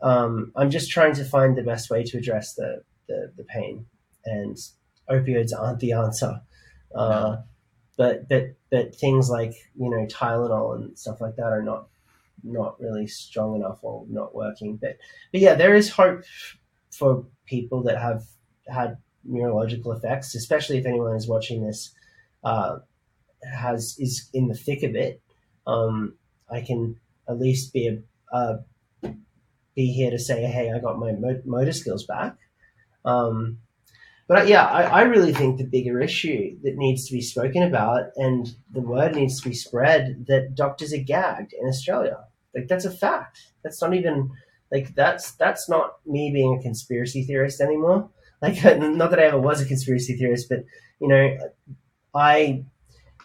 um, 0.03 0.53
I'm 0.57 0.70
just 0.70 0.90
trying 0.90 1.14
to 1.14 1.24
find 1.24 1.57
the 1.57 1.62
best 1.62 1.90
way 1.90 2.03
to 2.05 2.18
address 2.18 2.55
the, 2.55 2.82
the, 3.09 3.32
the 3.36 3.44
pain, 3.44 3.86
and 4.24 4.57
opioids 5.11 5.53
aren't 5.57 5.80
the 5.80 5.92
answer. 5.92 6.40
Uh, 6.94 7.36
but 7.96 8.28
but 8.28 8.55
but 8.70 8.94
things 8.96 9.30
like 9.30 9.55
you 9.78 9.90
know 9.90 10.07
Tylenol 10.07 10.76
and 10.76 10.98
stuff 10.98 11.20
like 11.20 11.36
that 11.36 11.53
are 11.53 11.62
not 11.62 11.88
not 12.42 12.80
really 12.80 13.07
strong 13.07 13.55
enough 13.55 13.78
or 13.82 14.05
not 14.09 14.34
working. 14.34 14.76
But 14.76 14.96
but 15.30 15.40
yeah, 15.40 15.55
there 15.55 15.74
is 15.74 15.90
hope 15.90 16.24
for 16.90 17.24
people 17.46 17.82
that 17.84 17.98
have 17.98 18.24
had 18.66 18.98
neurological 19.24 19.92
effects, 19.92 20.34
especially 20.34 20.78
if 20.78 20.86
anyone 20.86 21.16
is 21.16 21.28
watching 21.28 21.64
this 21.64 21.94
uh, 22.44 22.78
has 23.53 23.96
is 23.98 24.28
in 24.34 24.48
the 24.48 24.57
thick 24.57 24.82
of 24.82 24.94
it. 24.94 25.20
Um, 25.66 26.14
I 26.50 26.61
can 26.61 26.96
at 27.28 27.38
least 27.38 27.72
be 27.72 27.86
a, 27.86 28.36
a 28.36 28.64
be 29.75 29.93
here 29.93 30.11
to 30.11 30.18
say, 30.18 30.45
hey, 30.45 30.70
I 30.70 30.79
got 30.79 30.99
my 30.99 31.12
motor 31.45 31.73
skills 31.73 32.05
back. 32.05 32.37
Um, 33.05 33.59
but 34.29 34.49
yeah, 34.49 34.64
I, 34.64 34.83
I 34.83 35.03
really 35.03 35.33
think 35.33 35.59
the 35.59 35.64
bigger 35.64 36.01
issue 36.01 36.57
that 36.62 36.77
needs 36.77 37.07
to 37.07 37.12
be 37.12 37.20
spoken 37.20 37.62
about 37.62 38.05
and 38.16 38.55
the 38.70 38.81
word 38.81 39.14
needs 39.14 39.41
to 39.41 39.49
be 39.49 39.55
spread 39.55 40.27
that 40.29 40.55
doctors 40.55 40.93
are 40.93 40.99
gagged 40.99 41.53
in 41.53 41.68
Australia. 41.68 42.18
Like 42.55 42.68
that's 42.68 42.85
a 42.85 42.91
fact. 42.91 43.41
That's 43.62 43.83
not 43.83 43.95
even 43.95 44.31
like 44.70 44.95
that's 44.95 45.33
that's 45.33 45.68
not 45.68 45.97
me 46.07 46.31
being 46.33 46.57
a 46.59 46.62
conspiracy 46.62 47.25
theorist 47.25 47.61
anymore. 47.61 48.11
Like 48.41 48.62
not 48.79 49.11
that 49.11 49.20
I 49.20 49.25
ever 49.25 49.39
was 49.39 49.61
a 49.61 49.66
conspiracy 49.66 50.16
theorist, 50.16 50.49
but 50.49 50.64
you 51.01 51.09
know, 51.09 51.37
I 52.14 52.64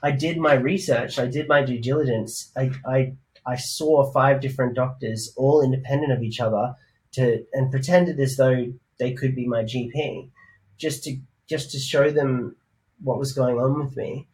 I 0.02 0.12
did 0.12 0.38
my 0.38 0.54
research, 0.54 1.20
I 1.20 1.28
did 1.28 1.48
my 1.48 1.64
due 1.64 1.80
diligence. 1.80 2.52
I 2.56 2.72
I 2.86 3.14
I 3.48 3.56
saw 3.56 4.12
five 4.12 4.42
different 4.42 4.76
doctors, 4.76 5.34
all 5.38 5.64
independent 5.64 6.12
of 6.12 6.22
each 6.22 6.42
other, 6.42 6.76
to 7.14 7.46
and 7.54 7.72
pretended 7.72 8.20
as 8.20 8.36
though 8.36 8.74
they 9.00 9.14
could 9.14 9.36
be 9.36 9.48
my 9.48 9.64
GP, 9.64 10.30
just 10.78 11.04
to 11.06 11.18
just 11.48 11.72
to 11.72 11.80
show 11.80 12.12
them 12.12 12.58
what 13.02 13.20
was 13.20 13.32
going 13.32 13.58
on 13.58 13.80
with 13.80 13.96
me. 13.96 14.28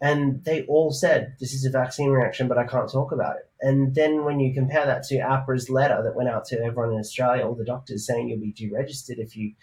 And 0.00 0.44
they 0.44 0.62
all 0.62 0.92
said, 0.92 1.36
This 1.38 1.52
is 1.52 1.64
a 1.64 1.70
vaccine 1.70 2.10
reaction, 2.10 2.48
but 2.48 2.58
I 2.58 2.64
can't 2.64 2.90
talk 2.90 3.12
about 3.12 3.36
it. 3.36 3.50
And 3.60 3.94
then 3.94 4.24
when 4.24 4.40
you 4.40 4.52
compare 4.52 4.84
that 4.84 5.04
to 5.04 5.18
AHPRA's 5.18 5.70
letter 5.70 6.02
that 6.02 6.16
went 6.16 6.28
out 6.28 6.44
to 6.46 6.58
everyone 6.58 6.92
in 6.92 6.98
Australia, 6.98 7.46
all 7.46 7.54
the 7.54 7.64
doctors 7.64 8.06
saying 8.06 8.28
you'll 8.28 8.40
be 8.40 8.52
deregistered 8.52 9.18
if 9.18 9.36
you 9.36 9.54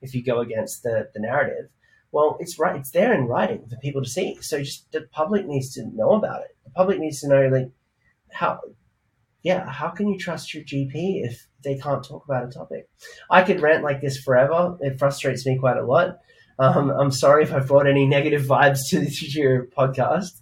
if 0.00 0.14
you 0.14 0.22
go 0.22 0.40
against 0.40 0.82
the, 0.82 1.08
the 1.14 1.20
narrative. 1.20 1.70
Well, 2.12 2.36
it's 2.40 2.58
right 2.58 2.76
it's 2.76 2.90
there 2.90 3.12
in 3.12 3.26
writing 3.26 3.66
for 3.68 3.76
people 3.76 4.02
to 4.02 4.08
see. 4.08 4.38
So 4.40 4.60
just 4.60 4.90
the 4.92 5.02
public 5.02 5.46
needs 5.46 5.74
to 5.74 5.86
know 5.86 6.12
about 6.12 6.42
it. 6.42 6.56
The 6.64 6.70
public 6.70 6.98
needs 6.98 7.20
to 7.20 7.28
know 7.28 7.48
like 7.48 7.70
how 8.32 8.60
yeah, 9.42 9.70
how 9.70 9.88
can 9.88 10.08
you 10.08 10.18
trust 10.18 10.52
your 10.52 10.64
GP 10.64 11.24
if 11.24 11.46
they 11.62 11.78
can't 11.78 12.04
talk 12.04 12.24
about 12.24 12.44
a 12.44 12.48
topic? 12.48 12.88
I 13.30 13.42
could 13.42 13.60
rant 13.60 13.84
like 13.84 14.00
this 14.00 14.18
forever. 14.18 14.76
It 14.80 14.98
frustrates 14.98 15.46
me 15.46 15.58
quite 15.58 15.76
a 15.76 15.86
lot. 15.86 16.18
Um, 16.58 16.90
I'm 16.90 17.12
sorry 17.12 17.44
if 17.44 17.52
I 17.52 17.60
brought 17.60 17.86
any 17.86 18.06
negative 18.06 18.42
vibes 18.42 18.88
to, 18.90 19.08
to 19.08 19.26
your 19.38 19.66
podcast. 19.66 20.40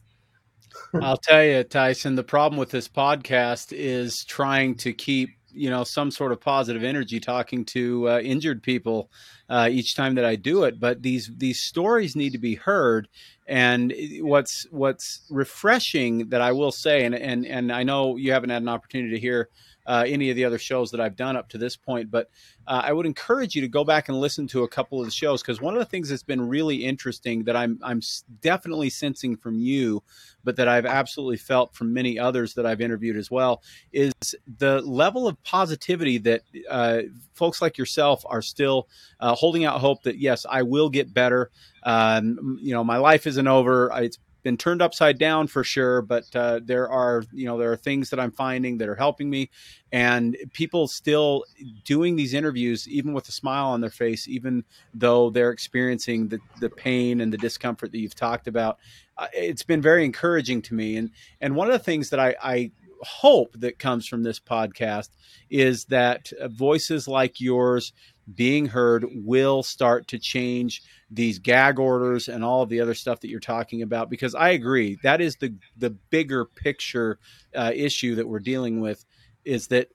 I'll 0.95 1.19
tell 1.19 1.45
you, 1.45 1.63
Tyson, 1.63 2.15
the 2.15 2.25
problem 2.25 2.59
with 2.59 2.71
this 2.71 2.89
podcast 2.89 3.73
is 3.73 4.25
trying 4.25 4.77
to 4.77 4.93
keep, 4.93 5.36
you 5.57 5.71
know, 5.71 5.85
some 5.85 6.11
sort 6.11 6.33
of 6.33 6.41
positive 6.41 6.85
energy 6.85 7.21
talking 7.21 7.65
to 7.67 8.09
uh, 8.09 8.19
injured 8.21 8.63
people 8.63 9.11
uh, 9.49 9.69
each 9.71 9.95
time 9.95 10.15
that 10.17 10.25
I 10.25 10.37
do 10.37 10.65
it. 10.65 10.79
But 10.79 11.03
these 11.03 11.31
these 11.37 11.61
stories 11.61 12.17
need 12.17 12.33
to 12.33 12.39
be 12.39 12.55
heard. 12.55 13.09
And 13.47 13.95
what's 14.21 14.67
what's 14.71 15.21
refreshing 15.31 16.29
that 16.31 16.41
I 16.41 16.53
will 16.53 16.73
say, 16.73 17.05
and 17.05 17.15
and 17.15 17.47
and 17.47 17.73
I 17.73 17.83
know 17.83 18.17
you 18.17 18.33
haven't 18.33 18.51
had 18.51 18.63
an 18.63 18.69
opportunity 18.69 19.15
to 19.15 19.21
hear 19.21 19.49
uh, 19.87 20.05
any 20.07 20.31
of 20.31 20.37
the 20.37 20.45
other 20.45 20.59
shows 20.59 20.91
that 20.91 21.01
I've 21.01 21.17
done 21.17 21.37
up 21.37 21.49
to 21.51 21.59
this 21.59 21.77
point, 21.77 22.11
but 22.11 22.29
uh, 22.67 22.83
I 22.85 22.93
would 22.93 23.07
encourage 23.07 23.55
you 23.55 23.61
to 23.63 23.69
go 23.69 23.85
back 23.85 24.09
and 24.09 24.21
listen 24.21 24.47
to 24.49 24.65
a 24.65 24.69
couple 24.69 25.01
of 25.01 25.07
the 25.07 25.13
shows 25.13 25.43
because 25.43 25.61
one 25.61 25.75
of 25.75 25.79
the 25.79 25.87
things 25.87 26.09
that's 26.09 26.23
been 26.23 26.47
really 26.47 26.85
interesting 26.85 27.45
that 27.45 27.57
I'm 27.57 27.79
I'm 27.83 28.01
definitely 28.41 28.91
sensing 28.91 29.37
from 29.37 29.59
you, 29.59 30.03
but 30.45 30.57
that 30.57 30.69
I've 30.69 30.87
absolutely 30.87 31.37
felt 31.37 31.75
from 31.75 31.93
many 31.93 32.19
others 32.19 32.55
that 32.55 32.67
I've 32.67 32.81
interviewed 32.81 33.17
as 33.17 33.31
well, 33.31 33.63
is 33.93 34.13
the 34.59 34.81
level 34.83 35.29
of 35.29 35.41
positivity 35.45 36.19
that 36.19 36.43
uh, 36.69 37.03
folks 37.35 37.63
like 37.63 37.79
yourself 37.79 38.25
are 38.27 38.43
still 38.43 38.89
uh, 39.21 39.35
holding 39.35 39.65
out 39.65 39.81
hope 39.81 40.03
that 40.03 40.19
yes, 40.19 40.45
I 40.49 40.63
will 40.63 40.91
get 40.91 41.15
better. 41.15 41.51
Um, 41.85 42.59
you 42.61 42.75
know, 42.75 42.83
my 42.83 42.97
life 42.97 43.27
isn't 43.27 43.47
over. 43.47 43.93
It's 43.95 44.19
been 44.47 44.57
turned 44.57 44.81
upside 44.81 45.19
down 45.19 45.49
for 45.49 45.65
sure, 45.65 46.01
but 46.03 46.25
uh, 46.37 46.61
there 46.63 46.89
are 46.89 47.25
you 47.33 47.47
know 47.47 47.59
there 47.59 47.73
are 47.73 47.77
things 47.77 48.11
that 48.11 48.21
I'm 48.21 48.31
finding 48.31 48.79
that 48.79 48.89
are 48.89 48.95
helping 48.95 49.29
me, 49.29 49.51
and 49.91 50.37
people 50.53 50.87
still 50.87 51.43
doing 51.85 52.15
these 52.15 52.33
interviews 52.33 52.87
even 52.87 53.13
with 53.13 53.29
a 53.29 53.33
smile 53.33 53.67
on 53.67 53.81
their 53.81 53.91
face, 53.91 54.29
even 54.29 54.63
though 54.95 55.31
they're 55.31 55.51
experiencing 55.51 56.29
the 56.29 56.39
the 56.61 56.71
pain 56.71 57.21
and 57.21 57.33
the 57.33 57.39
discomfort 57.39 57.91
that 57.91 57.99
you've 57.99 58.15
talked 58.15 58.47
about. 58.47 58.79
Uh, 59.19 59.27
it's 59.33 59.65
been 59.65 59.83
very 59.83 60.05
encouraging 60.05 60.63
to 60.63 60.75
me, 60.75 60.97
and 60.97 61.11
and 61.41 61.57
one 61.57 61.67
of 61.67 61.73
the 61.73 61.81
things 61.81 62.11
that 62.11 62.21
I, 62.21 62.37
I 62.41 62.71
hope 63.03 63.53
that 63.59 63.81
comes 63.81 64.07
from 64.07 64.23
this 64.23 64.39
podcast 64.39 65.09
is 65.51 65.87
that 65.87 66.33
uh, 66.41 66.47
voices 66.47 67.09
like 67.09 67.41
yours 67.41 67.93
being 68.33 68.67
heard 68.67 69.05
will 69.13 69.65
start 69.65 70.07
to 70.09 70.21
change 70.21 70.83
these 71.11 71.39
gag 71.39 71.79
orders 71.79 72.29
and 72.29 72.45
all 72.45 72.63
of 72.63 72.69
the 72.69 72.81
other 72.81 72.95
stuff 72.95 73.21
that 73.21 73.29
you're 73.29 73.39
talking 73.39 73.83
about 73.83 74.11
because 74.11 74.35
i 74.35 74.51
agree 74.51 74.99
that 75.03 75.21
is 75.21 75.37
the 75.37 75.55
the 75.77 75.91
bigger 75.91 76.45
picture 76.45 77.19
uh, 77.55 77.71
issue 77.75 78.15
that 78.17 78.27
we're 78.27 78.41
dealing 78.41 78.81
with 78.81 79.05
is 79.45 79.69
that 79.69 79.89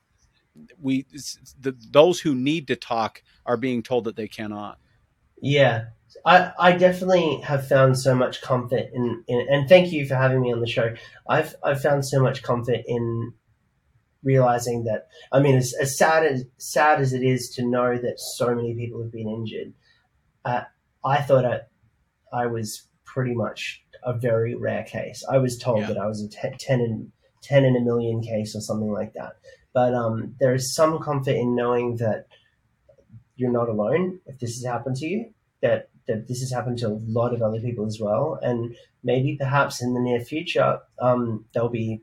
we 0.79 1.05
the, 1.59 1.75
those 1.91 2.19
who 2.21 2.33
need 2.33 2.67
to 2.67 2.75
talk 2.75 3.21
are 3.45 3.57
being 3.57 3.83
told 3.83 4.05
that 4.05 4.15
they 4.15 4.27
cannot 4.27 4.77
Yeah, 5.41 5.85
I, 6.25 6.51
I 6.59 6.71
definitely 6.73 7.41
have 7.41 7.67
found 7.67 7.97
so 7.97 8.13
much 8.13 8.41
comfort 8.41 8.89
in, 8.93 9.23
in, 9.27 9.47
and 9.49 9.67
thank 9.67 9.91
you 9.91 10.05
for 10.05 10.15
having 10.15 10.41
me 10.41 10.53
on 10.53 10.59
the 10.59 10.67
show. 10.67 10.93
I've, 11.27 11.55
I've 11.63 11.81
found 11.81 12.05
so 12.05 12.21
much 12.21 12.43
comfort 12.43 12.81
in 12.85 13.33
realizing 14.23 14.83
that, 14.83 15.07
I 15.31 15.39
mean, 15.39 15.55
as, 15.55 15.73
as 15.79 15.97
sad 15.97 16.25
as, 16.25 16.45
sad 16.57 17.01
as 17.01 17.13
it 17.13 17.23
is 17.23 17.49
to 17.55 17.65
know 17.65 17.97
that 17.97 18.19
so 18.19 18.53
many 18.53 18.75
people 18.75 19.01
have 19.01 19.11
been 19.11 19.27
injured, 19.27 19.73
uh, 20.45 20.61
I 21.03 21.21
thought 21.21 21.45
I, 21.45 21.61
I 22.33 22.45
was 22.47 22.87
pretty 23.05 23.33
much 23.33 23.83
a 24.03 24.13
very 24.13 24.55
rare 24.55 24.83
case. 24.83 25.23
I 25.29 25.37
was 25.37 25.57
told 25.57 25.79
Yeah. 25.81 25.87
that 25.87 25.97
I 25.97 26.07
was 26.07 26.21
a 26.23 26.27
10 26.29 26.79
in, 26.79 27.11
10 27.43 27.65
in 27.65 27.75
a 27.75 27.81
million 27.81 28.21
case 28.21 28.55
or 28.55 28.61
something 28.61 28.91
like 28.91 29.13
that. 29.13 29.33
But 29.73 29.93
um, 29.93 30.35
there 30.39 30.53
is 30.53 30.73
some 30.73 30.99
comfort 30.99 31.35
in 31.35 31.55
knowing 31.55 31.97
that 31.97 32.27
you're 33.35 33.51
not 33.51 33.69
alone 33.69 34.19
if 34.25 34.39
this 34.39 34.55
has 34.55 34.65
happened 34.65 34.97
to 34.97 35.07
you. 35.07 35.33
That 35.61 35.89
that 36.07 36.27
this 36.27 36.39
has 36.41 36.51
happened 36.51 36.79
to 36.79 36.87
a 36.87 36.99
lot 37.07 37.33
of 37.33 37.41
other 37.41 37.59
people 37.61 37.85
as 37.85 37.99
well, 37.99 38.39
and 38.41 38.75
maybe 39.03 39.37
perhaps 39.37 39.81
in 39.81 39.93
the 39.93 39.99
near 39.99 40.19
future 40.19 40.79
um, 40.99 41.45
there'll 41.53 41.69
be 41.69 42.01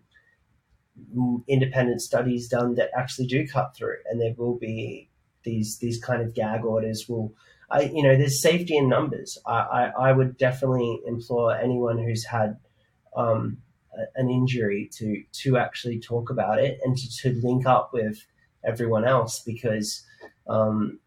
independent 1.46 2.01
studies 2.01 2.49
done 2.49 2.74
that 2.76 2.90
actually 2.96 3.26
do 3.26 3.46
cut 3.46 3.74
through, 3.76 3.96
and 4.11 4.20
there 4.20 4.34
will 4.36 4.57
be 4.59 5.09
these 5.44 5.78
these 5.78 6.01
kind 6.01 6.22
of 6.22 6.34
gag 6.34 6.64
orders. 6.64 7.09
Will 7.09 7.32
I 7.71 7.83
you 7.83 8.03
know 8.03 8.16
there's 8.16 8.43
safety 8.43 8.77
in 8.77 8.89
numbers. 8.89 9.39
I 9.47 9.53
I, 9.53 10.09
I 10.09 10.12
would 10.12 10.37
definitely 10.37 11.01
implore 11.07 11.57
anyone 11.57 11.99
who's 11.99 12.25
had 12.25 12.57
um, 13.16 13.59
an 14.14 14.31
injury 14.31 14.89
to 14.95 15.23
to 15.45 15.57
actually 15.57 16.01
talk 16.01 16.31
about 16.31 16.59
it 16.59 16.79
and 16.85 16.97
to, 16.97 17.09
to 17.23 17.41
link 17.47 17.66
up 17.66 17.91
with 17.93 18.25
everyone 18.64 19.05
else 19.05 19.43
because 19.45 20.05
um, 20.49 20.99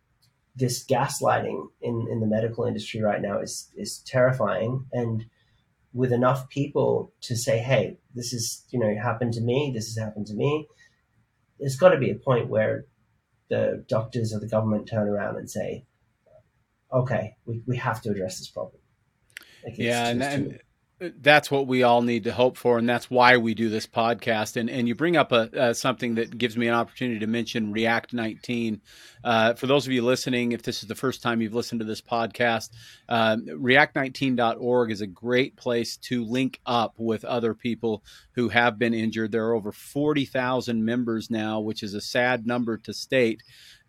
this 0.56 0.86
gaslighting 0.86 1.68
in, 1.82 2.08
in 2.12 2.20
the 2.20 2.28
medical 2.28 2.66
industry 2.66 3.02
right 3.02 3.22
now 3.22 3.40
is 3.40 3.70
is 3.76 4.00
terrifying 4.00 4.86
and 4.92 5.26
with 5.94 6.12
enough 6.14 6.50
people 6.50 7.14
to 7.22 7.36
say 7.36 7.60
hey 7.60 7.98
this 8.16 8.34
is 8.34 8.66
you 8.70 8.80
know 8.80 8.96
happened 9.02 9.34
to 9.34 9.42
me 9.42 9.72
this 9.74 9.88
has 9.88 10.04
happened 10.04 10.28
to 10.28 10.34
me 10.34 10.68
there's 11.60 11.76
got 11.78 11.90
to 11.90 11.98
be 11.98 12.10
a 12.10 12.16
point 12.16 12.50
where 12.50 12.86
the 13.50 13.84
doctors 13.88 14.34
or 14.34 14.40
the 14.40 14.48
government 14.48 14.88
turn 14.88 15.08
around 15.08 15.38
and 15.38 15.50
say 15.50 15.86
okay 16.92 17.36
we, 17.46 17.62
we 17.66 17.78
have 17.78 18.02
to 18.02 18.10
address 18.10 18.40
this 18.40 18.50
problem 18.50 18.82
like 19.64 19.78
yeah 19.78 20.08
and, 20.08 20.24
and 20.24 20.60
that's 21.20 21.50
what 21.50 21.66
we 21.66 21.82
all 21.82 22.04
need 22.04 22.26
to 22.26 22.32
hope 22.32 22.58
for, 22.58 22.78
and 22.78 22.88
that's 22.88 23.10
why 23.10 23.38
we 23.38 23.56
do 23.56 23.70
this 23.70 23.88
podcast. 23.88 24.56
And 24.56 24.70
and 24.70 24.88
you 24.88 24.94
bring 24.94 25.18
up 25.18 25.32
a, 25.32 25.50
uh, 25.60 25.74
something 25.74 26.16
that 26.16 26.38
gives 26.38 26.56
me 26.56 26.68
an 26.68 26.76
opportunity 26.76 27.20
to 27.20 27.28
mention 27.28 27.72
React 27.72 28.14
19. 28.14 28.82
Uh, 29.24 29.54
for 29.56 29.68
those 29.68 29.88
of 29.88 29.94
you 29.94 30.04
listening, 30.04 30.52
if 30.52 30.62
this 30.62 30.84
is 30.84 30.90
the 30.90 30.96
first 30.96 31.24
time 31.24 31.42
you've 31.42 31.56
listened 31.56 31.80
to 31.80 31.86
this 31.86 32.02
podcast, 32.02 32.70
um, 33.10 33.46
React19.org 33.48 34.92
is 34.92 35.02
a 35.02 35.08
great 35.08 35.56
place 35.56 35.98
to 35.98 36.24
link 36.24 36.60
up 36.66 36.94
with 36.98 37.26
other 37.26 37.56
people 37.56 38.04
who 38.36 38.50
have 38.50 38.78
been 38.78 38.94
injured. 38.94 39.32
There 39.32 39.46
are 39.48 39.56
over 39.56 39.72
40,000 39.72 40.86
members 40.86 41.32
now, 41.32 41.60
which 41.60 41.82
is 41.82 41.94
a 41.94 42.02
sad 42.02 42.46
number 42.46 42.78
to 42.78 42.94
state. 42.94 43.42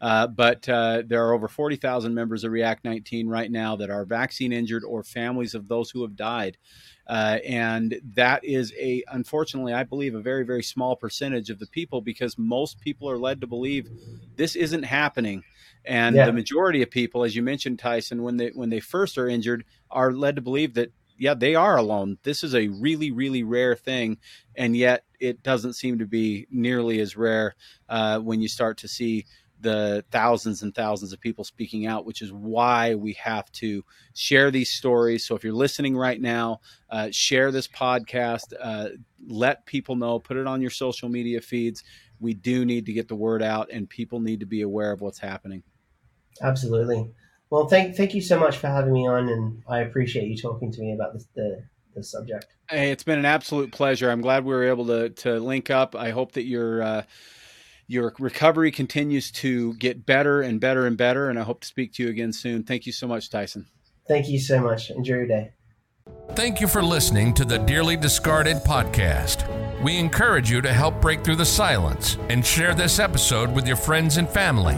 Uh, 0.03 0.26
but 0.26 0.68
uh, 0.68 1.00
there 1.07 1.24
are 1.24 1.32
over 1.32 1.46
40,000 1.46 2.12
members 2.12 2.42
of 2.42 2.50
React 2.50 2.84
19 2.84 3.28
right 3.28 3.50
now 3.50 3.76
that 3.76 3.88
are 3.88 4.05
vaccine 4.05 4.53
injured 4.53 4.82
or 4.82 5.05
families 5.05 5.55
of 5.55 5.68
those 5.68 5.90
who 5.90 6.03
have 6.03 6.16
died. 6.16 6.59
Uh, 7.07 7.38
and 7.46 8.00
that 8.14 8.44
is 8.44 8.72
a, 8.78 9.05
unfortunately, 9.12 9.72
I 9.72 9.84
believe, 9.84 10.16
a 10.16 10.20
very, 10.20 10.44
very 10.44 10.62
small 10.64 10.96
percentage 10.96 11.50
of 11.50 11.61
the 11.61 11.68
people 11.68 12.00
because 12.00 12.36
most 12.36 12.80
people 12.80 13.09
are 13.09 13.18
led 13.18 13.40
to 13.42 13.46
believe 13.46 13.88
this 14.34 14.57
isn't 14.57 14.82
happening. 14.82 15.44
And 15.84 16.16
yeah. 16.16 16.26
the 16.26 16.32
majority 16.32 16.82
of 16.82 16.90
people, 16.90 17.22
as 17.22 17.36
you 17.36 17.42
mentioned, 17.42 17.78
Tyson, 17.78 18.22
when 18.22 18.36
they 18.36 18.50
when 18.55 18.70
they 18.70 18.80
first 18.80 19.18
are 19.18 19.28
injured, 19.28 19.64
are 19.90 20.12
led 20.12 20.36
to 20.36 20.42
believe 20.42 20.74
that 20.74 20.92
yeah, 21.18 21.34
they 21.34 21.55
are 21.55 21.76
alone. 21.76 22.18
This 22.24 22.42
is 22.42 22.55
a 22.55 22.68
really, 22.68 23.11
really 23.11 23.42
rare 23.42 23.76
thing, 23.76 24.18
and 24.57 24.76
yet 24.76 25.05
it 25.20 25.42
doesn't 25.42 25.74
seem 25.74 25.98
to 25.98 26.07
be 26.07 26.46
nearly 26.50 27.00
as 27.00 27.16
rare 27.16 27.55
uh, 27.88 28.18
when 28.18 28.40
you 28.40 28.48
start 28.48 28.78
to 28.78 28.88
see 28.88 29.26
the 29.63 30.05
thousands 30.11 30.63
and 30.63 30.75
thousands 30.75 31.13
of 31.13 31.21
people 31.21 31.45
speaking 31.45 31.87
out, 31.87 32.05
which 32.05 32.21
is 32.21 32.33
why 32.33 32.95
we 32.95 33.15
have 33.15 33.51
to 33.53 33.85
share 34.15 34.51
these 34.51 34.71
stories. 34.71 35.25
So 35.25 35.35
if 35.35 35.45
you're 35.45 35.53
listening 35.53 35.97
right 35.97 36.21
now, 36.21 36.61
uh, 36.91 37.09
share 37.11 37.51
this 37.51 37.69
podcast, 37.69 38.53
uh, 38.61 38.89
let 39.27 39.65
people 39.67 39.97
know, 39.97 40.19
put 40.19 40.37
it 40.37 40.47
on 40.47 40.61
your 40.61 40.71
social 40.71 41.09
media 41.09 41.41
feeds. 41.41 41.83
We 42.21 42.35
do 42.35 42.65
need 42.65 42.87
to 42.87 42.93
get 42.93 43.09
the 43.09 43.17
word 43.17 43.43
out, 43.43 43.71
and 43.73 43.89
people 43.89 44.21
need 44.21 44.41
to 44.41 44.47
be 44.47 44.63
aware 44.63 44.93
of 44.93 45.01
what's 45.01 45.19
happening. 45.19 45.63
Absolutely. 46.43 47.11
Well, 47.51 47.69
thank 47.69 47.97
thank 47.97 48.15
you 48.15 48.23
so 48.23 48.39
much 48.39 48.57
for 48.57 48.69
having 48.69 48.93
me 48.93 49.07
on, 49.07 49.29
and 49.29 49.63
I 49.69 49.81
appreciate 49.81 50.29
you 50.29 50.37
talking 50.37 50.73
to 50.73 50.81
me 50.81 50.95
about 50.95 51.13
this, 51.13 51.27
the 51.35 51.63
the 51.95 52.03
subject. 52.03 52.47
Hey, 52.69 52.91
it's 52.91 53.05
been 53.05 53.19
an 53.19 53.27
absolute 53.27 53.73
pleasure. 53.73 54.11
I'm 54.11 54.23
glad 54.23 54.45
we 54.45 54.55
were 54.55 54.65
able 54.65 54.87
to 54.87 55.11
to 55.11 55.39
link 55.39 55.71
up. 55.71 55.95
I 55.95 56.11
hope 56.11 56.33
that 56.33 56.45
you're. 56.45 56.83
Uh, 56.83 57.03
your 57.93 58.14
recovery 58.18 58.70
continues 58.70 59.30
to 59.30 59.74
get 59.74 60.07
better 60.07 60.40
and 60.40 60.61
better 60.61 60.86
and 60.86 60.97
better. 60.97 61.28
And 61.28 61.38
I 61.38 61.43
hope 61.43 61.61
to 61.61 61.66
speak 61.68 61.93
to 61.95 62.03
you 62.03 62.09
again 62.09 62.32
soon. 62.32 62.64
Thank 62.64 62.86
you 62.86 62.93
so 62.93 63.07
much, 63.07 63.30
Tyson. 63.30 63.66
Thank 64.09 64.28
you 64.28 64.38
so 64.40 64.61
much. 64.61 64.90
Enjoy 64.90 65.14
your 65.14 65.26
day. 65.26 65.53
Thank 66.30 66.61
you 66.61 66.66
for 66.66 66.82
listening 66.82 67.34
to 67.34 67.45
the 67.45 67.59
Dearly 67.59 67.97
Discarded 67.97 68.59
podcast. 68.59 69.47
We 69.82 69.99
encourage 69.99 70.51
you 70.51 70.61
to 70.62 70.72
help 70.72 71.01
break 71.01 71.22
through 71.22 71.36
the 71.36 71.45
silence 71.45 72.16
and 72.28 72.45
share 72.45 72.74
this 72.74 72.99
episode 72.99 73.55
with 73.55 73.66
your 73.66 73.76
friends 73.76 74.16
and 74.16 74.28
family. 74.28 74.76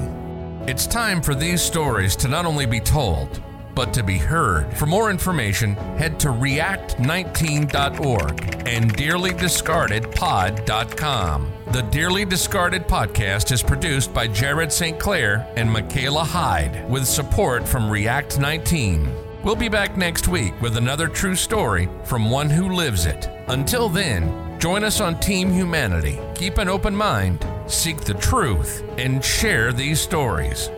It's 0.71 0.87
time 0.87 1.23
for 1.23 1.35
these 1.35 1.63
stories 1.63 2.17
to 2.17 2.29
not 2.29 2.47
only 2.47 2.67
be 2.67 2.81
told, 2.81 3.43
but 3.75 3.93
to 3.95 4.03
be 4.03 4.19
heard. 4.19 4.77
For 4.77 4.85
more 4.87 5.11
information, 5.11 5.75
head 5.97 6.21
to 6.21 6.29
react19.org 6.29 8.67
and 8.67 8.95
dearlydiscardedpod.com. 8.97 11.53
The 11.73 11.83
Dearly 11.83 12.25
Discarded 12.25 12.87
podcast 12.87 13.51
is 13.51 13.63
produced 13.63 14.15
by 14.15 14.29
Jared 14.29 14.73
St. 14.73 14.99
Clair 14.99 15.47
and 15.57 15.71
Michaela 15.71 16.25
Hyde 16.25 16.89
with 16.89 17.07
support 17.07 17.67
from 17.67 17.91
React 17.91 18.39
19. 18.39 19.13
We'll 19.43 19.57
be 19.57 19.69
back 19.69 19.97
next 19.97 20.29
week 20.29 20.55
with 20.63 20.77
another 20.77 21.09
true 21.09 21.35
story 21.35 21.89
from 22.05 22.31
one 22.31 22.49
who 22.49 22.69
lives 22.71 23.07
it. 23.07 23.29
Until 23.49 23.89
then, 23.89 24.59
join 24.59 24.85
us 24.85 25.01
on 25.01 25.21
Team 25.21 25.53
Humanity. 25.53 26.19
Keep 26.35 26.59
an 26.59 26.69
open 26.69 26.95
mind, 26.97 27.45
seek 27.67 28.01
the 28.01 28.15
truth, 28.15 28.83
and 28.97 29.23
share 29.23 29.73
these 29.73 30.01
stories. 30.01 30.71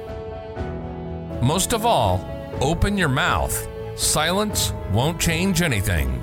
Most 1.42 1.74
of 1.74 1.86
all, 1.86 2.26
Open 2.60 2.96
your 2.96 3.10
mouth. 3.10 3.68
Silence 3.96 4.72
won't 4.90 5.20
change 5.20 5.60
anything. 5.60 6.22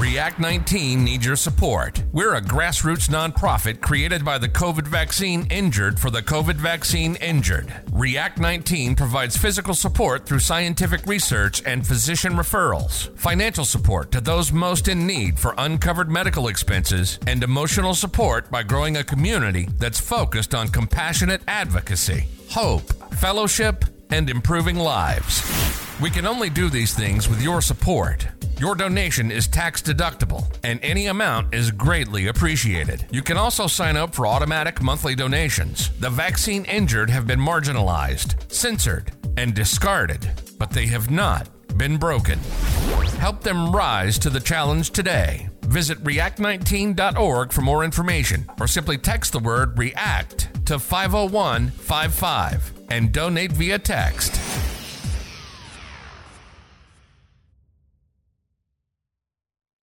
React 0.00 0.40
19 0.40 1.04
needs 1.04 1.26
your 1.26 1.36
support. 1.36 2.02
We're 2.10 2.36
a 2.36 2.40
grassroots 2.40 3.10
nonprofit 3.10 3.82
created 3.82 4.24
by 4.24 4.38
the 4.38 4.48
COVID 4.48 4.86
vaccine 4.86 5.46
injured 5.50 6.00
for 6.00 6.08
the 6.08 6.22
COVID 6.22 6.54
vaccine 6.54 7.16
injured. 7.16 7.70
React 7.92 8.40
19 8.40 8.96
provides 8.96 9.36
physical 9.36 9.74
support 9.74 10.24
through 10.24 10.38
scientific 10.38 11.04
research 11.04 11.62
and 11.66 11.86
physician 11.86 12.32
referrals, 12.32 13.14
financial 13.18 13.66
support 13.66 14.10
to 14.12 14.22
those 14.22 14.52
most 14.52 14.88
in 14.88 15.06
need 15.06 15.38
for 15.38 15.54
uncovered 15.58 16.10
medical 16.10 16.48
expenses, 16.48 17.18
and 17.26 17.44
emotional 17.44 17.92
support 17.92 18.50
by 18.50 18.62
growing 18.62 18.96
a 18.96 19.04
community 19.04 19.68
that's 19.76 20.00
focused 20.00 20.54
on 20.54 20.68
compassionate 20.68 21.42
advocacy, 21.46 22.26
hope, 22.48 22.90
fellowship, 23.16 23.84
and 24.10 24.30
improving 24.30 24.76
lives. 24.76 25.42
We 26.00 26.10
can 26.10 26.26
only 26.26 26.50
do 26.50 26.70
these 26.70 26.94
things 26.94 27.28
with 27.28 27.42
your 27.42 27.60
support. 27.60 28.26
Your 28.58 28.74
donation 28.74 29.30
is 29.30 29.48
tax 29.48 29.80
deductible, 29.80 30.44
and 30.62 30.78
any 30.82 31.06
amount 31.06 31.54
is 31.54 31.70
greatly 31.70 32.26
appreciated. 32.26 33.06
You 33.10 33.22
can 33.22 33.36
also 33.36 33.66
sign 33.66 33.96
up 33.96 34.14
for 34.14 34.26
automatic 34.26 34.82
monthly 34.82 35.14
donations. 35.14 35.90
The 35.98 36.10
vaccine 36.10 36.64
injured 36.66 37.10
have 37.10 37.26
been 37.26 37.40
marginalized, 37.40 38.50
censored, 38.52 39.12
and 39.36 39.54
discarded, 39.54 40.30
but 40.58 40.70
they 40.70 40.86
have 40.86 41.10
not 41.10 41.48
been 41.78 41.96
broken. 41.96 42.38
Help 43.18 43.42
them 43.42 43.72
rise 43.72 44.18
to 44.18 44.30
the 44.30 44.40
challenge 44.40 44.90
today. 44.90 45.48
Visit 45.62 46.02
react19.org 46.04 47.52
for 47.52 47.62
more 47.62 47.84
information, 47.84 48.50
or 48.60 48.66
simply 48.66 48.98
text 48.98 49.32
the 49.32 49.38
word 49.38 49.78
REACT 49.78 50.66
to 50.66 50.78
50155 50.78 52.79
and 52.90 53.12
donate 53.12 53.52
via 53.52 53.78
text. 53.78 54.69